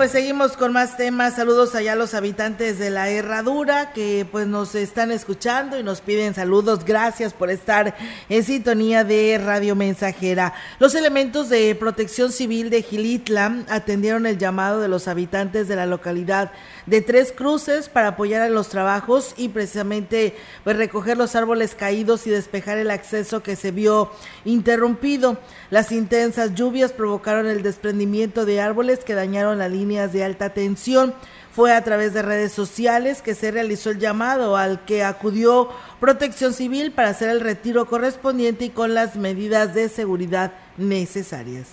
Pues 0.00 0.12
seguimos 0.12 0.56
con 0.56 0.72
más 0.72 0.96
temas. 0.96 1.34
Saludos 1.34 1.74
allá 1.74 1.92
a 1.92 1.94
los 1.94 2.14
habitantes 2.14 2.78
de 2.78 2.88
la 2.88 3.10
Herradura 3.10 3.92
que 3.92 4.26
pues 4.32 4.46
nos 4.46 4.74
están 4.74 5.12
escuchando 5.12 5.78
y 5.78 5.82
nos 5.82 6.00
piden 6.00 6.32
saludos. 6.32 6.86
Gracias 6.86 7.34
por 7.34 7.50
estar 7.50 7.94
en 8.30 8.42
sintonía 8.42 9.04
de 9.04 9.38
Radio 9.44 9.76
Mensajera. 9.76 10.54
Los 10.78 10.94
elementos 10.94 11.50
de 11.50 11.74
protección 11.74 12.32
civil 12.32 12.70
de 12.70 12.80
Gilitla 12.80 13.62
atendieron 13.68 14.24
el 14.24 14.38
llamado 14.38 14.80
de 14.80 14.88
los 14.88 15.06
habitantes 15.06 15.68
de 15.68 15.76
la 15.76 15.84
localidad 15.84 16.50
de 16.86 17.02
Tres 17.02 17.30
Cruces 17.30 17.90
para 17.90 18.08
apoyar 18.08 18.46
en 18.46 18.54
los 18.54 18.70
trabajos 18.70 19.34
y 19.36 19.50
precisamente 19.50 20.34
pues 20.64 20.78
recoger 20.78 21.18
los 21.18 21.36
árboles 21.36 21.74
caídos 21.74 22.26
y 22.26 22.30
despejar 22.30 22.78
el 22.78 22.90
acceso 22.90 23.42
que 23.42 23.54
se 23.54 23.70
vio 23.70 24.10
interrumpido. 24.46 25.36
Las 25.68 25.92
intensas 25.92 26.54
lluvias 26.54 26.92
provocaron 26.92 27.46
el 27.46 27.62
desprendimiento 27.62 28.46
de 28.46 28.62
árboles 28.62 29.00
que 29.00 29.12
dañaron 29.12 29.58
las 29.58 29.70
de 29.90 30.24
alta 30.24 30.50
tensión. 30.50 31.14
Fue 31.52 31.72
a 31.74 31.82
través 31.82 32.14
de 32.14 32.22
redes 32.22 32.52
sociales 32.52 33.22
que 33.22 33.34
se 33.34 33.50
realizó 33.50 33.90
el 33.90 33.98
llamado 33.98 34.56
al 34.56 34.84
que 34.84 35.02
acudió 35.02 35.68
Protección 35.98 36.54
Civil 36.54 36.92
para 36.92 37.08
hacer 37.08 37.28
el 37.28 37.40
retiro 37.40 37.86
correspondiente 37.86 38.66
y 38.66 38.70
con 38.70 38.94
las 38.94 39.16
medidas 39.16 39.74
de 39.74 39.88
seguridad 39.88 40.52
necesarias. 40.76 41.66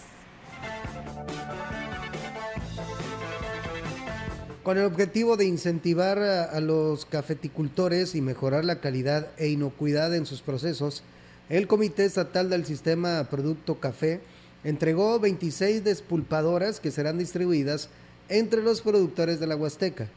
Con 4.63 4.79
el 4.79 4.85
objetivo 4.85 5.37
de 5.37 5.45
incentivar 5.45 6.17
a, 6.19 6.59
los 6.59 7.05
cafeticultores 7.05 8.15
y 8.15 8.21
mejorar 8.21 8.65
la 8.65 8.81
calidad 8.81 9.27
e 9.37 9.47
inocuidad 9.47 10.13
en 10.13 10.25
sus 10.25 10.41
procesos, 10.41 11.03
el 11.49 11.67
Comité 11.67 12.03
Estatal 12.03 12.49
del 12.49 12.65
Sistema 12.65 13.23
Producto 13.29 13.79
Café 13.79 14.21
entregó 14.63 15.19
26 15.19 15.83
despulpadoras 15.83 16.81
que 16.81 16.91
serán 16.91 17.17
distribuidas 17.17 17.89
entre 18.29 18.61
los 18.61 18.81
productores 18.81 19.39
de 19.39 19.47
la 19.47 19.55
Huasteca. 19.55 20.07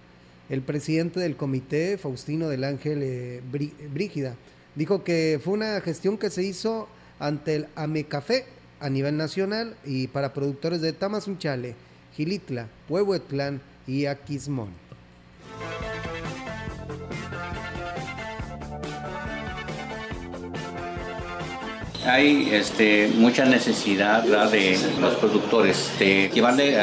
El 0.49 0.63
presidente 0.63 1.21
del 1.21 1.37
comité, 1.37 1.97
Faustino 1.97 2.49
del 2.49 2.65
Ángel 2.65 3.01
eh, 3.03 3.41
Brígida, 3.93 4.35
dijo 4.75 5.05
que 5.05 5.41
fue 5.43 5.55
una 5.55 5.81
gestión 5.81 6.19
que 6.19 6.31
se 6.31 6.43
hizo 6.43 6.89
ante 7.19 7.57
el 7.57 7.67
AMECAFé 7.77 8.47
a 8.81 8.89
nivel 8.89 9.17
nacional 9.17 9.77
y 9.85 10.09
para 10.09 10.33
productores 10.33 10.81
de 10.81 10.93
Tamazunchale, 10.93 11.75
Gilitla, 12.17 12.69
Huehuetlán 12.89 13.61
y 13.87 14.07
Aquismón. 14.07 14.71
Hay 22.07 22.49
este, 22.53 23.09
mucha 23.15 23.45
necesidad 23.45 24.23
de 24.23 24.79
los 25.01 25.15
productores 25.15 25.93
de 25.99 26.31
llevarle 26.33 26.77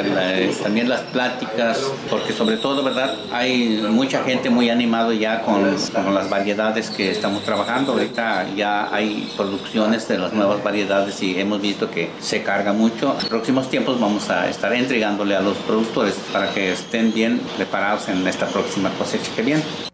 también 0.62 0.88
las 0.88 1.02
pláticas, 1.02 1.80
porque 2.10 2.34
sobre 2.34 2.58
todo, 2.58 2.84
¿verdad? 2.84 3.16
Hay 3.32 3.84
mucha 3.90 4.24
gente 4.24 4.50
muy 4.50 4.70
animado 4.70 5.12
ya 5.12 5.42
con, 5.42 5.76
con, 5.94 6.14
las 6.14 6.30
variedades 6.30 6.92
que 6.92 7.12
estamos 7.12 7.44
trabajando. 7.44 7.94
Ahorita 7.94 8.48
ya 8.56 8.94
hay 8.94 9.32
producciones 9.36 10.08
de 10.08 10.20
las 10.20 10.34
nuevas 10.34 10.64
variedades 10.64 11.22
y 11.24 11.40
hemos 11.40 11.62
visto 11.62 11.90
que 11.90 12.10
se 12.20 12.44
carga 12.44 12.74
mucho. 12.74 13.16
En 13.20 13.28
próximos 13.28 13.70
tiempos 13.70 14.00
vamos 14.00 14.30
a 14.30 14.48
estar 14.48 14.72
entregándole 14.74 15.36
a 15.36 15.42
los 15.42 15.58
productores 15.58 16.14
para 16.32 16.54
que 16.54 16.74
estén 16.74 17.12
bien 17.14 17.42
preparados 17.56 18.08
en 18.10 18.26
esta 18.28 18.46
próxima 18.46 18.92
cosecha 18.92 19.32
que 19.36 19.42
viene. 19.42 19.87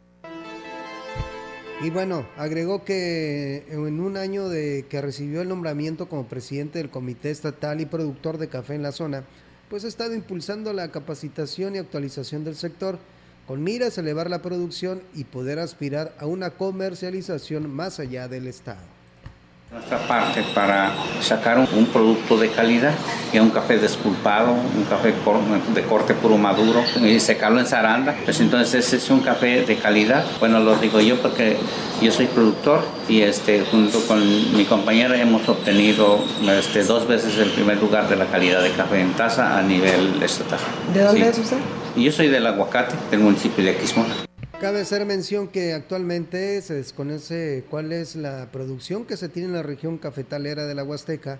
Y 1.84 1.90
bueno, 1.90 2.26
agregó 2.38 2.86
que 2.86 3.66
en 3.70 4.00
un 4.00 4.16
año 4.16 4.48
de 4.48 4.86
que 4.88 5.02
recibió 5.02 5.42
el 5.42 5.50
nombramiento 5.50 6.08
como 6.08 6.28
presidente 6.28 6.80
del 6.80 6.90
Comité 6.90 7.30
Estatal 7.30 7.82
y 7.82 7.86
productor 7.86 8.38
de 8.38 8.48
café 8.48 8.76
en 8.76 8.84
la 8.84 8.94
zona, 8.94 9.26
pues 9.70 9.84
ha 9.84 9.90
estado 9.90 10.16
impulsando 10.16 10.72
la 10.72 10.92
capacitación 10.92 11.76
y 11.76 11.80
actualización 11.80 12.46
del 12.46 12.56
sector, 12.56 13.00
con 13.46 13.64
miras 13.64 13.98
a 13.98 14.02
elevar 14.02 14.30
la 14.30 14.42
producción 14.42 15.02
y 15.14 15.26
poder 15.26 15.60
aspirar 15.60 16.16
a 16.20 16.26
una 16.26 16.52
comercialización 16.52 17.70
más 17.70 18.00
allá 18.00 18.30
del 18.30 18.48
Estado 18.48 18.93
nuestra 19.74 19.98
parte 20.08 20.44
para 20.54 20.92
sacar 21.20 21.58
un, 21.58 21.86
producto 21.88 22.38
de 22.38 22.50
calidad, 22.50 22.94
y 23.32 23.40
un 23.40 23.50
café 23.50 23.80
despulpado, 23.80 24.52
un 24.52 24.84
café 24.84 25.14
de 25.74 25.82
corte 25.84 26.14
puro 26.14 26.38
maduro 26.38 26.84
y 27.02 27.20
secarlo 27.20 27.60
en 27.60 27.66
zaranda. 27.66 28.16
Pues 28.24 28.40
entonces 28.40 28.86
ese 28.86 28.98
es 28.98 29.10
un 29.10 29.22
café 29.22 29.64
de 29.64 29.76
calidad. 29.78 30.24
Bueno, 30.40 30.60
lo 30.60 30.76
digo 30.76 31.00
yo 31.00 31.20
porque 31.20 31.58
yo 32.02 32.12
soy 32.12 32.28
productor 32.28 32.86
y 33.10 33.22
este, 33.22 33.66
junto 33.70 34.00
con 34.02 34.56
mi 34.56 34.66
compañera 34.66 35.20
hemos 35.20 35.50
obtenido 35.50 36.24
este, 36.48 36.84
dos 36.84 37.08
veces 37.08 37.38
el 37.40 37.50
primer 37.50 37.78
lugar 37.82 38.08
de 38.08 38.16
la 38.16 38.26
calidad 38.26 38.62
de 38.62 38.72
café 38.72 39.02
en 39.02 39.14
taza 39.14 39.58
a 39.58 39.64
nivel 39.64 40.22
estatal. 40.22 40.60
¿De 40.94 41.02
dónde 41.02 41.30
es 41.30 41.38
usted? 41.40 41.58
Yo 41.96 42.12
soy 42.12 42.28
del 42.28 42.46
Aguacate, 42.46 42.96
del 43.10 43.22
municipio 43.22 43.66
de 43.66 43.76
Quismona. 43.76 44.14
Cabe 44.64 44.80
hacer 44.80 45.06
mención 45.06 45.50
que 45.50 45.74
actualmente 45.74 46.62
se 46.62 46.76
desconoce 46.76 47.66
cuál 47.70 47.92
es 47.92 48.16
la 48.16 48.50
producción 48.50 49.04
que 49.04 49.18
se 49.18 49.28
tiene 49.28 49.50
en 49.50 49.56
la 49.56 49.62
región 49.62 49.98
cafetalera 49.98 50.66
de 50.66 50.74
la 50.74 50.86
Huasteca, 50.86 51.40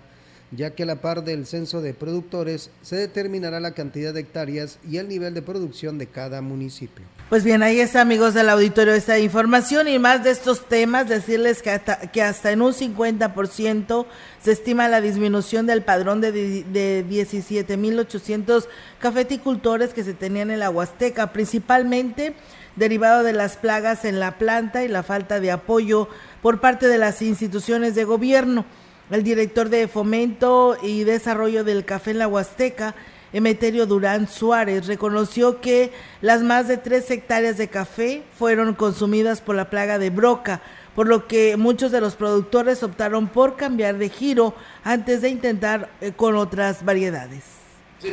ya 0.50 0.74
que 0.74 0.82
a 0.82 0.86
la 0.86 0.96
par 0.96 1.24
del 1.24 1.46
censo 1.46 1.80
de 1.80 1.94
productores 1.94 2.68
se 2.82 2.96
determinará 2.96 3.60
la 3.60 3.72
cantidad 3.72 4.12
de 4.12 4.20
hectáreas 4.20 4.78
y 4.86 4.98
el 4.98 5.08
nivel 5.08 5.32
de 5.32 5.40
producción 5.40 5.96
de 5.96 6.06
cada 6.06 6.42
municipio. 6.42 7.06
Pues 7.30 7.44
bien, 7.44 7.62
ahí 7.62 7.80
está 7.80 8.02
amigos 8.02 8.34
del 8.34 8.50
auditorio 8.50 8.92
esta 8.92 9.18
información 9.18 9.88
y 9.88 9.98
más 9.98 10.22
de 10.22 10.30
estos 10.30 10.68
temas, 10.68 11.08
decirles 11.08 11.62
que 11.62 11.70
hasta, 11.70 11.96
que 12.12 12.20
hasta 12.20 12.52
en 12.52 12.60
un 12.60 12.74
50% 12.74 14.04
se 14.42 14.52
estima 14.52 14.86
la 14.88 15.00
disminución 15.00 15.64
del 15.64 15.82
padrón 15.82 16.20
de, 16.20 16.30
de 16.30 17.06
17.800 17.08 18.66
cafeticultores 18.98 19.94
que 19.94 20.04
se 20.04 20.12
tenían 20.12 20.50
en 20.50 20.58
la 20.58 20.68
Huasteca, 20.68 21.32
principalmente 21.32 22.34
derivado 22.76 23.22
de 23.22 23.32
las 23.32 23.56
plagas 23.56 24.04
en 24.04 24.20
la 24.20 24.38
planta 24.38 24.84
y 24.84 24.88
la 24.88 25.02
falta 25.02 25.40
de 25.40 25.50
apoyo 25.50 26.08
por 26.42 26.60
parte 26.60 26.88
de 26.88 26.98
las 26.98 27.22
instituciones 27.22 27.94
de 27.94 28.04
gobierno. 28.04 28.64
El 29.10 29.22
director 29.22 29.68
de 29.68 29.86
Fomento 29.86 30.76
y 30.82 31.04
Desarrollo 31.04 31.62
del 31.62 31.84
Café 31.84 32.12
en 32.12 32.18
la 32.18 32.28
Huasteca, 32.28 32.94
Emeterio 33.32 33.86
Durán 33.86 34.28
Suárez, 34.28 34.86
reconoció 34.86 35.60
que 35.60 35.92
las 36.20 36.42
más 36.42 36.68
de 36.68 36.76
tres 36.78 37.10
hectáreas 37.10 37.56
de 37.58 37.68
café 37.68 38.22
fueron 38.38 38.74
consumidas 38.74 39.40
por 39.40 39.56
la 39.56 39.70
plaga 39.70 39.98
de 39.98 40.10
broca, 40.10 40.62
por 40.94 41.08
lo 41.08 41.26
que 41.26 41.56
muchos 41.56 41.92
de 41.92 42.00
los 42.00 42.14
productores 42.14 42.82
optaron 42.82 43.28
por 43.28 43.56
cambiar 43.56 43.98
de 43.98 44.08
giro 44.08 44.54
antes 44.84 45.20
de 45.20 45.28
intentar 45.28 45.90
eh, 46.00 46.12
con 46.16 46.36
otras 46.36 46.84
variedades. 46.84 47.53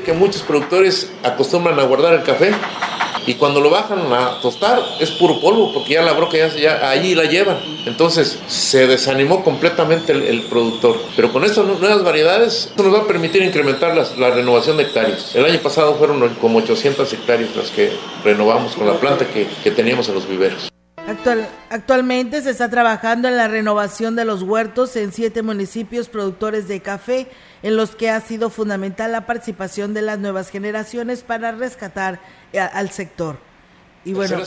Que 0.05 0.13
muchos 0.13 0.41
productores 0.43 1.11
acostumbran 1.21 1.77
a 1.77 1.83
guardar 1.83 2.13
el 2.13 2.23
café 2.23 2.51
y 3.27 3.35
cuando 3.35 3.59
lo 3.61 3.69
bajan 3.69 4.11
a 4.11 4.39
tostar 4.41 4.81
es 4.99 5.11
puro 5.11 5.39
polvo 5.39 5.73
porque 5.73 5.93
ya 5.95 6.01
la 6.01 6.13
broca 6.13 6.37
ya, 6.37 6.47
ya 6.47 6.89
allí 6.89 7.13
la 7.13 7.25
llevan. 7.25 7.57
Entonces 7.85 8.39
se 8.47 8.87
desanimó 8.87 9.43
completamente 9.43 10.13
el, 10.13 10.41
productor. 10.43 10.97
Pero 11.15 11.31
con 11.31 11.43
estas 11.43 11.65
nuevas 11.65 12.03
variedades 12.03 12.71
nos 12.77 12.93
va 12.93 12.99
a 12.99 13.07
permitir 13.07 13.43
incrementar 13.43 13.95
la 14.17 14.29
renovación 14.31 14.77
de 14.77 14.83
hectáreas. 14.83 15.35
El 15.35 15.45
año 15.45 15.59
pasado 15.59 15.95
fueron 15.95 16.27
como 16.35 16.59
800 16.59 17.11
hectáreas 17.13 17.55
las 17.55 17.69
que 17.69 17.91
renovamos 18.23 18.73
con 18.75 18.87
la 18.87 18.93
planta 18.93 19.27
que, 19.27 19.47
que 19.63 19.71
teníamos 19.71 20.07
en 20.07 20.15
los 20.15 20.27
viveros. 20.27 20.70
Actual, 21.11 21.45
actualmente 21.69 22.41
se 22.41 22.51
está 22.51 22.69
trabajando 22.69 23.27
en 23.27 23.35
la 23.35 23.49
renovación 23.49 24.15
de 24.15 24.23
los 24.23 24.43
huertos 24.43 24.95
en 24.95 25.11
siete 25.11 25.41
municipios 25.41 26.07
productores 26.07 26.69
de 26.69 26.79
café, 26.79 27.27
en 27.63 27.75
los 27.75 27.97
que 27.97 28.09
ha 28.09 28.21
sido 28.21 28.49
fundamental 28.49 29.11
la 29.11 29.25
participación 29.25 29.93
de 29.93 30.03
las 30.03 30.19
nuevas 30.19 30.49
generaciones 30.49 31.21
para 31.21 31.51
rescatar 31.51 32.21
al 32.53 32.91
sector. 32.91 33.39
Y 34.05 34.13
bueno, 34.13 34.37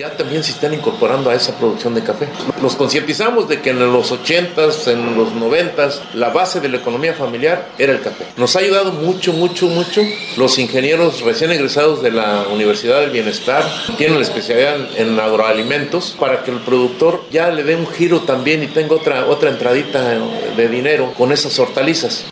ya 0.00 0.16
también 0.16 0.42
se 0.42 0.52
están 0.52 0.72
incorporando 0.72 1.28
a 1.28 1.34
esa 1.34 1.58
producción 1.58 1.94
de 1.94 2.02
café. 2.02 2.26
Nos 2.62 2.74
concientizamos 2.74 3.50
de 3.50 3.60
que 3.60 3.68
en 3.68 3.80
los 3.92 4.10
80s, 4.10 4.90
en 4.90 5.14
los 5.14 5.34
90s, 5.34 6.14
la 6.14 6.30
base 6.30 6.58
de 6.58 6.70
la 6.70 6.78
economía 6.78 7.12
familiar 7.12 7.68
era 7.76 7.92
el 7.92 8.00
café. 8.00 8.24
Nos 8.38 8.56
ha 8.56 8.60
ayudado 8.60 8.92
mucho, 8.92 9.34
mucho, 9.34 9.66
mucho. 9.66 10.00
Los 10.38 10.58
ingenieros 10.58 11.20
recién 11.20 11.52
egresados 11.52 12.00
de 12.02 12.12
la 12.12 12.46
Universidad 12.50 13.00
del 13.00 13.10
Bienestar 13.10 13.62
tienen 13.98 14.16
la 14.16 14.24
especialidad 14.24 14.78
en 14.96 15.20
agroalimentos 15.20 16.16
para 16.18 16.44
que 16.44 16.50
el 16.50 16.60
productor 16.60 17.22
ya 17.30 17.50
le 17.50 17.62
dé 17.62 17.76
un 17.76 17.86
giro 17.86 18.22
también 18.22 18.62
y 18.62 18.68
tenga 18.68 18.94
otra, 18.94 19.26
otra 19.26 19.50
entradita 19.50 20.18
de 20.56 20.68
dinero 20.68 21.12
con 21.14 21.30
esas 21.30 21.58
hortalizas. 21.58 22.24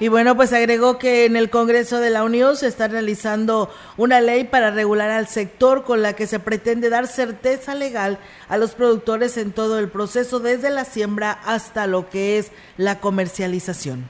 Y 0.00 0.08
bueno, 0.08 0.34
pues 0.34 0.54
agregó 0.54 0.98
que 0.98 1.26
en 1.26 1.36
el 1.36 1.50
Congreso 1.50 2.00
de 2.00 2.08
la 2.08 2.24
Unión 2.24 2.56
se 2.56 2.66
está 2.66 2.88
realizando 2.88 3.70
una 3.98 4.22
ley 4.22 4.44
para 4.44 4.70
regular 4.70 5.10
al 5.10 5.28
sector 5.28 5.84
con 5.84 6.00
la 6.00 6.14
que 6.14 6.26
se 6.26 6.40
pretende 6.40 6.88
dar 6.88 7.06
certeza 7.06 7.74
legal 7.74 8.18
a 8.48 8.56
los 8.56 8.70
productores 8.70 9.36
en 9.36 9.52
todo 9.52 9.78
el 9.78 9.90
proceso, 9.90 10.40
desde 10.40 10.70
la 10.70 10.86
siembra 10.86 11.32
hasta 11.32 11.86
lo 11.86 12.08
que 12.08 12.38
es 12.38 12.50
la 12.78 12.98
comercialización. 12.98 14.08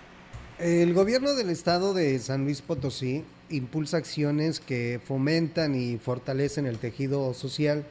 El 0.60 0.94
gobierno 0.94 1.34
del 1.34 1.50
estado 1.50 1.92
de 1.92 2.16
San 2.20 2.44
Luis 2.44 2.62
Potosí 2.62 3.24
impulsa 3.48 3.96
acciones 3.96 4.60
que 4.60 5.00
fomentan 5.04 5.74
y 5.74 5.98
fortalecen 5.98 6.66
el 6.66 6.78
tejido 6.78 7.34
social 7.34 7.84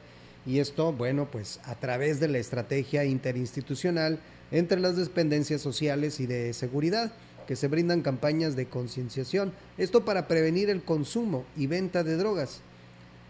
y 0.46 0.60
esto, 0.60 0.90
bueno, 0.92 1.28
pues 1.30 1.60
a 1.64 1.74
través 1.74 2.18
de 2.18 2.28
la 2.28 2.38
estrategia 2.38 3.04
interinstitucional 3.04 4.20
entre 4.52 4.80
las 4.80 4.96
dependencias 4.96 5.60
sociales 5.60 6.18
y 6.18 6.26
de 6.26 6.54
seguridad 6.54 7.12
que 7.50 7.56
se 7.56 7.66
brindan 7.66 8.02
campañas 8.02 8.54
de 8.54 8.66
concienciación, 8.66 9.52
esto 9.76 10.04
para 10.04 10.28
prevenir 10.28 10.70
el 10.70 10.84
consumo 10.84 11.44
y 11.56 11.66
venta 11.66 12.04
de 12.04 12.16
drogas, 12.16 12.60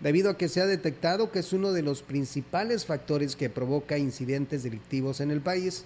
debido 0.02 0.28
a 0.28 0.36
que 0.36 0.50
se 0.50 0.60
ha 0.60 0.66
detectado 0.66 1.32
que 1.32 1.38
es 1.38 1.54
uno 1.54 1.72
de 1.72 1.80
los 1.80 2.02
principales 2.02 2.84
factores 2.84 3.34
que 3.34 3.48
provoca 3.48 3.96
incidentes 3.96 4.62
delictivos 4.62 5.22
en 5.22 5.30
el 5.30 5.40
país. 5.40 5.84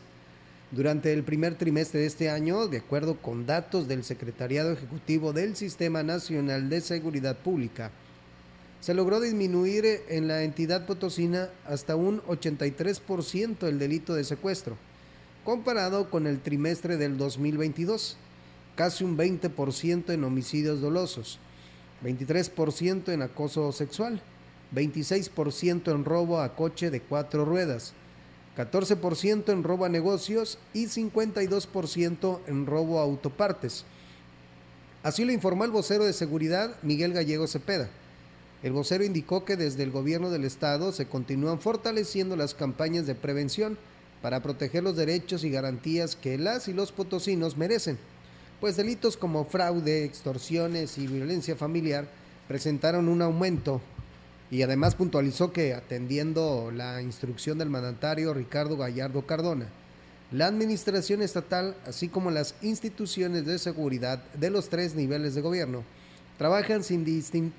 Durante 0.73 1.13
el 1.13 1.23
primer 1.23 1.55
trimestre 1.55 2.01
de 2.01 2.07
este 2.07 2.29
año, 2.29 2.67
de 2.67 2.79
acuerdo 2.79 3.23
con 3.23 3.47
datos 3.47 3.87
del 3.87 4.03
Secretariado 4.03 4.73
Ejecutivo 4.73 5.33
del 5.33 5.55
Sistema 5.55 6.03
Nacional 6.03 6.69
de 6.69 6.81
Seguridad 6.81 7.37
Pública, 7.37 7.93
se 8.81 8.95
logró 8.95 9.21
disminuir 9.21 10.01
en 10.09 10.27
la 10.27 10.43
entidad 10.43 10.87
potosina 10.87 11.51
hasta 11.69 11.95
un 11.95 12.21
83% 12.23 13.69
el 13.69 13.79
delito 13.79 14.13
de 14.13 14.25
secuestro, 14.25 14.77
comparado 15.45 16.11
con 16.11 16.27
el 16.27 16.41
trimestre 16.41 16.97
del 16.97 17.17
2022 17.17 18.17
casi 18.75 19.05
un 19.05 19.17
20% 19.17 20.13
en 20.13 20.25
homicidios 20.25 20.81
dolosos, 20.81 21.39
23% 22.03 23.13
en 23.13 23.23
acoso 23.23 23.71
sexual, 23.73 24.21
26% 24.75 25.93
en 25.93 26.05
robo 26.05 26.41
a 26.41 26.57
coche 26.57 26.91
de 26.91 27.01
cuatro 27.01 27.45
ruedas, 27.45 27.93
14% 28.57 29.53
en 29.53 29.63
robo 29.63 29.85
a 29.85 29.89
negocios 29.89 30.59
y 30.73 30.87
52% 30.87 32.41
en 32.47 32.67
robo 32.67 32.99
a 32.99 33.03
autopartes. 33.03 33.85
Así 35.03 35.25
lo 35.25 35.33
informó 35.33 35.65
el 35.65 35.71
vocero 35.71 36.05
de 36.05 36.13
seguridad 36.13 36.77
Miguel 36.83 37.13
Gallego 37.13 37.47
Cepeda. 37.47 37.91
El 38.63 38.73
vocero 38.73 39.05
indicó 39.05 39.45
que 39.45 39.57
desde 39.57 39.83
el 39.83 39.91
gobierno 39.91 40.31
del 40.31 40.45
estado 40.45 40.93
se 40.93 41.07
continúan 41.07 41.61
fortaleciendo 41.61 42.37
las 42.37 42.55
campañas 42.55 43.07
de 43.07 43.15
prevención 43.15 43.77
para 44.23 44.43
proteger 44.43 44.83
los 44.83 44.97
derechos 44.97 45.45
y 45.45 45.51
garantías 45.51 46.17
que 46.17 46.39
las 46.39 46.69
y 46.69 46.73
los 46.73 46.91
potosinos 46.91 47.59
merecen 47.59 47.99
pues 48.65 48.77
delitos 48.77 49.19
como 49.19 49.45
fraude, 49.45 50.05
extorsiones 50.05 50.97
y 50.97 51.07
violencia 51.07 51.55
familiar 51.55 52.09
presentaron 52.49 53.11
un 53.11 53.21
aumento. 53.21 53.83
Y 54.51 54.63
además 54.63 54.95
puntualizó 54.95 55.53
que 55.53 55.75
atendiendo 55.75 56.71
la 56.75 57.03
instrucción 57.03 57.59
del 57.59 57.69
mandatario 57.69 58.33
Ricardo 58.33 58.79
Gallardo 58.79 59.27
Cardona, 59.27 59.67
la 60.33 60.47
administración 60.47 61.21
estatal, 61.21 61.77
así 61.87 62.09
como 62.09 62.31
las 62.31 62.55
instituciones 62.63 63.45
de 63.45 63.59
seguridad 63.59 64.25
de 64.33 64.49
los 64.49 64.71
tres 64.71 64.95
niveles 64.95 65.35
de 65.35 65.43
gobierno, 65.43 65.83
trabajan 66.39 66.83
sin, 66.85 67.05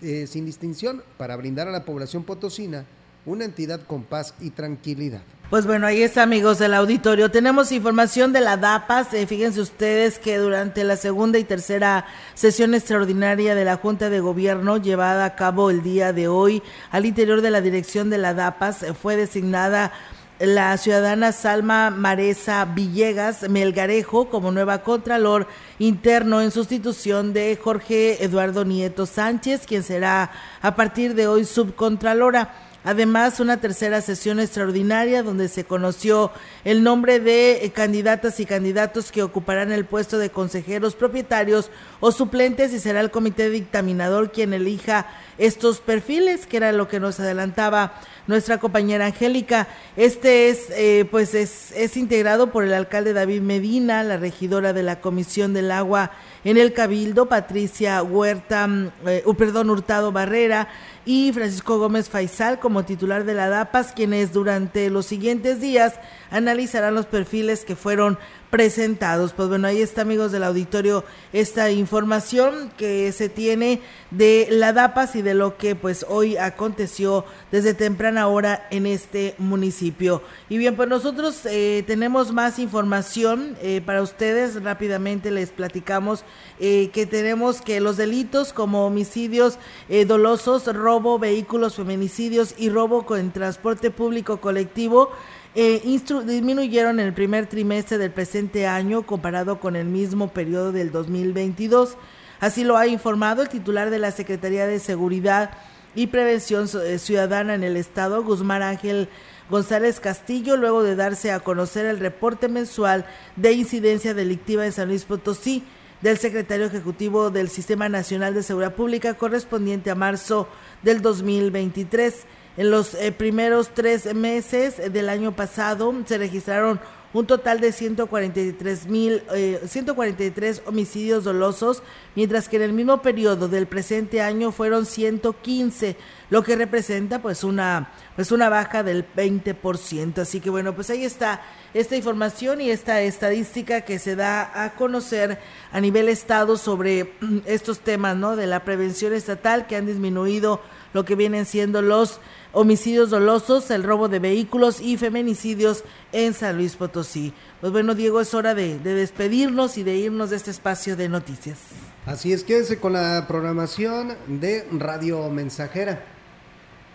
eh, 0.01 0.26
sin 0.26 0.45
distinción 0.47 1.03
para 1.20 1.36
brindar 1.36 1.68
a 1.68 1.72
la 1.72 1.86
población 1.86 2.24
potosina 2.24 2.84
una 3.26 3.45
entidad 3.45 3.82
con 3.82 4.03
paz 4.03 4.34
y 4.39 4.51
tranquilidad. 4.51 5.21
Pues 5.49 5.67
bueno, 5.67 5.86
ahí 5.86 6.01
está, 6.01 6.23
amigos 6.23 6.57
del 6.57 6.73
auditorio. 6.73 7.30
Tenemos 7.30 7.71
información 7.71 8.34
de 8.34 8.41
la 8.41 8.57
DAPAS. 8.57 9.13
Eh, 9.13 9.28
fíjense 9.28 9.61
ustedes 9.61 10.17
que 10.17 10.38
durante 10.38 10.84
la 10.84 10.97
segunda 10.97 11.38
y 11.38 11.43
tercera 11.43 12.07
sesión 12.34 12.73
extraordinaria 12.73 13.53
de 13.53 13.63
la 13.63 13.78
Junta 13.78 14.09
de 14.09 14.21
Gobierno 14.21 14.78
llevada 14.78 15.23
a 15.23 15.36
cabo 15.36 15.69
el 15.69 15.84
día 15.84 16.13
de 16.13 16.28
hoy 16.28 16.63
al 16.89 17.05
interior 17.05 17.41
de 17.41 17.51
la 17.51 17.61
dirección 17.61 18.09
de 18.09 18.17
la 18.17 18.34
DAPAS 18.34 18.86
fue 18.99 19.15
designada 19.17 19.91
la 20.39 20.76
ciudadana 20.78 21.32
Salma 21.32 21.91
Maresa 21.91 22.65
Villegas 22.65 23.47
Melgarejo 23.47 24.30
como 24.30 24.51
nueva 24.51 24.80
Contralor 24.80 25.47
Interno 25.80 26.41
en 26.41 26.51
sustitución 26.51 27.34
de 27.34 27.57
Jorge 27.61 28.23
Eduardo 28.23 28.65
Nieto 28.65 29.05
Sánchez, 29.05 29.65
quien 29.65 29.84
será 29.84 30.32
a 30.61 30.76
partir 30.76 31.15
de 31.15 31.28
hoy 31.28 31.45
subcontralora. 31.45 32.53
Además, 32.86 33.39
una 33.39 33.57
tercera 33.57 33.99
sesión 34.01 34.39
extraordinaria 34.39 35.23
donde 35.23 35.47
se 35.47 35.63
conoció 35.63 36.31
el 36.63 36.83
nombre 36.83 37.19
de 37.19 37.65
eh, 37.65 37.71
candidatas 37.71 38.39
y 38.39 38.45
candidatos 38.45 39.11
que 39.11 39.23
ocuparán 39.23 39.71
el 39.71 39.86
puesto 39.86 40.19
de 40.19 40.29
consejeros 40.29 40.93
propietarios 40.93 41.71
o 41.99 42.11
suplentes 42.11 42.71
y 42.73 42.79
será 42.79 43.01
el 43.01 43.09
comité 43.09 43.49
dictaminador 43.49 44.31
quien 44.31 44.53
elija 44.53 45.07
estos 45.39 45.79
perfiles, 45.79 46.45
que 46.45 46.57
era 46.57 46.71
lo 46.71 46.88
que 46.88 46.99
nos 46.99 47.19
adelantaba 47.19 47.99
nuestra 48.27 48.59
compañera 48.59 49.07
Angélica. 49.07 49.67
Este 49.97 50.49
es, 50.49 50.69
eh, 50.69 51.07
pues 51.09 51.33
es, 51.33 51.71
es 51.71 51.97
integrado 51.97 52.51
por 52.51 52.63
el 52.63 52.73
alcalde 52.73 53.13
David 53.13 53.41
Medina, 53.41 54.03
la 54.03 54.17
regidora 54.17 54.73
de 54.73 54.83
la 54.83 55.01
Comisión 55.01 55.53
del 55.53 55.71
Agua 55.71 56.11
en 56.43 56.57
el 56.57 56.73
Cabildo, 56.73 57.25
Patricia 57.25 58.01
Huerta, 58.03 58.67
mm, 58.67 58.91
eh, 59.07 59.23
perdón, 59.38 59.71
Hurtado 59.71 60.11
Barrera, 60.11 60.69
y 61.06 61.32
Francisco 61.34 61.78
Gómez 61.78 62.10
Faisal 62.10 62.60
como 62.60 62.84
titular 62.84 63.26
de 63.26 63.36
la 63.36 63.47
DAPAS, 63.47 63.93
quienes 63.93 64.34
durante 64.34 64.89
los 64.89 65.06
siguientes 65.06 65.62
días 65.62 65.93
analizarán 66.32 66.95
los 66.95 67.06
perfiles 67.06 67.64
que 67.64 67.76
fueron 67.76 68.18
presentados. 68.56 69.34
Pues 69.34 69.49
bueno, 69.49 69.68
ahí 69.68 69.82
está, 69.82 70.03
amigos 70.03 70.32
del 70.32 70.43
auditorio, 70.43 71.03
esta 71.34 71.72
información 71.72 72.72
que 72.78 73.12
se 73.12 73.28
tiene 73.28 73.82
de 74.12 74.47
la 74.49 74.72
DAPAS 74.72 75.18
y 75.18 75.22
de 75.22 75.34
lo 75.34 75.58
que 75.58 75.76
pues 75.76 76.06
hoy 76.08 76.38
aconteció 76.38 77.26
desde 77.51 77.74
temprana 77.74 78.28
hora 78.28 78.66
en 78.72 78.86
este 78.86 79.36
municipio. 79.39 80.22
Y 80.47 80.58
bien, 80.58 80.78
pues 80.78 80.88
nosotros 80.88 81.41
eh, 81.45 81.84
tenemos 81.86 82.32
más 82.32 82.58
información 82.58 83.58
eh, 83.62 83.82
para 83.86 84.01
ustedes. 84.01 84.64
Rápidamente 84.64 85.32
les 85.32 85.49
platicamos 85.49 86.24
eh, 86.58 86.91
que 86.93 87.06
tenemos 87.06 87.62
que 87.62 87.82
los 87.82 87.97
delitos 87.97 88.53
como 88.53 88.86
homicidios 88.86 89.60
dolosos, 90.08 90.66
robo, 90.95 91.19
vehículos, 91.19 91.75
feminicidios 91.75 92.55
y 92.57 92.69
robo 92.69 93.05
con 93.05 93.31
transporte 93.31 93.91
público 93.91 94.39
colectivo 94.39 95.11
eh, 95.53 95.81
disminuyeron 96.25 97.01
en 97.01 97.07
el 97.07 97.13
primer 97.13 97.47
trimestre 97.47 97.97
del 97.97 98.11
presente 98.11 98.65
año 98.65 99.05
comparado 99.05 99.59
con 99.59 99.75
el 99.75 99.87
mismo 99.87 100.29
periodo 100.29 100.71
del 100.71 100.93
2022. 100.93 101.97
Así 102.39 102.63
lo 102.63 102.77
ha 102.77 102.87
informado 102.87 103.41
el 103.41 103.49
titular 103.49 103.89
de 103.89 103.99
la 103.99 104.11
Secretaría 104.11 104.67
de 104.67 104.79
Seguridad 104.79 105.51
y 105.95 106.07
Prevención 106.07 106.69
eh, 106.85 106.97
Ciudadana 106.97 107.55
en 107.55 107.65
el 107.65 107.75
Estado, 107.75 108.23
Guzmán 108.23 108.61
Ángel 108.61 109.09
González 109.49 109.99
Castillo, 109.99 110.55
luego 110.55 110.81
de 110.81 110.95
darse 110.95 111.33
a 111.33 111.41
conocer 111.41 111.85
el 111.87 111.99
reporte 111.99 112.47
mensual 112.47 113.05
de 113.35 113.51
incidencia 113.51 114.13
delictiva 114.13 114.65
en 114.65 114.71
San 114.71 114.87
Luis 114.87 115.03
Potosí 115.03 115.61
del 116.06 116.20
secretario 116.20 116.68
ejecutivo 116.68 117.32
del 117.32 117.49
Sistema 117.49 117.89
Nacional 117.89 118.36
de 118.36 118.43
Seguridad 118.43 118.76
Pública 118.76 119.16
correspondiente 119.16 119.89
a 119.89 119.95
marzo 119.95 120.47
del 120.84 121.01
2023. 121.01 122.28
En 122.58 122.70
los 122.70 122.93
eh, 122.93 123.12
primeros 123.12 123.74
tres 123.74 124.14
meses 124.14 124.93
del 124.93 125.10
año 125.10 125.36
pasado 125.36 125.91
se 126.06 126.20
registraron 126.20 126.80
un 127.16 127.26
total 127.26 127.61
de 127.61 127.72
143 127.72 128.88
mil 128.88 129.24
143 129.66 130.57
eh, 130.57 130.61
homicidios 130.66 131.24
dolosos, 131.24 131.82
mientras 132.13 132.49
que 132.49 132.57
en 132.57 132.63
el 132.63 132.74
mismo 132.74 133.01
periodo 133.01 133.47
del 133.47 133.68
presente 133.68 134.22
año 134.22 134.51
fueron 134.51 134.86
115, 134.86 135.95
lo 136.30 136.43
que 136.43 136.57
representa 136.57 137.22
pues 137.22 137.45
una 137.45 137.93
pues 138.18 138.34
una 138.34 138.49
baja 138.49 138.84
del 138.84 139.05
20%. 139.16 140.20
Así 140.20 140.41
que 140.41 140.49
bueno, 140.49 140.76
pues 140.76 140.89
ahí 140.89 141.05
está 141.05 141.41
esta 141.74 141.95
información 141.95 142.59
y 142.59 142.70
esta 142.70 143.01
estadística 143.01 143.82
que 143.82 143.97
se 143.97 144.18
da 144.18 144.63
a 144.66 144.76
conocer 144.76 145.39
a 145.72 145.80
nivel 145.80 146.09
estado 146.09 146.57
sobre 146.57 147.13
estos 147.45 147.80
temas, 147.80 148.18
¿no? 148.18 148.36
De 148.36 148.45
la 148.45 148.66
prevención 148.66 149.13
estatal 149.13 149.68
que 149.68 149.78
han 149.78 149.86
disminuido 149.86 150.59
lo 150.91 151.05
que 151.05 151.16
vienen 151.16 151.45
siendo 151.45 151.82
los 151.82 152.20
homicidios 152.56 153.10
dolosos, 153.10 153.70
el 153.70 153.84
robo 153.84 154.08
de 154.08 154.20
vehículos 154.20 154.80
y 154.80 154.97
feminicidios 154.97 155.84
en 156.14 156.34
San 156.34 156.56
Luis 156.56 156.76
Potosí. 156.76 157.34
Pues 157.60 157.72
bueno, 157.72 157.93
Diego, 157.93 158.22
es 158.22 158.34
hora 158.34 158.56
de, 158.56 158.80
despedirnos 158.80 159.78
y 159.78 159.84
de 159.84 159.97
irnos 159.97 160.30
de 160.30 160.38
este 160.38 160.51
espacio 160.51 160.95
de 160.95 161.10
noticias. 161.10 161.60
Así 162.06 162.32
es, 162.32 162.43
quédese 162.43 162.80
con 162.80 162.93
la 162.93 163.26
programación 163.28 164.16
de 164.28 164.66
Radio 164.72 165.30
Mensajera. 165.30 166.03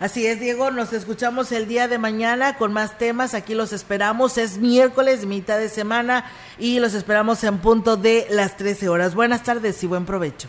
Así 0.01 0.27
es, 0.27 0.41
Diego, 0.41 0.71
nos 0.71 0.95
escuchamos 0.95 1.53
el 1.53 1.69
día 1.69 1.87
de 1.87 1.99
mañana 1.99 2.57
con 2.57 2.73
más 2.73 2.97
temas. 2.97 3.35
Aquí 3.35 3.55
los 3.55 3.75
esperamos. 3.75 4.39
Es 4.39 4.57
miércoles, 4.57 5.27
mitad 5.27 5.59
de 5.59 5.69
semana, 5.69 6.25
y 6.59 6.81
los 6.81 6.95
esperamos 6.95 7.45
en 7.45 7.59
punto 7.59 7.99
de 7.99 8.27
las 8.31 8.57
13 8.57 8.89
horas. 8.89 9.15
Buenas 9.15 9.43
tardes 9.43 9.83
y 9.85 9.87
buen 9.87 10.07
provecho. 10.07 10.49